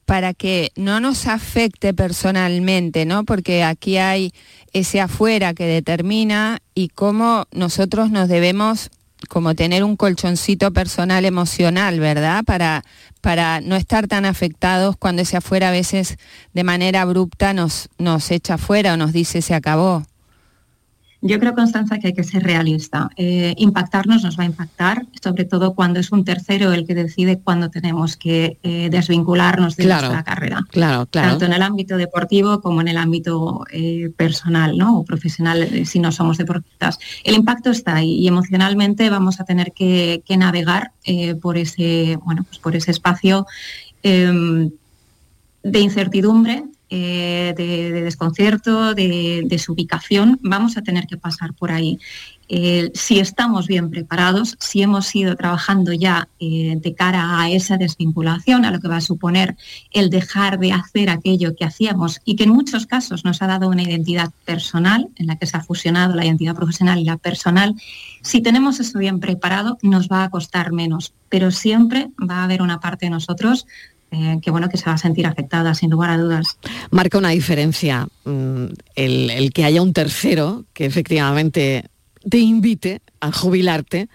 para 0.06 0.34
que 0.34 0.70
no 0.76 1.00
nos 1.00 1.26
afecte 1.26 1.94
personalmente, 1.94 3.04
¿no? 3.04 3.24
Porque 3.24 3.64
aquí 3.64 3.96
hay 3.96 4.32
ese 4.72 5.00
afuera 5.00 5.54
que 5.54 5.66
determina 5.66 6.58
y 6.74 6.88
cómo 6.88 7.46
nosotros 7.52 8.10
nos 8.10 8.28
debemos 8.28 8.90
como 9.28 9.54
tener 9.54 9.84
un 9.84 9.96
colchoncito 9.96 10.72
personal 10.72 11.24
emocional, 11.24 12.00
¿verdad? 12.00 12.44
Para, 12.44 12.84
para 13.20 13.60
no 13.60 13.76
estar 13.76 14.06
tan 14.06 14.24
afectados 14.24 14.96
cuando 14.96 15.22
ese 15.22 15.36
afuera 15.36 15.68
a 15.68 15.72
veces 15.72 16.18
de 16.52 16.64
manera 16.64 17.02
abrupta 17.02 17.54
nos, 17.54 17.88
nos 17.98 18.30
echa 18.30 18.54
afuera 18.54 18.94
o 18.94 18.96
nos 18.96 19.12
dice 19.12 19.42
se 19.42 19.54
acabó. 19.54 20.04
Yo 21.26 21.40
creo, 21.40 21.54
Constanza, 21.54 21.98
que 21.98 22.08
hay 22.08 22.12
que 22.12 22.22
ser 22.22 22.42
realista. 22.42 23.08
Eh, 23.16 23.54
impactarnos 23.56 24.22
nos 24.22 24.38
va 24.38 24.42
a 24.42 24.46
impactar, 24.46 25.06
sobre 25.22 25.46
todo 25.46 25.74
cuando 25.74 25.98
es 25.98 26.12
un 26.12 26.22
tercero 26.22 26.70
el 26.74 26.86
que 26.86 26.94
decide 26.94 27.38
cuándo 27.38 27.70
tenemos 27.70 28.18
que 28.18 28.58
eh, 28.62 28.90
desvincularnos 28.90 29.74
de 29.76 29.86
nuestra 29.86 30.22
carrera. 30.22 30.66
Claro, 30.68 31.06
claro. 31.06 31.30
Tanto 31.30 31.46
en 31.46 31.54
el 31.54 31.62
ámbito 31.62 31.96
deportivo 31.96 32.60
como 32.60 32.82
en 32.82 32.88
el 32.88 32.98
ámbito 32.98 33.64
eh, 33.72 34.10
personal 34.14 34.76
¿no? 34.76 34.98
o 34.98 35.04
profesional, 35.06 35.86
si 35.86 35.98
no 35.98 36.12
somos 36.12 36.36
deportistas. 36.36 36.98
El 37.24 37.36
impacto 37.36 37.70
está 37.70 37.94
ahí 37.94 38.16
y 38.16 38.28
emocionalmente 38.28 39.08
vamos 39.08 39.40
a 39.40 39.44
tener 39.44 39.72
que, 39.72 40.22
navegar 40.36 40.92
por, 41.40 41.56
ese, 41.56 42.18
bueno, 42.22 42.44
pues 42.44 42.58
por 42.58 42.76
ese 42.76 42.90
espacio 42.90 43.46
em, 44.02 44.70
de 45.62 45.80
incertidumbre, 45.80 46.64
eh, 46.96 47.54
de, 47.56 48.02
desconcierto, 48.02 48.94
de 48.94 49.42
desubicación, 49.46 50.38
vamos 50.44 50.76
a 50.76 50.82
tener 50.82 51.08
que 51.08 51.16
pasar 51.16 51.52
por 51.52 51.72
ahí. 51.72 51.98
Eh, 52.48 52.92
si 52.94 53.18
estamos 53.18 53.66
bien 53.66 53.90
preparados, 53.90 54.56
si 54.60 54.80
hemos 54.80 55.12
ido 55.16 55.34
trabajando 55.34 55.92
ya 55.92 56.28
eh, 56.38 56.76
de 56.80 56.94
cara 56.94 57.40
a 57.40 57.50
esa 57.50 57.78
desvinculación, 57.78 58.64
a 58.64 58.70
lo 58.70 58.78
que 58.78 58.86
va 58.86 58.98
a 58.98 59.00
suponer 59.00 59.56
el 59.90 60.08
dejar 60.08 60.60
de 60.60 60.70
hacer 60.70 61.10
aquello 61.10 61.56
que 61.56 61.64
hacíamos 61.64 62.20
y 62.24 62.36
que 62.36 62.44
en 62.44 62.50
muchos 62.50 62.86
casos 62.86 63.24
nos 63.24 63.42
ha 63.42 63.48
dado 63.48 63.68
una 63.68 63.82
identidad 63.82 64.30
personal, 64.44 65.08
en 65.16 65.26
la 65.26 65.34
que 65.34 65.46
se 65.46 65.56
ha 65.56 65.64
fusionado 65.64 66.14
la 66.14 66.24
identidad 66.24 66.54
profesional 66.54 67.00
y 67.00 67.04
la 67.04 67.16
personal, 67.16 67.74
si 68.22 68.40
tenemos 68.40 68.78
eso 68.78 69.00
bien 69.00 69.18
preparado, 69.18 69.78
nos 69.82 70.08
va 70.08 70.22
a 70.22 70.30
costar 70.30 70.70
menos, 70.70 71.12
pero 71.28 71.50
siempre 71.50 72.10
va 72.20 72.36
a 72.36 72.44
haber 72.44 72.62
una 72.62 72.78
parte 72.78 73.06
de 73.06 73.10
nosotros 73.10 73.66
eh, 74.14 74.38
que 74.40 74.50
bueno 74.52 74.68
que 74.68 74.76
se 74.76 74.86
va 74.86 74.92
a 74.92 74.98
sentir 74.98 75.26
afectada 75.26 75.74
sin 75.74 75.90
lugar 75.90 76.10
a 76.10 76.18
dudas. 76.18 76.56
Marca 76.90 77.18
una 77.18 77.30
diferencia 77.30 78.06
mm, 78.24 78.66
el, 78.94 79.52
que 79.52 79.64
haya 79.64 79.82
un 79.82 79.92
tercero 79.92 80.64
que 80.72 80.84
efectivamente 80.84 81.86
te 82.28 82.38
invite 82.38 83.00
a 83.20 83.32
jubilarte 83.32 84.08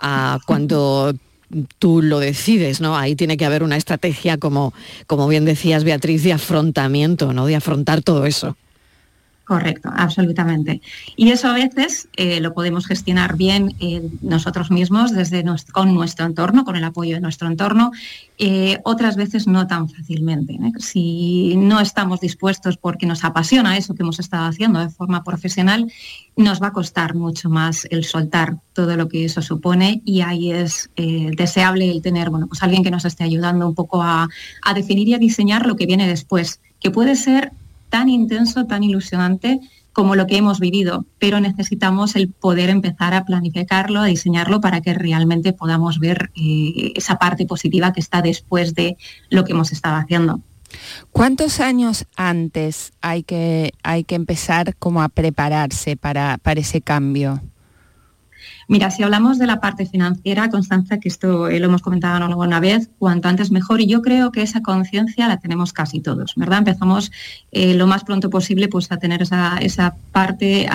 a 0.00 0.38
cuando 0.46 1.12
tú 1.78 2.02
lo 2.02 2.20
decides, 2.20 2.80
¿no? 2.80 2.96
Ahí 2.96 3.16
tiene 3.16 3.36
que 3.36 3.44
haber 3.44 3.64
una 3.64 3.76
estrategia 3.76 4.38
como, 4.38 4.72
como 5.06 5.26
bien 5.26 5.44
decías 5.44 5.82
Beatriz, 5.82 6.22
de 6.22 6.32
afrontamiento, 6.32 7.32
¿no? 7.32 7.46
De 7.46 7.56
afrontar 7.56 8.02
todo 8.02 8.26
eso. 8.26 8.56
Correcto, 9.52 9.90
absolutamente. 9.94 10.80
Y 11.14 11.28
eso 11.28 11.46
a 11.46 11.52
veces 11.52 12.08
eh, 12.16 12.40
lo 12.40 12.54
podemos 12.54 12.86
gestionar 12.86 13.36
bien 13.36 13.74
eh, 13.80 14.00
nosotros 14.22 14.70
mismos 14.70 15.12
desde 15.12 15.44
con 15.72 15.92
nuestro 15.92 16.24
entorno, 16.24 16.64
con 16.64 16.74
el 16.74 16.84
apoyo 16.84 17.16
de 17.16 17.20
nuestro 17.20 17.48
entorno, 17.48 17.92
eh, 18.38 18.78
otras 18.84 19.14
veces 19.14 19.46
no 19.46 19.66
tan 19.66 19.90
fácilmente. 19.90 20.58
Si 20.78 21.54
no 21.58 21.80
estamos 21.80 22.20
dispuestos 22.20 22.78
porque 22.78 23.04
nos 23.04 23.24
apasiona 23.24 23.76
eso 23.76 23.94
que 23.94 24.04
hemos 24.04 24.20
estado 24.20 24.46
haciendo 24.46 24.80
de 24.80 24.88
forma 24.88 25.22
profesional, 25.22 25.92
nos 26.34 26.62
va 26.62 26.68
a 26.68 26.72
costar 26.72 27.14
mucho 27.14 27.50
más 27.50 27.86
el 27.90 28.04
soltar 28.04 28.56
todo 28.72 28.96
lo 28.96 29.06
que 29.08 29.26
eso 29.26 29.42
supone 29.42 30.00
y 30.06 30.22
ahí 30.22 30.50
es 30.50 30.88
deseable 30.96 31.90
el 31.90 32.00
tener 32.00 32.30
bueno, 32.30 32.46
pues 32.46 32.62
alguien 32.62 32.82
que 32.82 32.90
nos 32.90 33.04
esté 33.04 33.24
ayudando 33.24 33.68
un 33.68 33.74
poco 33.74 34.02
a, 34.02 34.30
a 34.62 34.72
definir 34.72 35.08
y 35.08 35.14
a 35.14 35.18
diseñar 35.18 35.66
lo 35.66 35.76
que 35.76 35.84
viene 35.84 36.08
después, 36.08 36.58
que 36.80 36.90
puede 36.90 37.16
ser 37.16 37.52
tan 37.92 38.08
intenso, 38.08 38.64
tan 38.64 38.82
ilusionante 38.82 39.60
como 39.92 40.16
lo 40.16 40.26
que 40.26 40.38
hemos 40.38 40.60
vivido, 40.60 41.04
pero 41.18 41.40
necesitamos 41.40 42.16
el 42.16 42.32
poder 42.32 42.70
empezar 42.70 43.12
a 43.12 43.26
planificarlo, 43.26 44.00
a 44.00 44.06
diseñarlo 44.06 44.62
para 44.62 44.80
que 44.80 44.94
realmente 44.94 45.52
podamos 45.52 45.98
ver 45.98 46.30
eh, 46.34 46.92
esa 46.96 47.18
parte 47.18 47.44
positiva 47.44 47.92
que 47.92 48.00
está 48.00 48.22
después 48.22 48.74
de 48.74 48.96
lo 49.28 49.44
que 49.44 49.52
hemos 49.52 49.72
estado 49.72 49.96
haciendo. 49.96 50.40
¿Cuántos 51.10 51.60
años 51.60 52.06
antes 52.16 52.94
hay 53.02 53.24
que, 53.24 53.72
hay 53.82 54.04
que 54.04 54.14
empezar 54.14 54.74
como 54.76 55.02
a 55.02 55.10
prepararse 55.10 55.98
para, 55.98 56.38
para 56.38 56.60
ese 56.60 56.80
cambio? 56.80 57.42
Mira, 58.68 58.90
si 58.90 59.02
hablamos 59.02 59.38
de 59.38 59.46
la 59.46 59.60
parte 59.60 59.86
financiera, 59.86 60.48
Constanza, 60.50 60.98
que 60.98 61.08
esto 61.08 61.48
eh, 61.48 61.58
lo 61.58 61.66
hemos 61.66 61.82
comentado 61.82 62.24
alguna 62.24 62.60
vez, 62.60 62.90
cuanto 62.98 63.28
antes 63.28 63.50
mejor, 63.50 63.80
y 63.80 63.86
yo 63.86 64.02
creo 64.02 64.32
que 64.32 64.42
esa 64.42 64.62
conciencia 64.62 65.28
la 65.28 65.38
tenemos 65.38 65.72
casi 65.72 66.00
todos, 66.00 66.34
¿verdad? 66.36 66.58
Empezamos 66.58 67.10
eh, 67.50 67.74
lo 67.74 67.86
más 67.86 68.04
pronto 68.04 68.30
posible 68.30 68.68
pues, 68.68 68.90
a 68.92 68.98
tener 68.98 69.22
esa, 69.22 69.94
parte 70.12 70.68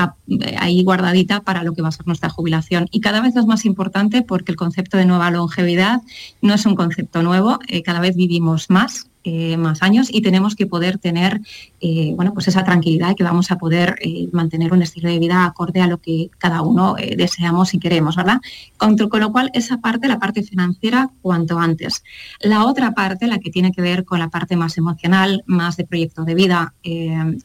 ahí 0.57 0.83
guardadita 0.83 1.41
para 1.41 1.63
lo 1.63 1.73
que 1.73 1.81
va 1.81 1.89
a 1.89 1.91
ser 1.91 2.07
nuestra 2.07 2.29
jubilación. 2.29 2.87
Y 2.91 3.01
cada 3.01 3.21
vez 3.21 3.35
es 3.35 3.45
más 3.45 3.65
importante 3.65 4.21
porque 4.21 4.51
el 4.51 4.57
concepto 4.57 4.97
de 4.97 5.05
nueva 5.05 5.31
longevidad 5.31 6.01
no 6.41 6.53
es 6.53 6.65
un 6.65 6.75
concepto 6.75 7.23
nuevo, 7.23 7.59
eh, 7.67 7.83
cada 7.83 7.99
vez 7.99 8.15
vivimos 8.15 8.69
más, 8.69 9.09
eh, 9.29 9.57
más 9.57 9.83
años 9.83 10.07
y 10.09 10.21
tenemos 10.21 10.55
que 10.55 10.67
poder 10.67 10.99
tener 10.99 11.41
eh, 11.81 12.13
bueno, 12.15 12.33
pues 12.33 12.47
esa 12.47 12.63
tranquilidad 12.63 13.13
que 13.13 13.25
vamos 13.25 13.51
a 13.51 13.57
poder 13.57 13.97
eh, 13.99 14.29
mantener 14.31 14.71
un 14.71 14.81
estilo 14.81 15.09
de 15.09 15.19
vida 15.19 15.43
acorde 15.43 15.81
a 15.81 15.87
lo 15.87 15.97
que 15.97 16.29
cada 16.37 16.61
uno 16.61 16.95
deseamos 17.17 17.73
y 17.73 17.79
queremos, 17.79 18.15
¿verdad? 18.15 18.39
Con, 18.77 18.95
con, 18.95 19.19
lo 19.19 19.33
cual, 19.33 19.51
esa 19.53 19.79
parte, 19.79 20.07
la 20.07 20.17
parte 20.17 20.43
financiera, 20.43 21.09
cuanto 21.21 21.59
antes. 21.59 22.05
La 22.39 22.63
otra 22.63 22.93
parte, 22.93 23.27
la 23.27 23.39
que 23.39 23.49
tiene 23.49 23.73
que 23.73 23.81
ver 23.81 24.05
con 24.05 24.19
la 24.19 24.29
parte 24.29 24.55
más 24.55 24.77
emocional, 24.77 25.43
más 25.45 25.75
de 25.75 25.85
proyecto 25.85 26.23
de 26.23 26.33
vida, 26.33 26.73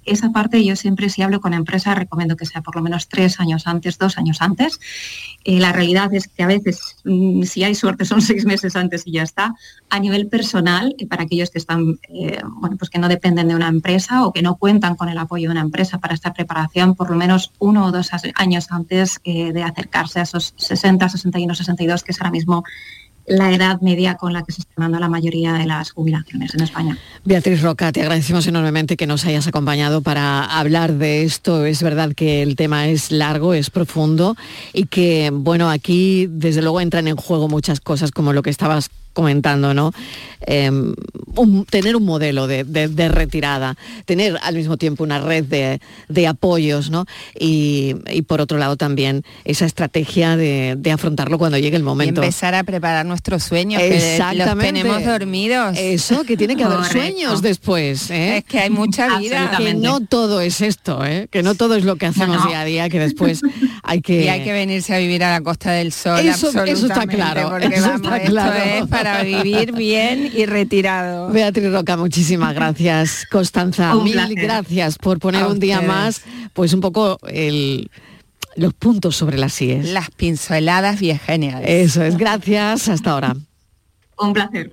esa 0.04 0.30
parte 0.30 0.64
yo 0.64 0.76
siempre 0.76 1.08
si 1.08 1.22
hablo 1.22 1.40
con 1.40 1.52
empresas 1.52 1.98
recomiendo 1.98 2.36
que 2.36 2.46
sea 2.46 2.62
por 2.62 2.76
lo 2.76 2.82
menos 2.82 3.08
tres 3.08 3.40
años 3.40 3.66
antes, 3.66 3.98
dos 3.98 4.18
años 4.18 4.40
antes. 4.40 4.78
la 5.44 5.72
realidad 5.72 6.14
es 6.14 6.28
que 6.28 6.44
a 6.44 6.46
veces, 6.46 6.96
mm, 7.04 7.42
si 7.42 7.64
hay 7.64 7.74
suerte, 7.74 8.04
son 8.04 8.22
seis 8.30 8.44
meses 8.44 8.76
antes 8.76 9.02
y 9.04 9.12
ya 9.12 9.24
está. 9.24 9.54
A 9.90 9.98
nivel 9.98 10.28
personal, 10.28 10.94
para 11.08 11.24
aquellos 11.24 11.50
que 11.50 11.58
están 11.58 11.71
eh, 12.08 12.40
bueno, 12.44 12.76
pues 12.76 12.90
que 12.90 12.98
no 12.98 13.08
dependen 13.08 13.48
de 13.48 13.54
una 13.54 13.68
empresa 13.68 14.24
o 14.26 14.32
que 14.32 14.42
no 14.42 14.56
cuentan 14.56 14.96
con 14.96 15.08
el 15.08 15.18
apoyo 15.18 15.48
de 15.48 15.52
una 15.52 15.60
empresa 15.60 15.98
para 15.98 16.14
esta 16.14 16.32
preparación 16.32 16.94
por 16.94 17.10
lo 17.10 17.16
menos 17.16 17.52
uno 17.58 17.86
o 17.86 17.92
dos 17.92 18.10
años 18.34 18.66
antes 18.70 19.20
eh, 19.24 19.52
de 19.52 19.62
acercarse 19.62 20.20
a 20.20 20.22
esos 20.22 20.54
60, 20.56 21.08
61, 21.08 21.54
62, 21.54 22.02
que 22.02 22.12
es 22.12 22.20
ahora 22.20 22.30
mismo 22.30 22.64
la 23.26 23.52
edad 23.52 23.80
media 23.80 24.16
con 24.16 24.32
la 24.32 24.42
que 24.42 24.52
se 24.52 24.62
está 24.62 24.72
dando 24.76 24.98
la 24.98 25.08
mayoría 25.08 25.52
de 25.54 25.66
las 25.66 25.92
jubilaciones 25.92 26.54
en 26.54 26.62
España. 26.62 26.98
Beatriz 27.24 27.62
Roca, 27.62 27.92
te 27.92 28.02
agradecemos 28.02 28.46
enormemente 28.46 28.96
que 28.96 29.06
nos 29.06 29.24
hayas 29.24 29.46
acompañado 29.46 30.02
para 30.02 30.44
hablar 30.44 30.94
de 30.94 31.22
esto. 31.22 31.64
Es 31.64 31.82
verdad 31.82 32.14
que 32.14 32.42
el 32.42 32.56
tema 32.56 32.88
es 32.88 33.12
largo, 33.12 33.54
es 33.54 33.70
profundo 33.70 34.36
y 34.72 34.86
que, 34.86 35.30
bueno, 35.32 35.70
aquí 35.70 36.26
desde 36.28 36.62
luego 36.62 36.80
entran 36.80 37.06
en 37.06 37.16
juego 37.16 37.48
muchas 37.48 37.80
cosas 37.80 38.10
como 38.10 38.32
lo 38.32 38.42
que 38.42 38.50
estabas 38.50 38.90
comentando, 39.12 39.74
¿no? 39.74 39.92
Eh, 40.46 40.70
un- 41.36 41.64
tener 41.70 41.94
un 41.96 42.04
modelo 42.04 42.46
de, 42.46 42.64
de- 42.64 42.88
de 42.88 43.08
retirada, 43.08 43.76
tener 44.06 44.38
al 44.42 44.54
mismo 44.56 44.76
tiempo 44.76 45.04
una 45.04 45.20
red 45.20 45.44
de, 45.44 45.80
de 46.08 46.26
apoyos, 46.26 46.90
¿no? 46.90 47.06
Y, 47.38 47.94
y 48.10 48.22
por 48.22 48.40
otro 48.40 48.58
lado 48.58 48.76
también 48.76 49.22
esa 49.44 49.66
estrategia 49.66 50.36
de, 50.36 50.74
de 50.76 50.90
afrontarlo 50.92 51.38
cuando 51.38 51.58
llegue 51.58 51.76
el 51.76 51.82
Y 51.82 51.84
momento. 51.84 52.20
empezar 52.22 52.54
a 52.54 52.64
preparar 52.64 53.06
nuestros 53.06 53.44
sueños, 53.44 53.80
que 53.80 53.90
los 53.90 54.02
Exactamente. 54.02 54.72
tenemos 54.72 55.04
dormidos. 55.04 55.76
Eso, 55.78 56.24
que 56.24 56.36
tiene 56.36 56.56
que 56.56 56.64
haber 56.64 56.78
Correcto. 56.78 56.98
sueños 56.98 57.42
después. 57.42 58.10
¿eh? 58.10 58.38
Es 58.38 58.44
que 58.44 58.58
hay 58.58 58.70
mucha 58.70 59.18
vida. 59.18 59.52
Que 59.56 59.74
no 59.74 60.00
todo 60.00 60.40
es 60.40 60.60
esto, 60.60 61.04
¿eh? 61.04 61.28
que 61.30 61.42
no 61.42 61.54
todo 61.54 61.76
es 61.76 61.84
lo 61.84 61.96
que 61.96 62.06
hacemos 62.06 62.38
No. 62.38 62.46
día 62.48 62.60
a 62.60 62.64
día, 62.64 62.88
que 62.88 62.98
después 62.98 63.42
hay 63.82 64.00
que... 64.02 64.24
Y 64.24 64.28
hay 64.28 64.42
que 64.42 64.52
venirse 64.52 64.94
a 64.94 64.98
vivir 64.98 65.22
a 65.24 65.30
la 65.30 65.40
Costa 65.40 65.70
del 65.72 65.92
Sol. 65.92 66.18
Eso- 66.20 66.50
eso 66.64 66.86
está 66.86 67.06
claro, 67.06 67.48
Porque 67.50 67.66
eso 67.66 67.82
vamos, 67.88 68.00
está 68.02 68.16
esto 68.16 68.30
claro. 68.32 68.54
es 68.84 68.86
para 68.88 69.01
vivir 69.24 69.72
bien 69.72 70.30
y 70.34 70.46
retirado. 70.46 71.28
Beatriz 71.30 71.70
Roca, 71.72 71.96
muchísimas 71.96 72.54
gracias. 72.54 73.26
Constanza, 73.30 73.96
Un 73.96 74.04
mil 74.04 74.12
placer. 74.14 74.36
gracias 74.36 74.98
por 74.98 75.18
poner 75.18 75.42
A 75.42 75.48
un 75.48 75.58
día 75.60 75.76
ustedes. 75.80 75.88
más, 75.94 76.22
pues 76.52 76.72
un 76.72 76.80
poco 76.80 77.18
el, 77.28 77.90
los 78.56 78.74
puntos 78.74 79.16
sobre 79.16 79.38
las 79.38 79.60
IES. 79.60 79.90
Las 79.90 80.10
pinceladas 80.10 81.00
bien 81.00 81.18
geniales. 81.18 81.68
Eso 81.68 82.02
es, 82.02 82.16
gracias, 82.16 82.88
hasta 82.88 83.10
ahora. 83.12 83.36
Un 84.18 84.32
placer. 84.32 84.72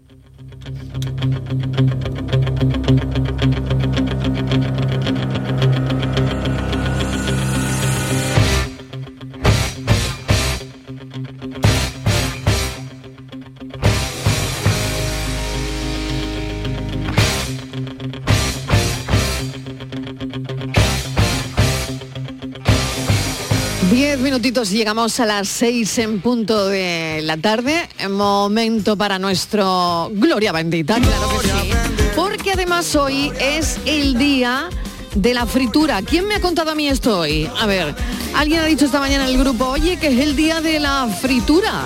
Minutitos 24.29 24.71
y 24.71 24.77
llegamos 24.77 25.19
a 25.19 25.25
las 25.25 25.47
seis 25.47 25.97
en 25.97 26.21
punto 26.21 26.67
de 26.67 27.19
la 27.23 27.35
tarde. 27.37 27.89
Momento 28.11 28.95
para 28.95 29.17
nuestro 29.17 30.11
Gloria 30.13 30.51
Bendita, 30.51 30.99
claro 30.99 31.29
que 31.39 31.47
sí. 31.47 31.71
Porque 32.15 32.51
además 32.51 32.95
hoy 32.95 33.31
es 33.39 33.79
el 33.87 34.19
día 34.19 34.69
de 35.15 35.33
la 35.33 35.47
fritura. 35.47 36.03
¿Quién 36.03 36.27
me 36.27 36.35
ha 36.35 36.41
contado 36.41 36.69
a 36.69 36.75
mí 36.75 36.87
esto 36.87 37.21
hoy? 37.21 37.49
A 37.59 37.65
ver, 37.65 37.95
alguien 38.35 38.59
ha 38.59 38.65
dicho 38.65 38.85
esta 38.85 38.99
mañana 38.99 39.23
en 39.23 39.31
el 39.31 39.39
grupo, 39.39 39.65
oye, 39.65 39.97
que 39.97 40.09
es 40.09 40.19
el 40.19 40.35
día 40.35 40.61
de 40.61 40.79
la 40.79 41.07
fritura. 41.07 41.85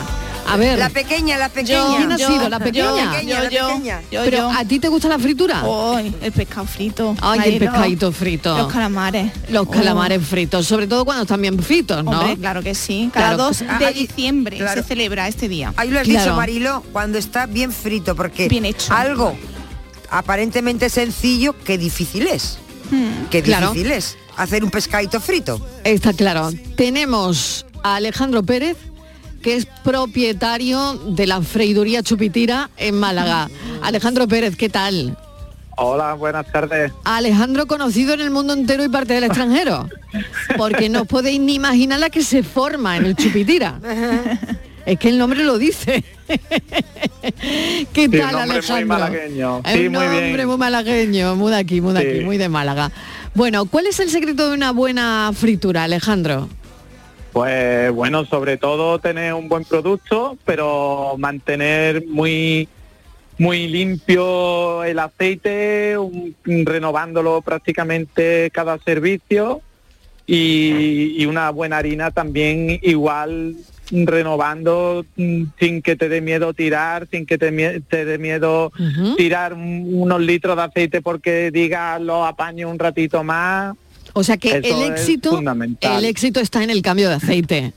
A 0.54 0.58
ver. 0.58 0.78
La 0.78 0.89
pequeña, 0.89 1.38
la 1.38 1.49
pequeña. 1.49 1.97
¿Quién 1.97 2.12
ha 2.12 2.18
Yo, 2.18 2.28
sido? 2.28 2.49
¿La 2.49 2.58
yo, 2.60 2.64
pequeña? 2.66 3.12
pequeña, 3.12 3.43
la 3.43 3.49
pequeña. 3.49 4.01
Pero 4.12 4.49
¿a 4.51 4.66
ti 4.66 4.80
te 4.80 4.88
gusta 4.88 5.08
la 5.08 5.18
fritura? 5.18 5.64
Hoy, 5.66 6.14
el 6.22 6.32
pescado 6.32 6.66
frito. 6.68 7.16
Ay, 7.22 7.54
el 7.54 7.60
pescadito 7.60 8.12
frito. 8.12 8.56
Los 8.58 8.72
calamares. 8.72 9.32
Los 9.49 9.68
Oh. 9.68 9.72
calamares 9.72 10.26
fritos, 10.26 10.68
sobre 10.68 10.86
todo 10.88 11.06
cuando 11.06 11.24
están 11.24 11.41
bien 11.41 11.58
fritos, 11.62 12.04
¿no? 12.04 12.12
Hombre, 12.12 12.38
claro 12.38 12.62
que 12.62 12.76
sí. 12.76 13.10
Cada 13.14 13.30
Claro. 13.36 13.43
2 13.45 13.60
de 13.60 13.68
Ah, 13.88 13.91
diciembre 13.91 14.58
claro. 14.58 14.82
se 14.82 14.88
celebra 14.88 15.28
este 15.28 15.47
día. 15.47 15.74
Ahí 15.78 15.89
lo 15.89 15.99
has 15.99 16.08
Claro. 16.08 16.24
dicho, 16.26 16.36
Marilo, 16.36 16.84
cuando 16.91 17.18
está 17.18 17.45
bien 17.47 17.72
frito, 17.72 18.16
porque 18.16 18.47
Bien 18.47 18.66
hecho. 18.66 18.93
algo 18.93 19.36
aparentemente 20.10 20.89
sencillo, 20.89 21.56
que 21.64 21.78
difícil 21.78 22.28
es. 22.28 22.58
Hmm. 22.91 23.26
Qué 23.32 23.41
Claro. 23.41 23.72
difícil 23.72 23.91
es 23.91 24.18
hacer 24.38 24.64
un 24.64 24.70
pescadito 24.70 25.20
frito. 25.20 25.60
Está 25.84 26.14
claro. 26.14 26.51
Tenemos 26.76 27.66
a 27.84 27.95
Alejandro 27.95 28.43
Pérez, 28.43 28.78
que 29.44 29.56
es 29.58 29.66
propietario 29.84 30.94
de 31.10 31.28
la 31.28 31.41
freiduría 31.41 32.02
Chupitira 32.02 32.70
en 32.78 32.96
Málaga. 33.00 33.50
Alejandro 33.84 34.28
Pérez, 34.28 34.56
¿qué 34.56 34.70
tal? 34.70 35.16
Hola, 35.76 36.14
buenas 36.14 36.50
tardes. 36.52 36.91
Alejandro 37.04 37.68
conocido 37.68 38.14
en 38.14 38.22
el 38.22 38.32
mundo 38.32 38.54
entero 38.54 38.84
y 38.86 38.89
parte 38.89 39.14
del 39.14 39.26
extranjero. 39.26 39.89
Porque 40.58 40.88
no 40.89 41.02
os 41.02 41.08
podéis 41.08 41.39
ni 41.41 41.56
imaginar 41.56 42.00
la 42.00 42.10
que 42.10 42.24
se 42.24 42.41
forma 42.44 42.96
en 42.98 43.06
el 43.06 43.16
Chupitira. 43.16 43.80
Es 44.86 44.98
que 45.00 45.10
el 45.10 45.18
nombre 45.18 45.44
lo 45.44 45.58
dice. 45.58 46.04
¿Qué 46.28 48.06
Sí, 48.06 48.10
tal, 48.10 48.32
nombre 48.34 48.46
muy 48.46 48.52
Alejandro? 48.58 48.88
malagueño. 48.88 49.62
Es 49.66 49.74
Sí, 49.74 49.88
un 49.88 49.94
muy 49.94 50.08
bien. 50.08 50.48
muy 50.48 50.58
malagueño, 50.58 51.36
muy 51.36 51.52
de 51.52 51.58
aquí, 51.58 51.82
muy 51.82 51.94
de 51.94 52.02
Sí. 52.02 52.08
aquí, 52.08 52.20
muy 52.26 52.38
de 52.38 52.50
Málaga. 52.50 52.91
Bueno, 53.34 53.66
¿cuál 53.66 53.88
es 53.88 54.00
el 54.00 54.10
secreto 54.10 54.50
de 54.50 54.56
una 54.56 54.72
buena 54.72 55.32
fritura, 55.34 55.84
Alejandro? 55.84 56.50
Pues 57.34 57.92
bueno, 57.92 58.26
sobre 58.26 58.58
todo 58.58 59.00
tener 59.00 59.34
un 59.34 59.50
buen 59.50 59.64
producto, 59.66 60.38
pero 60.46 61.16
mantener 61.18 62.06
muy 62.08 62.68
muy 63.40 63.68
limpio 63.68 64.84
el 64.84 65.00
aceite, 65.00 65.98
un- 65.98 66.36
renovándolo 66.46 67.42
prácticamente 67.42 68.52
cada 68.54 68.78
servicio 68.78 69.62
y, 70.28 71.16
y 71.18 71.26
una 71.26 71.50
buena 71.50 71.78
harina 71.78 72.12
también 72.12 72.80
igual 72.84 73.56
renovando 73.92 75.04
mm, 75.18 75.44
sin 75.60 75.82
que 75.82 75.96
te 75.96 76.10
dé 76.10 76.22
miedo 76.22 76.54
tirar, 76.54 77.08
sin 77.12 77.26
que 77.26 77.38
te, 77.40 77.52
dé 77.52 78.18
miedo 78.20 78.72
tirar 79.18 79.54
un- 79.54 79.90
unos 79.94 80.22
litros 80.22 80.56
de 80.56 80.62
aceite 80.64 81.02
porque 81.02 81.50
diga 81.52 81.98
lo 82.00 82.26
apaño 82.26 82.70
un 82.70 82.78
ratito 82.80 83.24
más. 83.24 83.76
O 84.14 84.24
sea 84.24 84.38
que 84.38 84.57
Eso 84.64 84.84
el 84.86 84.91
éxito, 84.91 85.41
el 85.82 86.05
éxito 86.05 86.39
está 86.39 86.64
en 86.64 86.70
el 86.70 86.82
cambio 86.82 87.09
de 87.09 87.16
aceite. 87.16 87.74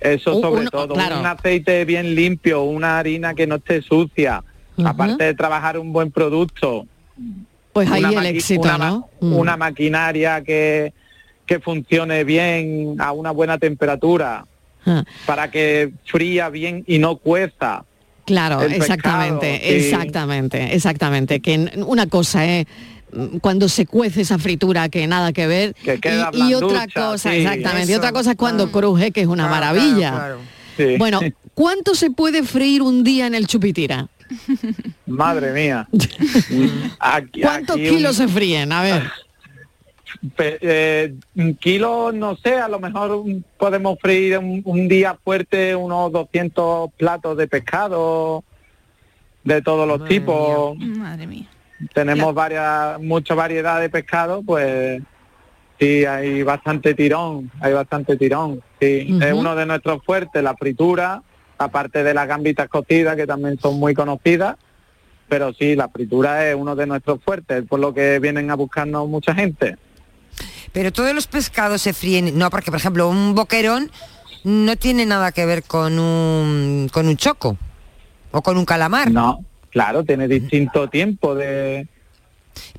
Eso 0.00 0.40
sobre 0.40 0.62
uno- 0.62 0.70
todo, 0.70 0.94
claro. 0.94 1.18
un 1.20 1.26
aceite 1.26 1.84
bien 1.84 2.14
limpio, 2.14 2.62
una 2.62 2.98
harina 2.98 3.34
que 3.34 3.46
no 3.46 3.56
esté 3.56 3.82
sucia, 3.82 4.42
aparte 4.84 5.24
de 5.24 5.34
trabajar 5.34 5.78
un 5.78 5.92
buen 5.92 6.10
producto. 6.10 6.86
Pues 7.72 7.90
ahí 7.90 8.02
el 8.04 8.26
éxito, 8.26 8.62
una, 8.62 8.78
¿no? 8.78 9.08
Mm. 9.20 9.32
Una 9.34 9.56
maquinaria 9.56 10.42
que, 10.42 10.92
que 11.46 11.60
funcione 11.60 12.24
bien 12.24 12.96
a 12.98 13.12
una 13.12 13.30
buena 13.30 13.58
temperatura, 13.58 14.44
Ah, 14.86 15.04
para 15.26 15.50
que 15.50 15.92
fría 16.06 16.48
bien 16.48 16.82
y 16.86 16.98
no 16.98 17.16
cueza. 17.16 17.84
Claro, 18.24 18.62
el 18.62 18.68
pescado, 18.74 18.94
exactamente, 18.94 19.60
sí. 19.62 19.74
exactamente, 19.74 20.74
exactamente. 20.74 21.40
Que 21.40 21.70
una 21.86 22.06
cosa 22.06 22.44
es 22.46 22.66
mm, 22.66 22.97
cuando 23.40 23.68
se 23.68 23.86
cuece 23.86 24.20
esa 24.20 24.38
fritura 24.38 24.88
que 24.88 25.06
nada 25.06 25.32
que 25.32 25.46
ver 25.46 25.74
Que 25.74 25.98
queda 25.98 26.30
y, 26.32 26.50
y 26.50 26.54
otra 26.54 26.86
cosa, 26.86 27.30
sí. 27.30 27.38
exactamente, 27.38 27.92
y 27.92 27.94
otra 27.94 28.12
cosa 28.12 28.32
es 28.32 28.36
cuando 28.36 28.70
cruje, 28.70 29.10
que 29.12 29.20
es 29.22 29.26
una 29.26 29.48
Claro, 29.48 29.54
maravilla. 29.54 30.10
claro, 30.10 30.36
claro. 30.36 30.40
Sí. 30.76 30.96
Bueno, 30.98 31.20
¿cuánto 31.54 31.94
se 31.94 32.10
puede 32.10 32.42
freír 32.42 32.82
un 32.82 33.02
día 33.04 33.26
en 33.26 33.34
el 33.34 33.46
chupitira? 33.46 34.08
Madre 35.06 35.52
mía. 35.52 35.88
Aquí- 37.00 37.40
¿Cuántos 37.40 37.76
aquí 37.76 37.88
un- 37.88 37.96
kilos 37.96 38.16
se 38.16 38.28
fríen? 38.28 38.72
A 38.72 38.82
ver. 38.82 39.02
Eh, 40.38 41.14
un 41.36 41.54
kilo, 41.54 42.10
no 42.12 42.34
sé, 42.36 42.54
a 42.54 42.66
lo 42.66 42.80
mejor 42.80 43.24
podemos 43.56 43.98
freír 44.00 44.38
un, 44.38 44.62
un 44.64 44.88
día 44.88 45.16
fuerte 45.22 45.76
unos 45.76 46.10
200 46.10 46.90
platos 46.96 47.36
de 47.36 47.46
pescado 47.46 48.42
de 49.44 49.62
todos 49.62 49.86
los 49.86 50.08
tipos. 50.08 50.76
Madre 50.78 51.26
mía. 51.26 51.46
Tenemos 51.92 52.34
varias, 52.34 53.00
mucha 53.00 53.34
variedad 53.34 53.80
de 53.80 53.88
pescado, 53.88 54.42
pues 54.42 55.00
sí, 55.78 56.04
hay 56.04 56.42
bastante 56.42 56.94
tirón, 56.94 57.50
hay 57.60 57.72
bastante 57.72 58.16
tirón. 58.16 58.62
Sí, 58.80 59.18
es 59.20 59.32
uno 59.32 59.54
de 59.54 59.66
nuestros 59.66 60.04
fuertes, 60.04 60.42
la 60.42 60.56
fritura, 60.56 61.22
aparte 61.56 62.02
de 62.02 62.14
las 62.14 62.26
gambitas 62.26 62.68
cocidas, 62.68 63.16
que 63.16 63.26
también 63.26 63.58
son 63.60 63.78
muy 63.78 63.94
conocidas. 63.94 64.56
Pero 65.28 65.52
sí, 65.52 65.76
la 65.76 65.88
fritura 65.88 66.48
es 66.48 66.56
uno 66.56 66.74
de 66.74 66.86
nuestros 66.86 67.22
fuertes, 67.22 67.64
por 67.68 67.78
lo 67.80 67.92
que 67.92 68.18
vienen 68.18 68.50
a 68.50 68.54
buscarnos 68.54 69.08
mucha 69.08 69.34
gente. 69.34 69.76
Pero 70.72 70.92
todos 70.92 71.14
los 71.14 71.26
pescados 71.26 71.82
se 71.82 71.92
fríen, 71.92 72.36
no, 72.38 72.50
porque 72.50 72.70
por 72.70 72.80
ejemplo 72.80 73.08
un 73.08 73.34
boquerón 73.34 73.90
no 74.44 74.76
tiene 74.76 75.06
nada 75.06 75.32
que 75.32 75.44
ver 75.46 75.64
con 75.64 75.98
un 75.98 76.88
con 76.92 77.08
un 77.08 77.16
choco 77.16 77.56
o 78.30 78.42
con 78.42 78.56
un 78.56 78.64
calamar. 78.64 79.10
No, 79.10 79.44
claro, 79.78 80.02
tiene 80.04 80.26
distinto 80.26 80.88
tiempo 80.88 81.36
de... 81.36 81.86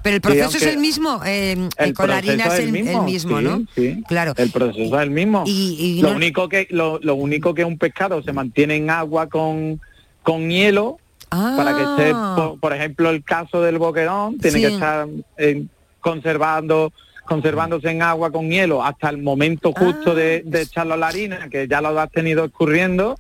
Pero 0.04 0.16
el 0.18 0.22
proceso 0.22 0.58
es 0.58 0.64
el 0.64 0.78
mismo, 0.78 1.22
eh, 1.26 1.56
El 1.78 1.94
con 1.94 2.10
la 2.10 2.18
harina 2.18 2.48
es 2.48 2.60
el, 2.60 2.66
el 2.66 2.72
mismo, 2.74 3.40
sí, 3.40 3.44
¿no? 3.46 3.66
sí. 3.74 4.04
Claro. 4.06 4.34
El 4.36 4.52
proceso 4.52 4.98
es 4.98 5.02
el 5.04 5.10
mismo. 5.12 5.44
Y- 5.48 5.78
y 5.80 6.02
lo 6.02 6.10
no- 6.10 6.16
único 6.18 6.50
que 6.50 6.68
lo, 6.72 7.00
lo 7.02 7.16
único 7.16 7.54
que 7.54 7.64
un 7.64 7.78
pescado 7.78 8.22
se 8.22 8.34
mantiene 8.34 8.76
en 8.76 8.90
agua 8.90 9.28
con, 9.28 9.80
con 10.24 10.50
hielo 10.50 10.98
para 11.30 11.74
que 11.76 11.84
esté, 11.84 12.12
Ah. 12.14 12.34
por, 12.36 12.60
por 12.60 12.74
ejemplo, 12.76 13.10
el 13.12 13.24
caso 13.24 13.62
del 13.62 13.78
boquerón 13.78 14.38
tiene 14.40 14.58
Sí. 14.60 14.66
que 14.66 14.74
estar 14.74 15.08
eh, 15.38 15.64
conservando 16.02 16.92
conservándose 17.30 17.90
en 17.92 18.02
agua 18.02 18.32
con 18.32 18.50
hielo 18.50 18.84
hasta 18.84 19.10
el 19.10 19.20
momento 19.20 19.72
justo 19.72 20.16
de, 20.16 20.44
Ah. 20.46 20.50
de 20.50 20.62
echarlo 20.64 20.96
a 20.96 20.98
la 20.98 21.08
harina, 21.10 21.48
que 21.50 21.68
ya 21.68 21.80
lo 21.80 21.98
has 22.00 22.12
tenido 22.12 22.44
escurriendo, 22.46 23.16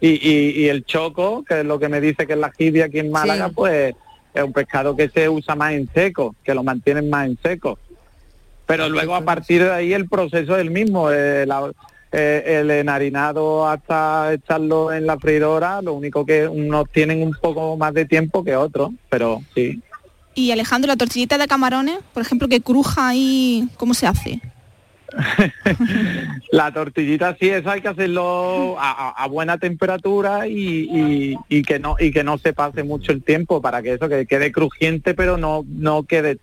y, 0.00 0.08
y- 0.10 0.50
y 0.62 0.68
el 0.68 0.84
choco, 0.84 1.42
que 1.42 1.60
es 1.60 1.64
lo 1.66 1.78
que 1.78 1.88
me 1.88 2.00
dice 2.00 2.26
que 2.26 2.34
es 2.34 2.38
la 2.38 2.52
jibia 2.52 2.84
aquí 2.84 2.98
en 2.98 3.10
Málaga, 3.10 3.48
Sí. 3.48 3.54
pues 3.56 3.94
es 4.34 4.42
un 4.42 4.52
pescado 4.52 4.94
que 4.94 5.08
se 5.08 5.28
usa 5.28 5.54
más 5.54 5.72
en 5.72 5.88
seco, 5.92 6.34
que 6.44 6.54
lo 6.54 6.62
mantienen 6.62 7.08
más 7.08 7.26
en 7.26 7.38
seco. 7.42 7.78
Pero 8.66 8.88
luego 8.88 9.14
a 9.14 9.22
partir 9.22 9.62
de 9.62 9.72
ahí 9.72 9.92
el 9.94 10.08
proceso 10.08 10.54
es 10.56 10.60
el 10.60 10.70
mismo, 10.70 11.10
eh, 11.10 11.46
la- 11.46 11.72
eh, 12.12 12.58
el 12.60 12.70
enharinado 12.70 13.66
hasta 13.68 14.32
echarlo 14.34 14.92
en 14.92 15.06
la 15.06 15.18
freidora, 15.18 15.80
lo 15.82 15.94
único 15.94 16.24
que 16.26 16.46
unos 16.46 16.88
tienen 16.90 17.22
un 17.22 17.32
poco 17.40 17.76
más 17.76 17.94
de 17.94 18.04
tiempo 18.04 18.44
que 18.44 18.54
otros, 18.56 18.90
pero 19.08 19.40
sí. 19.54 19.80
Y 20.36 20.52
Alejandro, 20.52 20.86
la 20.88 20.96
tortillita 20.96 21.36
de 21.38 21.48
camarones, 21.48 21.98
por 22.14 22.22
ejemplo, 22.22 22.46
que 22.46 22.60
cruja 22.60 23.08
ahí, 23.08 23.66
¿cómo 23.76 23.92
se 23.94 24.06
hace? 24.06 24.40
La 26.52 26.72
tortillita 26.72 27.36
sí, 27.40 27.48
eso 27.48 27.70
hay 27.70 27.80
que 27.80 27.88
hacerlo 27.88 28.78
a, 28.78 28.90
a- 28.90 29.24
a 29.24 29.26
buena 29.28 29.56
temperatura 29.58 30.46
y, 30.46 30.88
y- 30.92 31.36
y 31.48 31.62
que 31.62 31.78
no 31.78 31.96
y 31.98 32.10
que 32.10 32.22
no 32.24 32.38
se 32.38 32.52
pase 32.52 32.82
mucho 32.82 33.12
el 33.12 33.22
tiempo 33.22 33.62
para 33.62 33.82
que 33.82 33.94
eso 33.94 34.08
que 34.08 34.26
quede 34.26 34.52
crujiente, 34.52 35.14
pero 35.14 35.36
no 35.38 35.64
no 35.68 36.02
quede 36.02 36.38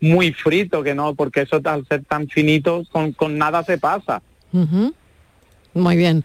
muy 0.00 0.32
frito, 0.32 0.82
que 0.82 0.94
no, 0.94 1.14
porque 1.14 1.42
eso 1.42 1.60
al 1.64 1.86
ser 1.88 2.04
tan 2.04 2.28
finito 2.28 2.84
con, 2.92 3.12
con 3.12 3.38
nada 3.38 3.64
se 3.64 3.78
pasa. 3.78 4.22
Ujú. 4.52 4.94
Muy 5.74 5.96
bien. 5.96 6.24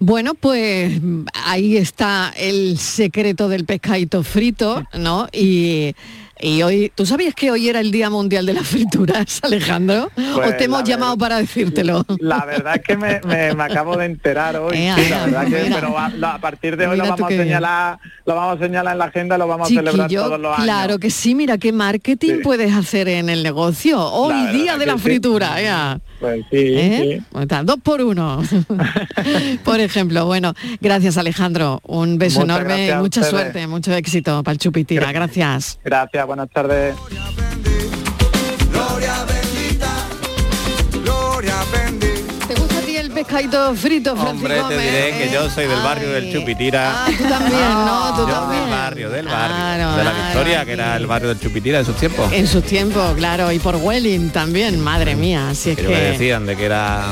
Bueno, 0.00 0.34
pues 0.34 1.00
ahí 1.44 1.76
está 1.76 2.32
el 2.36 2.78
secreto 2.78 3.48
del 3.48 3.64
pescadito 3.64 4.22
frito, 4.22 4.84
¿no? 4.96 5.26
Y, 5.32 5.92
y 6.40 6.62
hoy, 6.62 6.92
¿tú 6.94 7.04
sabías 7.04 7.34
que 7.34 7.50
hoy 7.50 7.68
era 7.68 7.80
el 7.80 7.90
Día 7.90 8.08
Mundial 8.08 8.46
de 8.46 8.52
las 8.52 8.68
Frituras, 8.68 9.40
Alejandro? 9.42 10.08
¿O 10.16 10.34
Pues, 10.36 10.56
te 10.56 10.64
hemos 10.66 10.80
la 10.82 10.84
llamado 10.86 11.18
para 11.18 11.38
decírtelo? 11.38 12.06
La 12.20 12.44
verdad 12.44 12.76
es 12.76 12.82
que 12.82 12.96
me, 12.96 13.20
me- 13.26 13.54
me 13.54 13.62
acabo 13.64 13.96
de 13.96 14.04
enterar 14.06 14.54
hoy, 14.58 14.76
Ea, 14.76 14.94
sí, 14.96 15.08
la 15.10 15.24
verdad 15.26 15.46
que, 15.48 15.70
pero 15.74 15.98
a, 15.98 16.38
partir 16.38 16.76
de 16.76 16.86
hoy 16.86 16.96
lo 16.96 17.02
vamos 17.02 17.20
a 17.22 17.28
señalar, 17.28 17.98
lo 18.24 18.34
vamos 18.36 18.60
a 18.60 18.64
señalar 18.64 18.92
en 18.92 18.98
la 19.00 19.04
agenda, 19.06 19.36
lo 19.36 19.48
vamos 19.48 19.66
a 19.66 19.74
celebrar 19.74 20.08
todos 20.08 20.38
los 20.40 20.52
años. 20.52 20.62
claro 20.64 20.98
que 21.00 21.10
sí, 21.10 21.34
mira 21.34 21.58
qué 21.58 21.72
marketing 21.72 22.36
Sí. 22.36 22.40
puedes 22.44 22.72
hacer 22.72 23.08
en 23.08 23.28
el 23.30 23.42
negocio. 23.42 24.00
Hoy, 24.00 24.32
La 24.44 24.52
Día 24.52 24.78
de 24.78 24.86
la 24.86 24.94
sí. 24.94 25.00
fritura, 25.00 25.60
ya. 25.60 25.98
Pues 26.20 26.44
sí, 26.50 26.56
¿Eh? 26.56 27.22
sí. 27.32 27.38
Está, 27.40 27.62
dos 27.62 27.78
por 27.82 28.00
uno. 28.00 28.42
por 29.64 29.80
ejemplo, 29.80 30.26
bueno, 30.26 30.54
gracias 30.80 31.16
Alejandro. 31.16 31.80
Un 31.84 32.18
beso 32.18 32.40
Muchas 32.40 32.56
enorme 32.58 32.94
mucha 32.96 33.22
suerte, 33.22 33.66
mucho 33.66 33.92
éxito 33.92 34.42
para 34.42 34.52
el 34.52 34.58
Chupitira. 34.58 35.12
Gracias. 35.12 35.78
Gracias, 35.84 36.26
buenas 36.26 36.50
tardes. 36.50 36.96
Gusta 43.30 43.36
a 43.36 43.40
ti 43.40 43.44
el 43.44 43.50
pescadito 43.50 43.74
frito, 43.76 44.16
Francisco 44.16 44.46
Hombre, 44.64 44.76
te 44.76 44.82
diré 44.82 45.18
que 45.18 45.30
yo 45.32 45.50
soy 45.50 45.66
del 45.66 45.80
barrio 45.80 46.10
del 46.10 46.32
Chupitira. 46.32 47.04
Ah, 47.04 47.10
tú 47.16 47.24
también, 47.28 47.60
¿no? 47.70 48.14
Tú 48.16 48.26
yo 48.28 48.34
también. 48.34 48.62
del 48.62 48.70
barrio, 48.70 49.10
del 49.10 49.26
barrio. 49.26 49.56
Claro, 49.56 49.90
de 49.96 50.04
la 50.04 50.10
claro, 50.10 50.24
Victoria, 50.26 50.64
que 50.64 50.72
era 50.72 50.96
el 50.96 51.06
barrio 51.06 51.28
del 51.28 51.40
Chupitira 51.40 51.78
en 51.80 51.84
sus 51.84 51.96
tiempos. 51.96 52.32
En 52.32 52.46
sus 52.46 52.64
tiempos, 52.64 53.14
claro, 53.16 53.52
y 53.52 53.58
por 53.58 53.76
Welling 53.76 54.30
también, 54.30 54.80
madre 54.80 55.14
mía, 55.16 55.50
así 55.50 55.70
es 55.70 55.76
Que 55.76 55.82
me 55.88 56.00
decían 56.00 56.46
de 56.46 56.56
que 56.56 56.64
era 56.64 57.04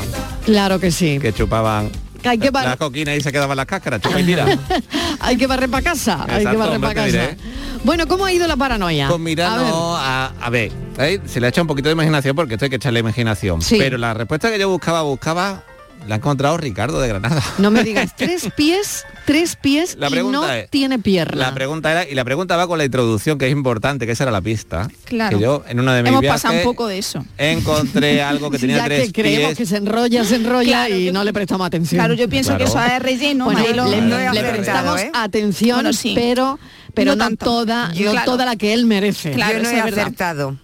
Claro 0.44 0.78
que 0.80 0.90
sí. 0.90 1.18
que 1.20 1.32
chupaban 1.32 1.90
hay 2.24 2.38
que, 2.38 2.50
bar- 2.50 2.64
las 2.64 2.76
coquinas 2.76 3.16
y 3.16 3.20
se 3.20 3.30
quedaban 3.30 3.56
las 3.56 3.66
cáscaras, 3.66 4.00
chupa 4.00 4.18
y 4.20 4.24
tira. 4.24 4.46
hay 5.20 5.36
que 5.36 5.46
barrer 5.46 5.70
para 5.70 5.84
casa, 5.84 6.26
hay 6.28 6.44
que 6.44 6.56
barrer 6.56 6.80
para 6.80 6.94
casa. 6.94 7.06
diré. 7.06 7.36
Bueno, 7.84 8.08
¿cómo 8.08 8.24
ha 8.24 8.32
ido 8.32 8.48
la 8.48 8.56
paranoia? 8.56 9.06
Pues 9.06 9.20
mira, 9.20 9.54
A 9.54 9.58
ver. 9.58 9.66
no, 9.68 9.96
a, 9.96 10.32
a 10.40 10.50
ver, 10.50 10.72
¿eh? 10.98 11.20
se 11.26 11.38
le 11.38 11.46
ha 11.46 11.50
hecho 11.50 11.60
un 11.60 11.68
poquito 11.68 11.88
de 11.88 11.92
imaginación 11.92 12.34
porque 12.34 12.54
esto 12.54 12.64
hay 12.64 12.70
que 12.70 12.76
echarle 12.76 12.98
imaginación. 12.98 13.62
Sí. 13.62 13.76
Pero 13.78 13.96
la 13.96 14.12
respuesta 14.12 14.50
que 14.50 14.58
yo 14.58 14.68
buscaba, 14.68 15.02
buscaba, 15.02 15.62
la 16.06 16.14
ha 16.14 16.18
encontrado 16.18 16.56
Ricardo 16.56 17.00
de 17.00 17.08
Granada. 17.08 17.42
No 17.58 17.70
me 17.70 17.82
digas, 17.84 18.14
tres 18.16 18.48
pies, 18.56 19.04
tres 19.24 19.56
pies 19.56 19.96
La 19.98 20.06
y 20.08 20.10
pregunta 20.10 20.38
no 20.38 20.50
es- 20.52 20.70
tiene 20.70 20.98
pierna. 20.98 21.36
La 21.48 21.54
pregunta 21.54 21.90
era, 21.90 22.08
y 22.08 22.14
la 22.14 22.24
pregunta 22.24 22.56
va 22.56 22.66
con 22.66 22.78
la 22.78 22.84
introducción, 22.84 23.38
que 23.38 23.46
es 23.46 23.52
importante, 23.52 24.06
que 24.06 24.12
esa 24.12 24.24
era 24.24 24.30
la 24.30 24.40
pista. 24.40 24.88
Claro. 25.04 25.36
Que 25.38 25.42
yo 25.42 25.64
en 25.68 25.80
una 25.80 25.94
de 25.94 26.02
mis 26.02 26.10
Hemos 26.10 26.20
viajes 26.20 26.42
pasado 26.42 26.58
un 26.58 26.64
poco 26.64 26.86
de 26.86 26.98
eso. 26.98 27.24
encontré 27.38 28.22
algo 28.22 28.50
que 28.50 28.58
tenía 28.58 28.78
ya 28.78 28.84
tres 28.84 29.06
que 29.12 29.22
creemos 29.22 29.46
pies. 29.48 29.58
que 29.58 29.66
se 29.66 29.76
enrolla, 29.76 30.24
se 30.24 30.36
enrolla 30.36 30.88
y 30.88 31.10
no 31.12 31.24
le 31.24 31.32
prestamos 31.32 31.66
atención. 31.66 31.98
Claro, 31.98 32.14
yo 32.14 32.28
pienso 32.28 32.56
que 32.56 32.64
eso 32.64 32.80
es 32.80 32.98
relleno, 33.02 33.46
Bueno, 33.46 33.60
Mariló. 33.60 33.84
le, 33.88 34.00
No 34.02 34.16
he 34.16 34.20
le 34.20 34.26
acertado, 34.28 34.52
prestamos 34.54 35.00
¿eh? 35.00 35.10
atención, 35.14 35.76
Bueno, 35.78 35.92
sí. 35.92 36.12
pero 36.14 36.58
pero 36.94 37.14
No 37.14 37.36
toda, 37.36 37.92
Yo- 37.92 38.06
no 38.06 38.10
Claro. 38.12 38.32
toda 38.32 38.44
la 38.46 38.56
que 38.56 38.72
él 38.72 38.86
merece. 38.86 39.32
yo 39.36 39.38
no 39.62 39.68
he 39.70 39.80
acertado. 39.80 40.56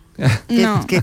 Que- 0.49 0.63
No. 0.63 0.87
que 0.87 1.03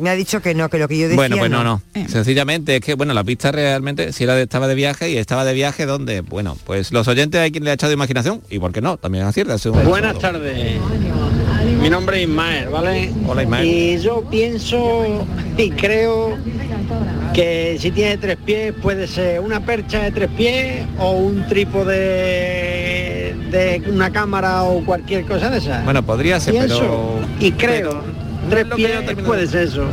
me 0.00 0.10
ha 0.10 0.14
dicho 0.14 0.40
que 0.42 0.54
no, 0.54 0.68
que 0.68 0.78
lo 0.78 0.88
que 0.88 0.96
yo 0.98 1.04
decía 1.04 1.16
Bueno, 1.16 1.36
pues 1.38 1.50
no, 1.50 1.62
no. 1.64 1.82
Eh. 1.94 2.06
Sencillamente 2.08 2.76
es 2.76 2.80
que, 2.82 2.94
bueno, 2.94 3.14
la 3.14 3.24
pista 3.24 3.52
realmente 3.52 4.12
si 4.12 4.24
era 4.24 4.34
de, 4.34 4.42
estaba 4.42 4.66
de 4.68 4.74
viaje 4.74 5.10
y 5.10 5.16
estaba 5.18 5.44
de 5.44 5.54
viaje 5.54 5.86
donde, 5.86 6.20
bueno, 6.22 6.56
pues 6.64 6.92
los 6.92 7.06
oyentes 7.08 7.40
hay 7.40 7.50
quien 7.52 7.64
le 7.64 7.70
ha 7.70 7.74
echado 7.74 7.92
imaginación 7.92 8.42
y 8.50 8.58
por 8.58 8.72
qué 8.72 8.80
no, 8.80 8.96
también 8.96 9.24
acierta. 9.24 9.56
Buenas 9.84 10.18
tardes. 10.18 10.76
Mi 11.80 11.90
nombre 11.90 12.22
es 12.22 12.28
Ismael, 12.28 12.68
¿vale? 12.68 13.10
Hola, 13.26 13.42
Ismael. 13.42 13.66
Y 13.66 13.98
yo 14.00 14.24
pienso 14.30 15.26
y 15.56 15.70
creo 15.70 16.36
que 17.34 17.76
si 17.80 17.90
tiene 17.90 18.16
tres 18.18 18.36
pies 18.44 18.72
puede 18.80 19.06
ser 19.06 19.40
una 19.40 19.60
percha 19.64 20.00
de 20.02 20.10
tres 20.10 20.30
pies 20.36 20.84
o 20.98 21.12
un 21.12 21.46
trípode 21.46 23.34
de 23.50 23.82
una 23.88 24.10
cámara 24.10 24.62
o 24.64 24.84
cualquier 24.84 25.24
cosa 25.24 25.50
de 25.50 25.58
esas. 25.58 25.84
Bueno, 25.84 26.02
podría 26.04 26.40
ser, 26.40 26.54
Pienso 26.54 26.80
pero... 26.80 27.20
y 27.40 27.52
creo. 27.52 28.25
Tres 28.48 28.66
pies 28.74 29.02
puede 29.24 29.46
ser 29.46 29.68
eso. 29.68 29.86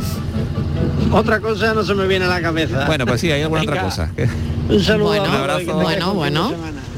Otra 1.12 1.40
cosa 1.40 1.74
no 1.74 1.84
se 1.84 1.94
me 1.94 2.06
viene 2.06 2.24
a 2.24 2.28
la 2.28 2.42
cabeza. 2.42 2.86
Bueno, 2.86 3.06
pues 3.06 3.20
sí, 3.20 3.30
hay 3.30 3.42
alguna 3.42 3.62
otra 3.62 3.82
cosa. 3.82 4.10
Un 4.68 4.82
saludo 4.82 5.08
Bueno, 5.08 5.24
que 5.24 5.36
abrazo. 5.36 5.74
Bueno, 5.74 6.14
bueno. 6.14 6.54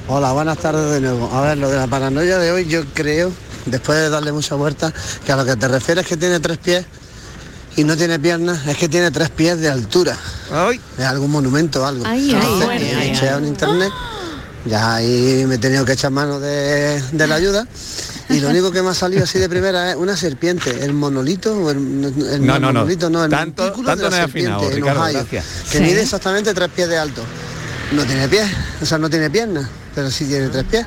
Hola, 0.08 0.32
buenas 0.32 0.58
tardes 0.58 0.90
de 0.92 1.00
nuevo. 1.00 1.28
A 1.32 1.40
ver, 1.42 1.58
lo 1.58 1.68
de 1.68 1.76
la 1.76 1.86
paranoia 1.86 2.38
de 2.38 2.52
hoy 2.52 2.66
yo 2.66 2.84
creo, 2.94 3.32
después 3.66 3.98
de 3.98 4.08
darle 4.08 4.32
mucha 4.32 4.54
vuelta, 4.54 4.92
que 5.24 5.32
a 5.32 5.36
lo 5.36 5.44
que 5.44 5.56
te 5.56 5.66
refieres 5.68 6.06
que 6.06 6.16
tiene 6.16 6.38
tres 6.40 6.58
pies 6.58 6.84
y 7.76 7.84
no 7.84 7.96
tiene 7.96 8.18
piernas, 8.18 8.66
es 8.66 8.76
que 8.76 8.88
tiene 8.88 9.10
tres 9.10 9.30
pies 9.30 9.60
de 9.60 9.68
altura. 9.68 10.16
De 10.96 11.04
algún 11.04 11.30
monumento 11.30 11.82
o 11.82 11.86
algo. 11.86 12.04
Ay, 12.06 12.30
ay, 12.30 12.34
Entonces, 12.34 12.68
ay, 12.70 12.90
ay, 13.00 13.18
ay. 13.20 13.28
en 13.38 13.46
internet, 13.46 13.92
ya 14.64 14.94
ahí 14.94 15.44
me 15.46 15.56
he 15.56 15.58
tenido 15.58 15.84
que 15.84 15.92
echar 15.92 16.12
mano 16.12 16.38
de, 16.40 17.02
de 17.12 17.26
la 17.26 17.34
ayuda. 17.34 17.66
Y 18.28 18.40
lo 18.40 18.48
único 18.48 18.72
que 18.72 18.82
me 18.82 18.90
ha 18.90 18.94
salido 18.94 19.22
así 19.24 19.38
de 19.38 19.48
primera 19.48 19.90
es 19.90 19.96
una 19.96 20.16
serpiente, 20.16 20.84
el 20.84 20.92
monolito, 20.92 21.56
o 21.56 21.70
el, 21.70 21.76
el 21.78 22.44
No, 22.44 22.54
no, 22.58 22.72
no. 22.72 22.80
monolito, 22.80 23.08
no, 23.08 23.24
el 23.24 23.30
Tanto- 23.30 23.62
montículo 23.62 23.88
tanto 23.88 24.04
de 24.04 24.10
no 24.10 24.16
la 24.16 24.22
afinado, 24.24 24.60
serpiente 24.60 24.66
en 24.66 24.82
Ricardo, 24.82 25.02
Ohio, 25.02 25.12
gracias. 25.20 25.44
que 25.70 25.78
Sí. 25.78 25.84
mide 25.84 26.02
exactamente 26.02 26.52
tres 26.54 26.68
pies 26.74 26.88
de 26.88 26.98
alto. 26.98 27.22
No 27.92 28.04
tiene 28.04 28.28
pies, 28.28 28.48
o 28.82 28.86
sea, 28.86 28.98
no 28.98 29.08
tiene 29.08 29.30
piernas, 29.30 29.68
pero 29.94 30.10
sí 30.10 30.24
tiene 30.24 30.48
tres 30.48 30.64
pies. 30.64 30.84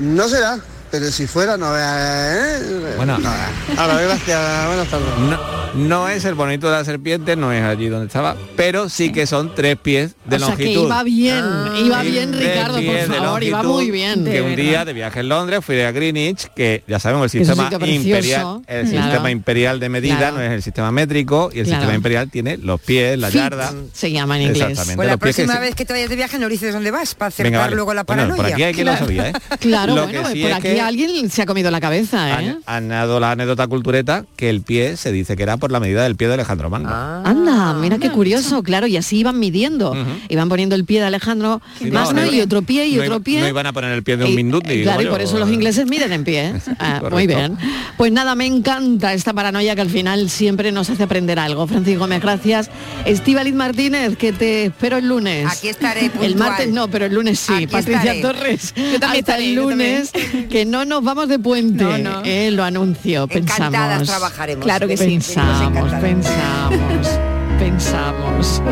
No 0.00 0.28
será, 0.28 0.58
pero 0.90 1.10
si 1.10 1.26
fuera 1.26 1.56
no 1.56 1.72
vea, 1.72 2.58
¿eh? 2.58 2.94
Bueno. 2.96 3.16
No. 3.18 3.30
Ahora, 3.78 4.00
gracias, 4.02 4.66
buenas 4.66 4.88
tardes. 4.90 5.18
No, 5.18 5.38
no 5.74 6.08
es 6.08 6.24
el 6.24 6.34
bonito 6.34 6.70
de 6.70 6.76
la 6.78 6.84
serpiente, 6.84 7.36
no 7.36 7.52
es 7.52 7.62
allí 7.62 7.88
donde 7.88 8.06
estaba, 8.06 8.34
pero 8.56 8.88
sí 8.88 9.12
que 9.12 9.26
son 9.26 9.54
tres 9.54 9.76
pies 9.76 10.14
de 10.24 10.36
o 10.36 10.38
sea 10.38 10.56
que 10.56 10.64
longitud. 10.64 10.86
iba 10.86 11.02
bien, 11.02 11.44
iba 11.84 12.04
Y 12.04 12.10
bien 12.10 12.32
Ricardo, 12.32 12.80
por 12.80 12.98
favor, 13.16 13.42
iba 13.42 13.62
longitud, 13.62 13.74
muy 13.82 13.90
bien. 13.90 14.24
Que 14.24 14.40
un 14.40 14.56
día 14.56 14.84
de 14.86 14.92
viaje 14.94 15.20
en 15.20 15.28
Londres 15.28 15.60
fui 15.64 15.78
a 15.82 15.92
Greenwich, 15.92 16.48
que 16.56 16.82
ya 16.88 16.98
sabemos 16.98 17.26
el 17.34 17.40
Que 17.40 17.44
sistema 17.46 17.68
imperial, 17.86 18.62
el 18.66 18.88
claro. 18.88 19.04
sistema 19.06 19.30
imperial 19.30 19.80
de 19.80 19.88
medida 19.90 20.16
Claro. 20.16 20.36
no 20.36 20.42
es 20.42 20.52
el 20.52 20.62
sistema 20.62 20.90
métrico 20.92 21.50
y 21.52 21.58
el 21.60 21.66
Claro. 21.66 21.80
sistema 21.80 21.94
imperial 21.94 22.30
tiene 22.30 22.56
los 22.56 22.80
pies, 22.80 23.18
la 23.18 23.28
Fit, 23.28 23.36
yarda. 23.40 23.74
se 23.92 24.10
llama 24.10 24.36
en 24.36 24.42
inglés. 24.44 24.62
Exactamente. 24.62 24.96
Pues 24.96 25.06
la 25.08 25.12
que 25.14 25.18
próxima 25.18 25.58
vez 25.58 25.74
que 25.74 25.84
te 25.84 25.92
vayas 25.92 26.08
de 26.08 26.16
viaje 26.16 26.38
no 26.38 26.48
dices 26.48 26.72
dónde 26.72 26.90
vas 26.90 27.14
para 27.14 27.28
acercar 27.28 27.50
Venga, 27.52 27.60
vale. 27.64 27.76
luego 27.76 27.92
la 27.92 28.04
Bueno, 28.04 28.22
paranoia. 28.22 28.36
por 28.42 28.52
aquí 28.52 28.62
hay 28.62 28.72
quien 28.72 28.86
lo 28.86 28.96
sabía, 28.96 29.28
¿eh? 29.28 29.32
Claro, 29.60 29.94
Lo 29.94 30.04
bueno, 30.06 30.22
que 30.30 30.32
sí 30.34 30.42
por 30.42 30.52
aquí 30.52 30.62
que- 30.62 30.80
alguien 30.80 31.30
se 31.30 31.42
ha 31.42 31.46
comido 31.46 31.70
la 31.70 31.80
cabeza, 31.80 32.40
¿eh? 32.40 32.56
Han, 32.66 32.84
han 32.84 32.88
dado 32.88 33.20
la 33.20 33.32
anécdota 33.32 33.66
cultureta 33.66 34.24
que 34.36 34.48
el 34.48 34.62
pie 34.62 34.96
se 34.96 35.12
dice 35.12 35.36
que 35.36 35.42
era 35.42 35.55
por 35.58 35.72
la 35.72 35.80
medida 35.80 36.02
del 36.02 36.16
pie 36.16 36.28
de 36.28 36.34
Alejandro 36.34 36.70
Magno. 36.70 36.88
Ah. 36.92 37.22
Anda, 37.24 37.74
mira 37.74 37.98
qué 37.98 38.10
curioso, 38.10 38.62
claro, 38.62 38.86
y 38.86 38.96
así 38.96 39.18
iban 39.18 39.38
midiendo. 39.38 39.94
Iban 40.28 40.48
poniendo 40.48 40.74
el 40.74 40.84
pie 40.84 41.00
de 41.00 41.06
Alejandro 41.06 41.60
Sí, 41.78 41.86
no, 41.90 42.00
Magno 42.04 42.20
no 42.22 42.26
y 42.32 42.36
iba- 42.36 42.44
otro 42.44 42.62
pie 42.62 42.86
y 42.86 42.96
no 42.96 43.02
otro 43.02 43.20
pie. 43.20 43.40
No 43.40 43.48
iban 43.48 43.66
a 43.66 43.72
poner 43.72 43.92
el 43.92 44.02
pie 44.02 44.16
de 44.16 44.24
un 44.24 44.30
Y, 44.30 44.36
minuto. 44.36 44.70
eh, 44.70 44.82
claro, 44.82 45.02
y 45.02 45.06
por 45.06 45.20
eso 45.20 45.38
los 45.38 45.50
ingleses 45.50 45.86
miden 45.86 46.12
en 46.12 46.24
pie. 46.24 46.46
¿eh? 46.48 46.52
Ah, 46.78 47.02
muy 47.10 47.26
bien. 47.26 47.56
Pues 47.96 48.12
nada, 48.12 48.34
me 48.34 48.46
encanta 48.46 49.12
esta 49.14 49.32
paranoia 49.32 49.74
que 49.74 49.80
al 49.80 49.90
final 49.90 50.28
siempre 50.30 50.72
nos 50.72 50.90
hace 50.90 51.02
aprender 51.02 51.38
algo. 51.38 51.66
Francisco 51.66 52.00
Gómez, 52.00 52.20
gracias. 52.22 52.70
Estíbaliz 53.04 53.54
Martínez, 53.54 54.16
que 54.16 54.32
te 54.32 54.66
espero 54.66 54.98
el 54.98 55.08
lunes. 55.08 55.46
Aquí 55.50 55.68
estaré 55.68 56.00
El 56.06 56.10
puntual. 56.10 56.34
martes 56.36 56.68
no, 56.72 56.88
pero 56.88 57.06
el 57.06 57.14
lunes 57.14 57.38
sí. 57.40 57.52
Aquí 57.52 57.66
Patricia 57.66 58.12
estaré. 58.14 58.20
Torres. 58.22 58.74
Yo 58.76 58.82
también 58.82 59.02
hasta 59.04 59.16
estaré, 59.18 59.48
el 59.50 59.54
lunes, 59.54 60.10
que 60.50 60.64
no 60.66 60.84
nos 60.84 61.02
vamos 61.02 61.28
de 61.28 61.38
puente. 61.38 61.82
No, 61.84 61.98
no. 61.98 62.22
eh, 62.24 62.50
lo 62.50 62.64
anuncio, 62.64 63.24
Encantadas 63.30 63.98
pensamos. 63.98 64.06
trabajaremos. 64.08 64.64
Claro 64.64 64.86
que 64.88 64.96
sí. 64.96 65.04
Pensamos, 65.06 65.45
Venimos 65.46 65.92
pensamos, 66.00 67.20
pensamos. 67.58 68.62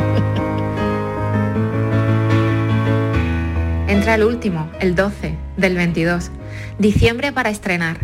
Entra 3.88 4.16
el 4.16 4.24
último, 4.24 4.68
el 4.80 4.94
12, 4.94 5.36
del 5.56 5.76
22. 5.76 6.30
Diciembre 6.78 7.32
para 7.32 7.50
estrenar. 7.50 7.98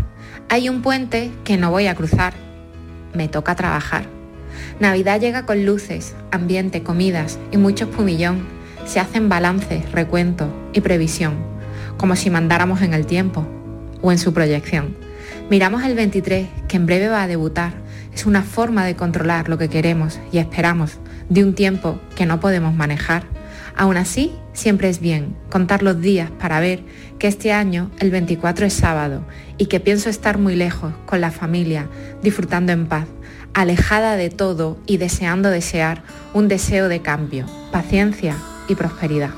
Hay 0.49 0.69
un 0.69 0.83
puente 0.83 1.31
que 1.45 1.57
no 1.57 1.71
voy 1.71 1.89
a 1.89 1.95
cruzar. 1.95 2.35
Me 3.13 3.29
toca 3.29 3.55
trabajar. 3.55 4.05
Navidad 4.79 5.21
llega 5.21 5.47
con 5.47 5.67
luces, 5.67 6.15
ambiente, 6.31 6.83
comidas 6.83 7.39
y 7.51 7.57
mucho 7.57 7.85
espumillón. 7.85 8.47
Se 8.87 9.01
hacen 9.01 9.29
balances, 9.29 9.91
recuento 9.93 10.49
y 10.73 10.81
previsión, 10.81 11.35
como 11.97 12.17
si 12.17 12.31
mandáramos 12.31 12.83
en 12.83 12.95
el 12.95 13.07
tiempo 13.07 13.47
o 14.01 14.13
en 14.13 14.19
su 14.19 14.33
proyección. 14.33 14.97
Miramos 15.51 15.85
el 15.85 15.95
23, 15.95 16.49
que 16.69 16.77
en 16.77 16.87
breve 16.87 17.09
va 17.09 17.23
a 17.23 17.27
debutar. 17.27 17.73
Es 18.15 18.27
una 18.27 18.43
forma 18.43 18.85
de 18.85 18.97
controlar 18.97 19.49
lo 19.49 19.59
que 19.59 19.69
queremos 19.69 20.19
y 20.33 20.39
esperamos 20.39 20.99
de 21.29 21.45
un 21.45 21.55
tiempo 21.55 22.01
que 22.17 22.27
no 22.27 22.41
podemos 22.41 22.75
manejar. 22.75 23.25
Aún 23.77 23.97
así, 23.97 24.33
siempre 24.53 24.89
es 24.89 25.01
bien 25.01 25.37
contar 25.49 25.83
los 25.83 26.01
días 26.01 26.31
para 26.31 26.61
ver 26.61 26.83
que 27.19 27.29
este 27.29 27.53
año 27.53 27.91
el 27.99 28.11
24 28.11 28.67
es 28.67 28.75
sábado 28.75 29.25
y 29.59 29.67
que 29.67 29.81
pienso 29.81 30.11
estar 30.11 30.39
muy 30.39 30.57
lejos 30.57 30.93
con 31.07 31.21
la 31.21 31.31
familia, 31.31 31.89
disfrutando 32.23 32.73
en 32.73 32.87
paz, 32.87 33.07
alejada 33.55 34.17
de 34.17 34.31
todo 34.31 34.79
y 34.87 34.97
deseando 34.97 35.51
desear 35.51 36.03
un 36.35 36.49
deseo 36.49 36.89
de 36.89 37.01
cambio, 37.01 37.47
paciencia 37.73 38.37
y 38.69 38.75
prosperidad. 38.75 39.31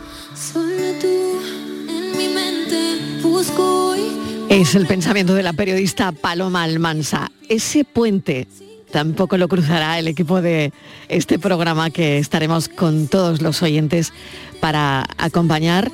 Es 4.52 4.74
el 4.74 4.86
pensamiento 4.86 5.34
de 5.34 5.42
la 5.42 5.54
periodista 5.54 6.12
Paloma 6.12 6.62
Almansa. 6.62 7.32
Ese 7.48 7.84
puente 7.84 8.46
tampoco 8.90 9.38
lo 9.38 9.48
cruzará 9.48 9.98
el 9.98 10.08
equipo 10.08 10.42
de 10.42 10.74
este 11.08 11.38
programa 11.38 11.88
que 11.88 12.18
estaremos 12.18 12.68
con 12.68 13.08
todos 13.08 13.40
los 13.40 13.62
oyentes 13.62 14.12
para 14.60 15.06
acompañar 15.16 15.90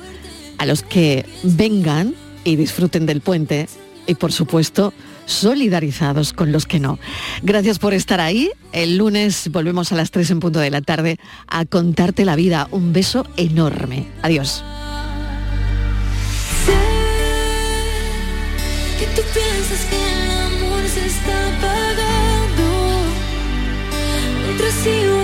a 0.57 0.65
los 0.65 0.83
que 0.83 1.25
vengan 1.43 2.13
y 2.43 2.57
disfruten 2.57 3.05
del 3.05 3.21
puente 3.21 3.69
y 4.07 4.15
por 4.15 4.33
supuesto 4.33 4.93
solidarizados 5.25 6.33
con 6.33 6.51
los 6.51 6.65
que 6.65 6.81
no. 6.81 6.99
Gracias 7.41 7.79
por 7.79 7.93
estar 7.93 8.19
ahí. 8.19 8.51
El 8.73 8.97
lunes 8.97 9.49
volvemos 9.53 9.93
a 9.93 9.95
las 9.95 10.11
3 10.11 10.31
en 10.31 10.39
punto 10.41 10.59
de 10.59 10.69
la 10.69 10.81
tarde 10.81 11.15
a 11.47 11.63
contarte 11.63 12.25
la 12.25 12.35
vida. 12.35 12.67
Un 12.71 12.91
beso 12.91 13.25
enorme. 13.37 14.05
Adiós. 14.21 14.65
see 24.79 25.09
what. 25.09 25.19